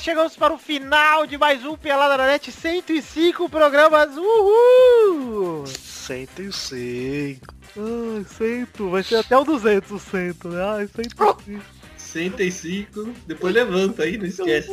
Chegamos 0.05 0.37
para 0.37 0.53
o 0.53 0.59
final 0.59 1.27
de 1.27 1.39
mais 1.39 1.65
um 1.65 1.79
Pelada 1.79 2.19
na 2.19 2.27
Net 2.27 2.53
105 2.53 3.49
programas. 3.49 4.15
Uhul! 4.15 5.67
105. 5.67 7.55
Ai, 7.75 8.25
cento. 8.29 8.91
Vai 8.91 9.03
ser 9.03 9.17
até 9.17 9.35
o 9.35 9.45
200 9.45 9.91
o 9.91 9.99
cento, 9.99 10.49
né? 10.51 10.63
Ai, 10.63 10.89
105. 10.89 11.63
105. 11.97 13.15
Depois 13.27 13.55
levanta 13.55 14.03
aí, 14.03 14.19
não 14.19 14.27
esquece. 14.27 14.69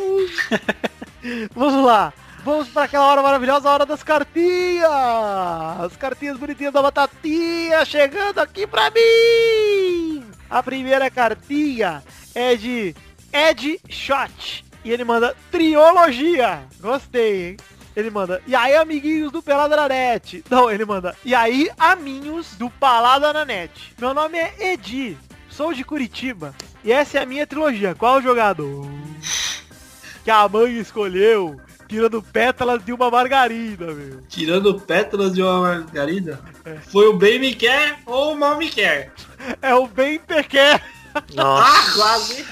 Vamos 1.55 1.85
lá. 1.85 2.11
Vamos 2.43 2.67
para 2.67 2.83
aquela 2.83 3.07
hora 3.07 3.21
maravilhosa, 3.21 3.69
a 3.69 3.73
hora 3.73 3.85
das 3.85 4.03
cartinhas. 4.03 4.91
As 4.91 5.95
cartinhas 5.95 6.37
bonitinhas 6.37 6.73
da 6.73 6.81
batatinha 6.81 7.85
chegando 7.85 8.39
aqui 8.39 8.67
pra 8.67 8.91
mim. 8.91 10.25
A 10.49 10.61
primeira 10.61 11.09
cartinha 11.09 12.03
é 12.35 12.53
de 12.57 12.93
Ed 13.31 13.79
Shot. 13.87 14.69
E 14.83 14.91
ele 14.91 15.03
manda 15.03 15.35
triologia. 15.51 16.63
Gostei, 16.79 17.49
hein? 17.49 17.57
Ele 17.95 18.09
manda, 18.09 18.41
e 18.47 18.55
aí 18.55 18.73
amiguinhos 18.75 19.31
do 19.31 19.43
Pelada 19.43 19.75
na 19.75 19.89
Net. 19.89 20.43
Não, 20.49 20.71
ele 20.71 20.85
manda, 20.85 21.13
e 21.25 21.35
aí 21.35 21.69
aminhos 21.77 22.55
do 22.55 22.69
Palada 22.69 23.33
na 23.33 23.43
Net. 23.43 23.93
Meu 23.99 24.13
nome 24.13 24.37
é 24.37 24.71
Edi, 24.71 25.17
sou 25.49 25.73
de 25.73 25.83
Curitiba. 25.83 26.55
E 26.85 26.91
essa 26.91 27.19
é 27.19 27.23
a 27.23 27.25
minha 27.25 27.45
trilogia. 27.45 27.93
Qual 27.93 28.17
o 28.17 28.21
jogador 28.21 28.87
que 30.23 30.31
a 30.31 30.47
mãe 30.47 30.77
escolheu 30.77 31.59
tirando 31.85 32.23
pétalas 32.23 32.83
de 32.85 32.93
uma 32.93 33.11
margarida, 33.11 33.87
meu? 33.87 34.21
Tirando 34.29 34.79
pétalas 34.79 35.33
de 35.33 35.41
uma 35.41 35.59
margarida. 35.59 36.39
Foi 36.89 37.07
o 37.07 37.13
bem 37.17 37.39
me 37.39 37.53
quer 37.53 37.99
ou 38.05 38.31
o 38.31 38.37
mal 38.37 38.57
me 38.57 38.69
quer? 38.69 39.11
É 39.61 39.73
o 39.73 39.87
bem 39.87 40.19
pequeno. 40.19 40.79
Nossa. 41.33 41.67
Ah, 41.67 41.93
quase. 41.95 42.45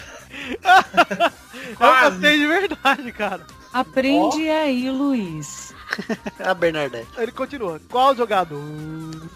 Eu 0.52 1.76
Quase. 1.78 2.10
gostei 2.12 2.40
de 2.40 2.48
verdade, 2.48 3.12
cara. 3.12 3.46
Aprende 3.74 4.50
aí, 4.50 4.90
Luiz. 4.90 5.74
A 6.44 6.54
Bernadette. 6.54 7.08
Ele 7.18 7.32
continua. 7.32 7.80
Qual 7.90 8.16
jogador 8.16 8.62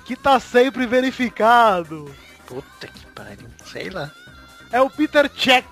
que 0.05 0.15
tá 0.15 0.39
sempre 0.39 0.85
verificado? 0.85 2.09
Puta 2.47 2.87
que 2.87 3.05
pariu. 3.07 3.47
Sei 3.65 3.89
lá. 3.89 4.11
É 4.71 4.81
o 4.81 4.89
Peter 4.89 5.29
Check. 5.29 5.65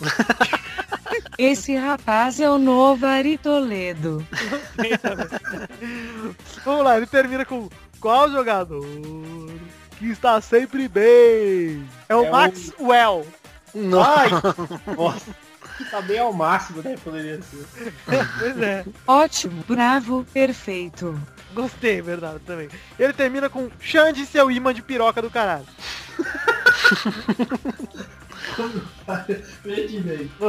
Esse 1.38 1.76
rapaz 1.76 2.40
é 2.40 2.48
o 2.50 2.58
novo 2.58 3.04
Ari 3.06 3.38
Toledo. 3.38 4.26
Vamos 6.64 6.84
lá, 6.84 6.96
ele 6.96 7.06
termina 7.06 7.44
com 7.44 7.68
qual 8.00 8.30
jogador 8.30 8.84
que 9.98 10.06
está 10.10 10.40
sempre 10.40 10.88
bem? 10.88 11.84
É 12.08 12.14
o 12.16 12.24
É 12.24 12.28
o- 12.30 12.32
Maxwell. 13.78 14.06
Ai, 14.16 14.30
nossa. 14.96 15.34
Tá 15.92 16.00
bem 16.00 16.18
ao 16.18 16.32
máximo, 16.32 16.82
né? 16.82 16.96
Poderia 17.04 17.40
ser. 17.50 17.64
Pois 18.38 18.58
é. 18.60 18.84
Ótimo, 19.06 19.62
bravo, 19.68 20.26
perfeito. 20.32 21.16
Gostei, 21.54 22.02
verdade, 22.02 22.40
também. 22.40 22.68
Ele 22.98 23.12
termina 23.12 23.48
com 23.48 23.70
Xande 23.80 24.26
seu 24.26 24.50
imã 24.50 24.74
de 24.74 24.82
piroca 24.82 25.22
do 25.22 25.30
caralho. 25.30 25.66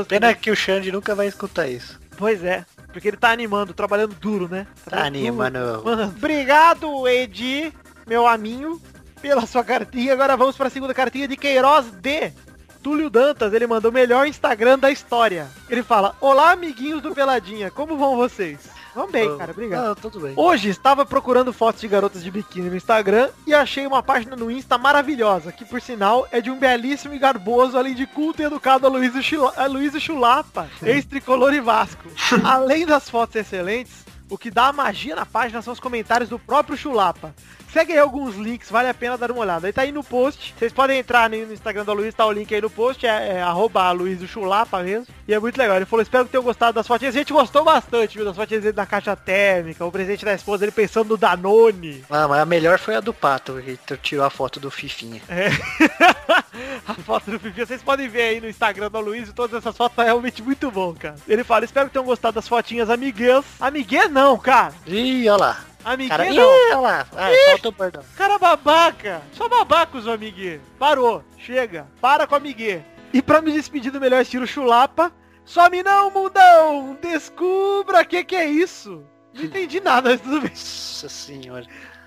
Pena 0.08 0.34
que 0.34 0.52
o 0.52 0.56
Xande 0.56 0.92
nunca 0.92 1.16
vai 1.16 1.28
escutar 1.28 1.68
isso. 1.68 2.00
Pois 2.18 2.44
é. 2.44 2.66
Porque 2.92 3.08
ele 3.08 3.18
tá 3.18 3.32
animando, 3.32 3.74
trabalhando 3.74 4.16
duro, 4.16 4.48
né? 4.50 4.66
Tá 4.84 4.92
Trabalhando 4.92 5.16
animando. 5.16 5.60
duro. 5.60 5.86
Mano, 5.86 6.04
obrigado, 6.16 7.08
Edi, 7.08 7.72
meu 8.08 8.28
aminho, 8.28 8.82
pela 9.22 9.46
sua 9.46 9.64
cartinha. 9.64 10.14
Agora 10.14 10.36
vamos 10.36 10.58
para 10.58 10.68
a 10.68 10.72
segunda 10.72 10.94
cartinha 10.94 11.28
de 11.28 11.38
Queiroz 11.38 11.86
D. 11.92 12.34
Túlio 12.82 13.10
Dantas, 13.10 13.54
ele 13.54 13.68
mandou 13.68 13.92
o 13.92 13.94
melhor 13.94 14.26
Instagram 14.28 14.80
da 14.80 14.90
história. 14.90 15.48
Ele 15.70 15.84
fala, 15.84 16.16
olá 16.22 16.52
amiguinhos 16.52 17.02
do 17.02 17.14
Peladinha, 17.14 17.70
como 17.70 17.98
vão 17.98 18.16
vocês? 18.16 18.58
Vão 18.96 19.10
bem, 19.12 19.38
cara, 19.38 19.52
obrigado. 19.52 19.92
Ah, 19.92 19.96
tudo 19.96 20.20
bem. 20.20 20.34
Hoje 20.36 20.70
estava 20.70 21.06
procurando 21.06 21.54
fotos 21.54 21.80
de 21.82 21.88
garotas 21.88 22.24
de 22.24 22.32
biquíni 22.32 22.70
no 22.70 22.76
Instagram 22.76 23.30
e 23.46 23.54
achei 23.54 23.86
uma 23.86 24.02
página 24.02 24.36
no 24.36 24.50
Insta 24.50 24.78
maravilhosa, 24.78 25.52
que 25.52 25.64
por 25.64 25.80
sinal 25.80 26.28
é 26.32 26.42
de 26.42 26.50
um 26.50 26.58
belíssimo 26.58 27.14
e 27.14 27.20
garboso, 27.20 27.78
além 27.78 27.94
de 27.94 28.08
culto 28.08 28.42
e 28.42 28.46
educado 28.46 28.88
Chula- 29.22 29.54
Aloysio 29.56 30.00
Chulapa, 30.02 30.68
ex-tricolor 30.82 31.54
e 31.54 31.60
Vasco. 31.62 32.10
Além 32.44 32.86
das 32.86 33.10
fotos 33.10 33.36
excelentes, 33.36 34.06
o 34.30 34.38
que 34.38 34.52
dá 34.52 34.68
a 34.68 34.74
magia 34.74 35.16
na 35.16 35.26
página 35.26 35.62
são 35.62 35.74
os 35.74 35.80
comentários 35.80 36.30
do 36.30 36.38
próprio 36.38 36.78
Chulapa. 36.78 37.34
Segue 37.72 37.94
aí 37.94 38.00
alguns 38.00 38.36
links, 38.36 38.70
vale 38.72 38.90
a 38.90 38.94
pena 38.94 39.18
dar 39.18 39.32
uma 39.32 39.42
olhada. 39.42 39.68
Aí 39.68 39.74
tá 39.74 39.84
aí 39.84 39.92
no 39.92 40.04
post. 40.04 40.56
Vocês 40.58 40.74
podem 40.74 41.00
entrar 41.00 41.30
no 41.30 41.36
Instagram 41.36 41.86
da 41.86 41.94
Luiz, 41.94 42.16
tá 42.16 42.26
o 42.26 42.32
link 42.32 42.54
aí 42.54 42.62
no 42.62 42.70
post, 42.70 43.06
é, 43.06 43.34
é 43.34 43.42
arroba 43.42 43.92
Luiz 43.92 44.20
do 44.20 44.28
Chulapa 44.28 44.82
mesmo. 44.82 45.08
E 45.28 45.34
é 45.34 45.40
muito 45.40 45.58
legal. 45.58 45.76
Ele 45.76 45.86
falou, 45.86 46.02
espero 46.02 46.26
que 46.26 46.32
tenham 46.32 46.44
gostado 46.44 46.74
das 46.74 46.88
fotinhas. 46.88 47.16
A 47.16 47.20
gente 47.20 47.32
gostou 47.32 47.64
bastante, 47.64 48.18
viu? 48.18 48.26
Das 48.26 48.36
fotinhas 48.36 48.64
dele 48.64 48.76
na 48.76 48.88
caixa 48.88 49.16
térmica, 49.16 49.86
o 49.86 49.92
presente 49.92 50.26
da 50.26 50.34
esposa, 50.34 50.66
ele 50.66 50.72
pensando 50.72 51.10
no 51.10 51.18
Danone. 51.18 52.04
Ah, 52.10 52.28
mas 52.28 52.40
a 52.40 52.46
melhor 52.46 52.80
foi 52.80 52.96
a 52.96 53.00
do 53.00 53.14
Pato, 53.14 53.62
que 53.62 53.98
tirou 53.98 54.26
a 54.26 54.32
foto 54.32 54.60
do 54.60 54.72
Fifinha. 54.72 55.22
É. 55.30 55.50
a 56.88 56.94
foto 56.96 57.32
do 57.32 57.40
Fifi, 57.40 57.66
vocês 57.66 57.84
podem 57.84 58.08
ver 58.08 58.22
aí 58.22 58.42
no 58.42 58.50
Instagram 58.50 58.90
da 58.90 59.00
Luiz 59.00 59.32
todas 59.34 59.58
essas 59.58 59.76
fotos 59.76 59.96
tá 59.96 60.04
realmente 60.04 60.42
muito 60.42 60.70
bom, 60.72 60.94
cara. 60.94 61.16
Ele 61.28 61.44
fala, 61.44 61.66
espero 61.66 61.88
que 61.88 61.94
tenham 61.94 62.06
gostado 62.06 62.36
das 62.36 62.48
fotinhas 62.48 62.90
amiguês. 62.90 63.46
Amiguês 63.60 64.10
não, 64.10 64.38
cara. 64.38 64.74
Ih, 64.88 65.30
olha 65.30 65.38
lá. 65.38 65.66
Amiguinho 65.84 66.10
Cara, 66.10 66.30
ih, 66.30 66.36
não. 66.36 66.48
olha 66.48 66.80
lá. 66.80 67.08
Ah, 67.16 67.30
solta 67.52 67.70
o 67.70 67.72
bordão. 67.72 68.04
Cara 68.16 68.38
babaca. 68.38 69.22
Só 69.32 69.48
babaca 69.48 69.98
os 69.98 70.08
amiguinhos. 70.08 70.62
Parou. 70.78 71.24
Chega. 71.38 71.88
Para 72.02 72.28
com 72.28 72.34
o 72.36 72.38
amiguinho. 72.38 72.84
E 73.14 73.22
pra 73.22 73.42
me 73.42 73.52
despedir 73.52 73.92
do 73.92 74.00
melhor 74.00 74.22
estilo 74.22 74.46
chulapa, 74.46 75.12
some 75.46 75.82
não, 75.82 76.12
mundão. 76.12 76.98
Descubra 77.02 78.04
que 78.06 78.24
que 78.24 78.36
é 78.36 78.46
isso. 78.46 79.04
Não 79.34 79.44
entendi 79.44 79.80
nada, 79.80 80.10
mas 80.10 80.22
tudo 80.22 80.42
bem. 80.42 80.50
Nossa 80.50 81.10
senhora. 81.10 81.66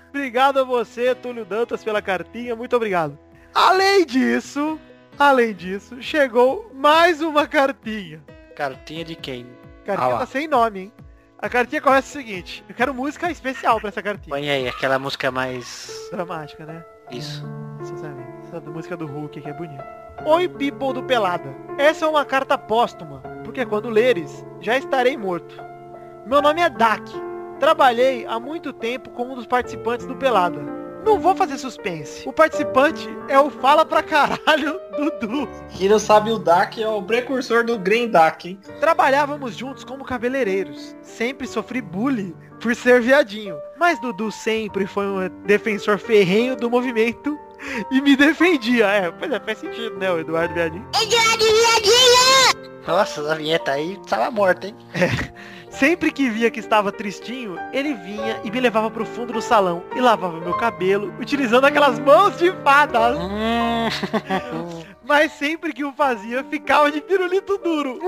Obrigado 0.09 0.59
a 0.59 0.63
você, 0.63 1.15
Túlio 1.15 1.43
Dantas, 1.43 1.83
pela 1.83 2.01
cartinha. 2.01 2.55
Muito 2.55 2.75
obrigado. 2.75 3.17
Além 3.53 4.03
disso, 4.05 4.79
além 5.17 5.53
disso, 5.53 6.01
chegou 6.01 6.71
mais 6.73 7.21
uma 7.21 7.47
cartinha. 7.47 8.21
Cartinha 8.55 9.05
de 9.05 9.15
quem? 9.15 9.45
Cartinha 9.85 10.15
Ah 10.15 10.19
tá 10.19 10.25
sem 10.25 10.47
nome, 10.47 10.79
hein? 10.79 10.93
A 11.37 11.47
cartinha 11.47 11.81
começa 11.81 12.07
o 12.07 12.11
seguinte. 12.11 12.63
Eu 12.67 12.73
quero 12.73 12.93
música 12.93 13.29
especial 13.29 13.79
pra 13.79 13.89
essa 13.89 14.01
cartinha. 14.01 14.35
Põe 14.35 14.49
aí, 14.49 14.67
aquela 14.67 14.97
música 14.97 15.29
mais... 15.29 15.91
Dramática, 16.11 16.65
né? 16.65 16.83
Isso. 17.11 17.45
Sinceramente. 17.83 18.29
Essa 18.47 18.61
música 18.61 18.97
do 18.97 19.05
Hulk 19.05 19.39
aqui 19.39 19.49
é 19.49 19.53
bonita. 19.53 19.85
Oi, 20.25 20.47
people 20.47 20.93
do 20.93 21.03
Pelada. 21.03 21.53
Essa 21.77 22.05
é 22.05 22.07
uma 22.07 22.25
carta 22.25 22.57
póstuma, 22.57 23.21
porque 23.43 23.65
quando 23.65 23.89
leres, 23.89 24.43
já 24.61 24.77
estarei 24.77 25.17
morto. 25.17 25.55
Meu 26.25 26.41
nome 26.41 26.61
é 26.61 26.69
Dak. 26.69 27.03
Trabalhei 27.59 28.25
há 28.25 28.39
muito 28.39 28.73
tempo 28.73 29.09
com 29.11 29.31
um 29.31 29.35
dos 29.35 29.45
participantes 29.45 30.05
do 30.05 30.15
Pelada. 30.15 30.82
Não 31.05 31.19
vou 31.19 31.35
fazer 31.35 31.57
suspense. 31.57 32.27
O 32.27 32.33
participante 32.33 33.09
é 33.27 33.39
o 33.39 33.49
Fala 33.49 33.85
Pra 33.85 34.01
Caralho 34.01 34.79
Dudu. 34.97 35.49
Quem 35.69 35.89
não 35.89 35.99
sabe 35.99 36.31
o 36.31 36.39
Dak 36.39 36.81
é 36.81 36.87
o 36.87 37.01
precursor 37.01 37.63
do 37.65 37.77
Green 37.77 38.09
Dak, 38.09 38.47
hein? 38.49 38.59
Trabalhávamos 38.79 39.55
juntos 39.55 39.83
como 39.83 40.05
cabeleireiros. 40.05 40.95
Sempre 41.01 41.45
sofri 41.47 41.81
bullying 41.81 42.33
por 42.61 42.75
ser 42.75 43.01
viadinho. 43.01 43.57
Mas 43.77 43.99
Dudu 43.99 44.31
sempre 44.31 44.87
foi 44.87 45.05
um 45.05 45.29
defensor 45.45 45.97
ferrenho 45.97 46.55
do 46.55 46.69
movimento 46.69 47.37
e 47.91 48.01
me 48.01 48.15
defendia. 48.15 48.87
É, 48.87 49.11
pois 49.11 49.31
é, 49.31 49.39
faz 49.39 49.57
sentido, 49.57 49.97
né, 49.97 50.11
o 50.11 50.19
Eduardo 50.19 50.53
Viadinho. 50.53 50.87
Nossa, 52.87 53.31
a 53.31 53.35
vinheta 53.35 53.71
aí 53.71 53.97
tava 54.07 54.29
morta, 54.31 54.67
hein? 54.67 54.75
Sempre 55.73 56.11
que 56.11 56.29
via 56.29 56.51
que 56.51 56.59
estava 56.59 56.91
tristinho, 56.91 57.57
ele 57.71 57.95
vinha 57.95 58.39
e 58.43 58.51
me 58.51 58.59
levava 58.59 58.91
pro 58.91 59.05
fundo 59.05 59.33
do 59.33 59.41
salão 59.41 59.83
e 59.95 59.99
lavava 59.99 60.39
meu 60.39 60.55
cabelo, 60.55 61.11
utilizando 61.19 61.65
aquelas 61.65 61.97
mãos 61.97 62.37
de 62.37 62.51
fadas. 62.63 63.17
Mas 65.03 65.31
sempre 65.33 65.73
que 65.73 65.83
o 65.83 65.91
fazia, 65.91 66.43
ficava 66.43 66.91
de 66.91 67.01
pirulito 67.01 67.57
duro. 67.57 67.99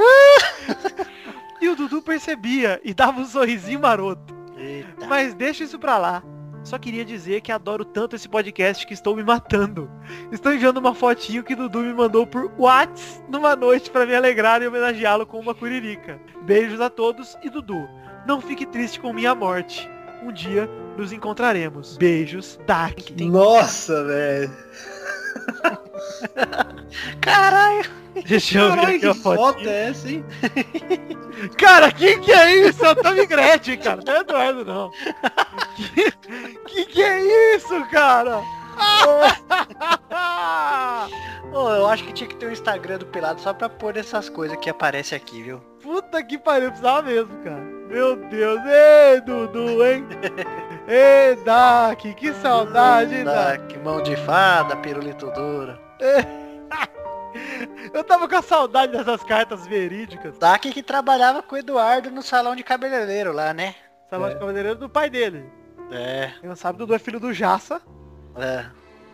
e 1.60 1.68
o 1.68 1.76
Dudu 1.76 2.02
percebia 2.02 2.80
e 2.84 2.94
dava 2.94 3.20
um 3.20 3.26
sorrisinho 3.26 3.80
maroto. 3.80 4.34
Eita. 4.56 5.08
Mas 5.08 5.34
deixa 5.34 5.64
isso 5.64 5.80
pra 5.80 5.98
lá. 5.98 6.24
Só 6.66 6.80
queria 6.80 7.06
dizer 7.06 7.42
que 7.42 7.52
adoro 7.52 7.86
tanto 7.86 8.16
esse 8.16 8.28
podcast 8.28 8.88
que 8.88 8.94
estou 8.96 9.16
me 9.16 9.24
matando. 9.24 9.88
Estou 10.32 10.52
enviando 10.52 10.78
uma 10.78 10.96
fotinho 10.96 11.44
que 11.44 11.56
Dudu 11.56 11.82
me 11.82 11.94
mandou 11.94 12.26
por 12.26 12.52
Whats 12.58 13.24
numa 13.30 13.56
noite 13.56 13.92
pra 13.92 14.04
me 14.04 14.16
alegrar 14.16 14.64
e 14.64 14.68
homenageá-lo 14.68 15.28
com 15.28 15.40
uma 15.40 15.54
curirica. 15.54 16.20
Beijos 16.42 16.82
a 16.82 16.90
todos 16.90 17.38
e 17.44 17.52
Dudu, 17.52 17.88
não 18.26 18.42
fique 18.42 18.66
triste 18.66 19.00
com 19.00 19.14
minha 19.14 19.36
morte. 19.36 19.88
Um 20.24 20.32
dia 20.32 20.68
nos 20.98 21.14
encontraremos. 21.14 21.98
Beijos, 21.98 22.60
Dak. 22.66 23.14
Nossa, 23.26 24.04
velho. 24.04 24.52
Caralho. 27.22 28.05
Deixa 28.26 28.60
eu 28.60 28.70
ver 28.72 28.76
Caralho, 28.76 28.90
aqui 28.90 29.00
que 29.00 29.08
a 29.08 29.16
foto 29.16 29.60
é 29.68 29.90
essa, 29.90 30.10
hein? 30.10 30.26
Cara, 31.58 31.92
quem 31.92 32.20
que 32.22 32.32
é 32.32 32.68
isso? 32.68 32.84
É 32.86 32.92
o 32.92 32.96
Tommy 32.96 33.26
Gretchen, 33.26 33.78
cara. 33.78 34.02
Não 34.06 34.14
é 34.14 34.20
Eduardo, 34.20 34.66
não. 34.66 34.92
Que, 35.76 36.12
que 36.66 36.86
que 36.86 37.04
é 37.04 37.56
isso, 37.56 37.86
cara? 37.92 38.42
Ô, 41.54 41.70
eu 41.70 41.88
acho 41.88 42.04
que 42.04 42.14
tinha 42.14 42.28
que 42.28 42.36
ter 42.36 42.48
um 42.48 42.52
Instagram 42.52 43.00
do 43.00 43.06
Pelado 43.06 43.42
só 43.42 43.54
pra 43.54 43.70
pôr 43.70 43.98
essas 43.98 44.30
coisas 44.30 44.58
que 44.58 44.70
aparece 44.70 45.14
aqui, 45.14 45.42
viu? 45.44 45.60
Puta 45.82 46.24
que 46.24 46.38
pariu, 46.38 46.70
precisava 46.70 47.02
mesmo, 47.04 47.36
cara. 47.44 47.62
Meu 47.90 48.16
Deus, 48.16 48.60
ei, 48.66 49.22
Dudu, 49.22 49.86
hein? 49.86 50.06
Ei, 50.88 51.36
Dak, 51.44 52.14
que 52.16 52.34
saudade, 52.34 53.24
Dak? 53.24 53.68
Que 53.68 53.78
mão 53.78 54.02
de 54.02 54.16
fada, 54.16 54.76
pirulito 54.78 55.32
duro. 55.32 55.78
Eu 57.96 58.04
tava 58.04 58.28
com 58.28 58.36
a 58.36 58.42
saudade 58.42 58.92
dessas 58.92 59.24
cartas 59.24 59.66
verídicas. 59.66 60.38
Dak 60.38 60.70
que 60.70 60.84
trabalhava 60.84 61.42
com 61.42 61.56
o 61.56 61.58
Eduardo 61.58 62.12
no 62.12 62.22
salão 62.22 62.54
de 62.54 62.62
cabeleireiro 62.62 63.32
lá, 63.32 63.54
né? 63.54 63.74
Salão 64.10 64.28
de 64.28 64.36
cabeleireiro 64.36 64.78
do 64.78 64.90
pai 64.90 65.10
dele. 65.10 65.46
É, 65.90 66.34
Quem 66.42 66.50
não 66.50 66.58
sabe, 66.58 66.78
Dudu 66.78 66.94
é 66.94 67.00
filho 67.00 67.22
do 67.22 67.34
Jaça. 67.34 67.82
é. 68.38 68.66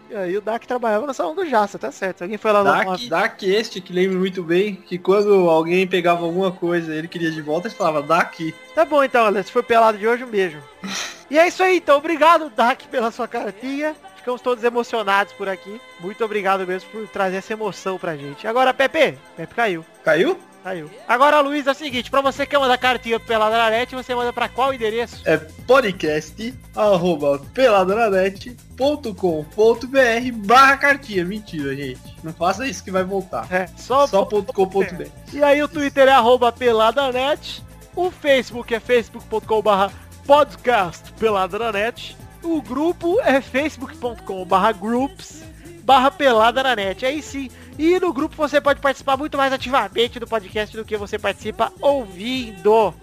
E 0.10 0.16
aí 0.16 0.36
o 0.36 0.42
Dak 0.42 0.68
trabalhava 0.68 1.08
no 1.08 1.14
salão 1.14 1.34
do 1.34 1.46
Jaça, 1.46 1.80
tá 1.80 1.90
certo. 1.90 2.24
Alguém 2.24 2.38
foi 2.38 2.52
lá 2.52 2.64
no... 2.64 2.66
Dak, 2.66 3.08
Dak 3.08 3.50
este, 3.50 3.80
que 3.80 3.94
lembro 3.94 4.20
muito 4.20 4.44
bem, 4.44 4.76
que 4.76 4.98
quando 4.98 5.50
alguém 5.50 5.88
pegava 5.88 6.26
alguma 6.26 6.52
coisa 6.52 6.94
e 6.94 6.98
ele 6.98 7.08
queria 7.08 7.32
de 7.32 7.42
volta, 7.42 7.70
ele 7.70 7.76
falava, 7.76 8.02
Dak. 8.02 8.54
Tá 8.76 8.84
bom 8.84 9.02
então, 9.02 9.26
Alex. 9.26 9.46
Se 9.46 9.54
foi 9.54 9.64
pelado 9.64 9.98
de 9.98 10.06
hoje, 10.06 10.26
um 10.26 10.30
beijo. 10.30 10.62
e 11.32 11.40
é 11.40 11.48
isso 11.48 11.64
aí, 11.64 11.78
então. 11.78 11.98
Obrigado, 11.98 12.50
Dak, 12.50 12.88
pela 12.90 13.10
sua 13.10 13.26
cartinha. 13.26 13.96
Ficamos 14.22 14.40
todos 14.40 14.64
emocionados 14.64 15.34
por 15.34 15.50
aqui. 15.50 15.82
Muito 16.00 16.24
obrigado 16.24 16.66
mesmo 16.66 16.88
por 16.92 17.08
trazer 17.08 17.38
essa 17.38 17.54
emoção 17.54 17.98
pra 17.98 18.16
gente. 18.16 18.48
Agora, 18.48 18.72
Pepe. 18.72 19.18
Pepe 19.36 19.56
caiu. 19.56 19.84
Caiu? 20.04 20.40
Caiu. 20.64 20.92
Agora, 21.08 21.42
Luiz, 21.42 21.66
é 21.66 21.72
o 21.72 21.74
seguinte. 21.74 22.12
Pra 22.12 22.22
você 22.22 22.46
que 22.46 22.52
quer 22.52 22.60
mandar 22.60 22.78
cartinha 22.78 23.20
pela 23.20 23.50
Dararete, 23.50 23.96
você 23.96 24.14
manda 24.14 24.32
pra 24.32 24.48
qual 24.48 24.72
endereço? 24.72 25.28
É 25.28 25.38
podcast, 25.38 26.54
arroba 26.76 27.42
peladranet.com.br 27.52 30.46
barra 30.46 30.78
cartinha. 30.78 31.26
Mentira, 31.26 31.76
gente. 31.76 32.16
Não 32.24 32.32
faça 32.32 32.68
isso 32.68 32.84
que 32.84 32.92
vai 32.92 33.04
voltar. 33.04 33.52
É, 33.52 33.66
só... 33.76 34.06
Só 34.06 34.24
ponto 34.24 34.54
com 34.54 34.70
ponto 34.70 34.94
br. 34.94 35.08
E 35.34 35.44
aí 35.44 35.64
o 35.64 35.68
Twitter 35.68 36.08
é 36.08 36.12
arroba 36.12 36.52
peladanet. 36.52 37.64
O 37.96 38.12
Facebook 38.12 38.72
é 38.72 38.80
facebook.com 38.80 39.64
barra 39.64 39.92
podcast 40.28 41.12
peladanet. 41.14 42.16
O 42.44 42.62
grupo 42.62 43.20
é 43.22 43.40
facebook.com 43.42 44.46
barra 44.46 44.72
groups 44.72 45.44
barra 45.84 46.12
pelada 46.12 46.64
na 46.64 46.76
net. 46.76 47.06
Aí 47.06 47.22
sim. 47.22 47.50
E 47.78 48.00
no 48.00 48.14
grupo 48.14 48.36
você 48.36 48.62
pode 48.62 48.80
participar 48.80 49.18
muito 49.18 49.38
mais 49.38 49.52
ativamente 49.52 50.20
do 50.20 50.28
podcast 50.28 50.76
do 50.76 50.86
que 50.86 50.98
você 50.98 51.18
participa 51.18 51.72
ouvindo. 51.82 52.94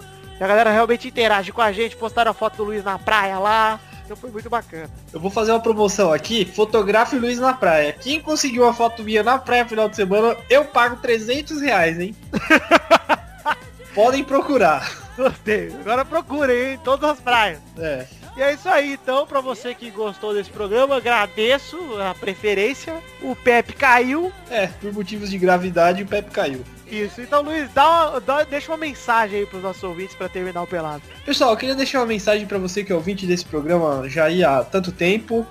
E 0.41 0.45
a 0.45 0.47
galera 0.47 0.71
realmente 0.71 1.09
interage 1.09 1.53
com 1.53 1.61
a 1.61 1.73
gente, 1.73 1.97
postaram 1.97 2.31
a 2.31 2.35
foto 2.35 2.59
do 2.59 2.65
Luiz 2.65 2.85
na 2.85 2.99
praia 2.99 3.39
lá. 3.39 3.81
Então 4.05 4.17
foi 4.17 4.31
muito 4.31 4.49
bacana. 4.49 4.89
Eu 5.13 5.21
vou 5.21 5.31
fazer 5.31 5.51
uma 5.51 5.61
promoção 5.61 6.13
aqui. 6.13 6.45
Fotografe 6.47 7.19
Luiz 7.19 7.39
na 7.39 7.53
praia. 7.53 7.93
Quem 7.93 8.23
conseguiu 8.23 8.63
uma 8.63 8.73
foto 8.73 9.03
minha 9.03 9.23
na 9.23 9.39
praia 9.39 9.67
final 9.67 9.87
de 9.89 9.97
semana, 9.97 10.35
eu 10.49 10.65
pago 10.65 10.97
300 10.97 11.61
reais, 11.61 12.01
hein? 12.01 12.17
Podem 13.95 14.25
procurar. 14.25 14.91
Gostei. 15.15 15.75
Agora 15.81 16.05
procurem, 16.05 16.71
hein? 16.71 16.81
Todas 16.83 17.11
as 17.11 17.21
praias. 17.21 17.59
É. 17.77 18.07
E 18.39 18.43
é 18.43 18.55
isso 18.55 18.69
aí, 18.69 18.93
então, 18.93 19.27
pra 19.27 19.41
você 19.41 19.75
que 19.75 19.91
gostou 19.91 20.33
desse 20.33 20.49
programa, 20.49 20.97
agradeço 20.97 21.77
a 22.01 22.15
preferência. 22.15 22.95
O 23.21 23.35
Pepe 23.35 23.73
caiu. 23.73 24.33
É, 24.49 24.69
por 24.69 24.93
motivos 24.93 25.29
de 25.29 25.37
gravidade 25.37 26.05
o 26.05 26.07
Pepe 26.07 26.31
caiu. 26.31 26.65
Isso, 26.89 27.21
então 27.21 27.43
Luiz, 27.43 27.69
dá 27.75 28.11
uma- 28.11 28.21
dá- 28.21 28.45
deixa 28.45 28.71
uma 28.71 28.79
mensagem 28.79 29.41
aí 29.41 29.45
pros 29.47 29.61
nossos 29.61 29.83
ouvintes 29.83 30.15
pra 30.15 30.29
terminar 30.29 30.63
o 30.63 30.67
pelado. 30.69 31.03
Pessoal, 31.27 31.51
eu 31.51 31.57
queria 31.57 31.75
deixar 31.75 31.99
uma 31.99 32.07
mensagem 32.07 32.47
pra 32.47 32.59
você 32.59 32.85
que 32.85 32.93
é 32.93 32.95
ouvinte 32.95 33.27
desse 33.27 33.45
programa 33.45 34.09
já 34.09 34.27
aí 34.27 34.45
há 34.45 34.63
tanto 34.63 34.93
tempo. 34.93 35.45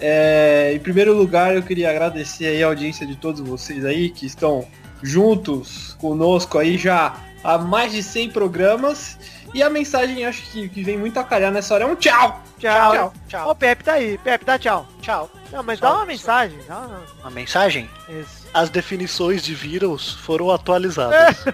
É, 0.00 0.70
em 0.72 0.78
primeiro 0.78 1.12
lugar, 1.14 1.56
eu 1.56 1.62
queria 1.64 1.90
agradecer 1.90 2.46
aí 2.46 2.62
a 2.62 2.68
audiência 2.68 3.04
de 3.04 3.16
todos 3.16 3.40
vocês 3.40 3.84
aí 3.84 4.10
que 4.10 4.24
estão 4.26 4.64
juntos 5.02 5.96
conosco 6.00 6.56
aí 6.56 6.78
já 6.78 7.16
há 7.42 7.58
mais 7.58 7.90
de 7.92 8.02
100 8.02 8.30
programas. 8.30 9.18
E 9.54 9.62
a 9.62 9.70
mensagem, 9.70 10.24
acho 10.26 10.42
que, 10.50 10.68
que 10.68 10.82
vem 10.82 10.98
muito 10.98 11.18
a 11.18 11.24
calhar 11.24 11.50
nessa 11.50 11.74
hora 11.74 11.84
é 11.84 11.86
um 11.86 11.96
tchau! 11.96 12.42
Tchau. 12.58 13.12
Tchau. 13.28 13.48
Ó, 13.48 13.52
o 13.52 13.54
Pepe 13.54 13.84
tá 13.84 13.92
aí. 13.94 14.18
Pepe, 14.18 14.44
dá 14.44 14.58
tchau. 14.58 14.86
Tchau. 15.00 15.30
Não, 15.52 15.62
mas 15.62 15.78
Tchau, 15.78 15.90
dá 15.90 15.96
uma 15.98 16.06
mensagem. 16.06 16.58
Dá 16.66 16.78
uma... 16.78 17.00
Uma 17.20 17.30
mensagem? 17.30 17.88
Isso. 18.08 18.46
As 18.52 18.68
definições 18.68 19.42
de 19.42 19.54
vírus 19.54 20.14
foram 20.14 20.50
atualizadas. 20.50 21.44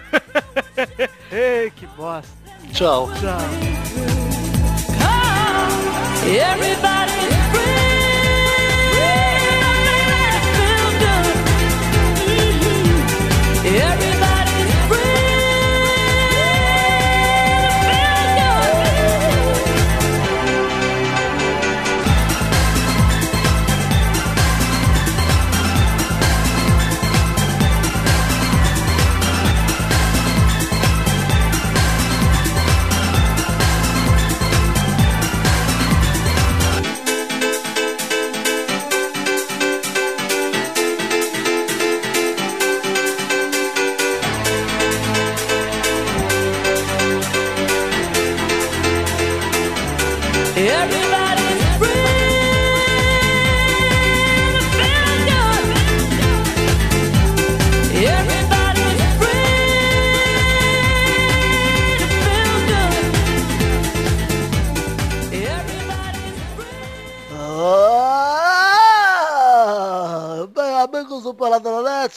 Ei, 1.31 1.71
que 1.71 1.85
bosta. 1.87 2.31
Tchau. 2.73 3.09
Tchau. 3.19 3.37
Everybody's 6.27 7.35
free. 7.51 7.75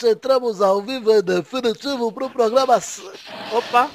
Entramos 0.09 0.61
ao 0.61 0.81
vivo 0.81 1.11
e 1.11 1.21
definitivo 1.21 2.11
pro 2.11 2.29
programa... 2.29 2.79
Opa! 3.51 3.89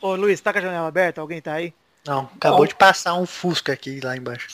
Ô 0.00 0.14
Luiz, 0.14 0.40
tá 0.40 0.52
com 0.52 0.58
a 0.58 0.62
janela 0.62 0.88
aberta? 0.88 1.20
Alguém 1.20 1.40
tá 1.40 1.54
aí? 1.54 1.72
Não, 2.06 2.28
acabou 2.34 2.66
de 2.66 2.74
passar 2.74 3.14
um 3.14 3.26
Fusca 3.26 3.72
aqui 3.72 4.00
lá 4.00 4.16
embaixo. 4.16 4.48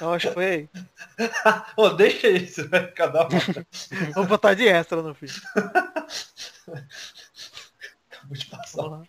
Eu 0.00 0.14
acho 0.14 0.28
que 0.28 0.34
foi 0.34 0.44
aí. 0.46 0.68
Ô, 1.76 1.90
deixa 1.90 2.28
isso, 2.28 2.68
né? 2.70 2.86
Cada 2.96 3.26
um. 3.26 3.28
Vou 4.14 4.24
botar 4.24 4.54
de 4.54 4.66
extra 4.66 5.02
no 5.02 5.14
fim. 5.14 5.26
Acabou 8.10 8.36
de 8.36 8.46
passar. 8.46 9.02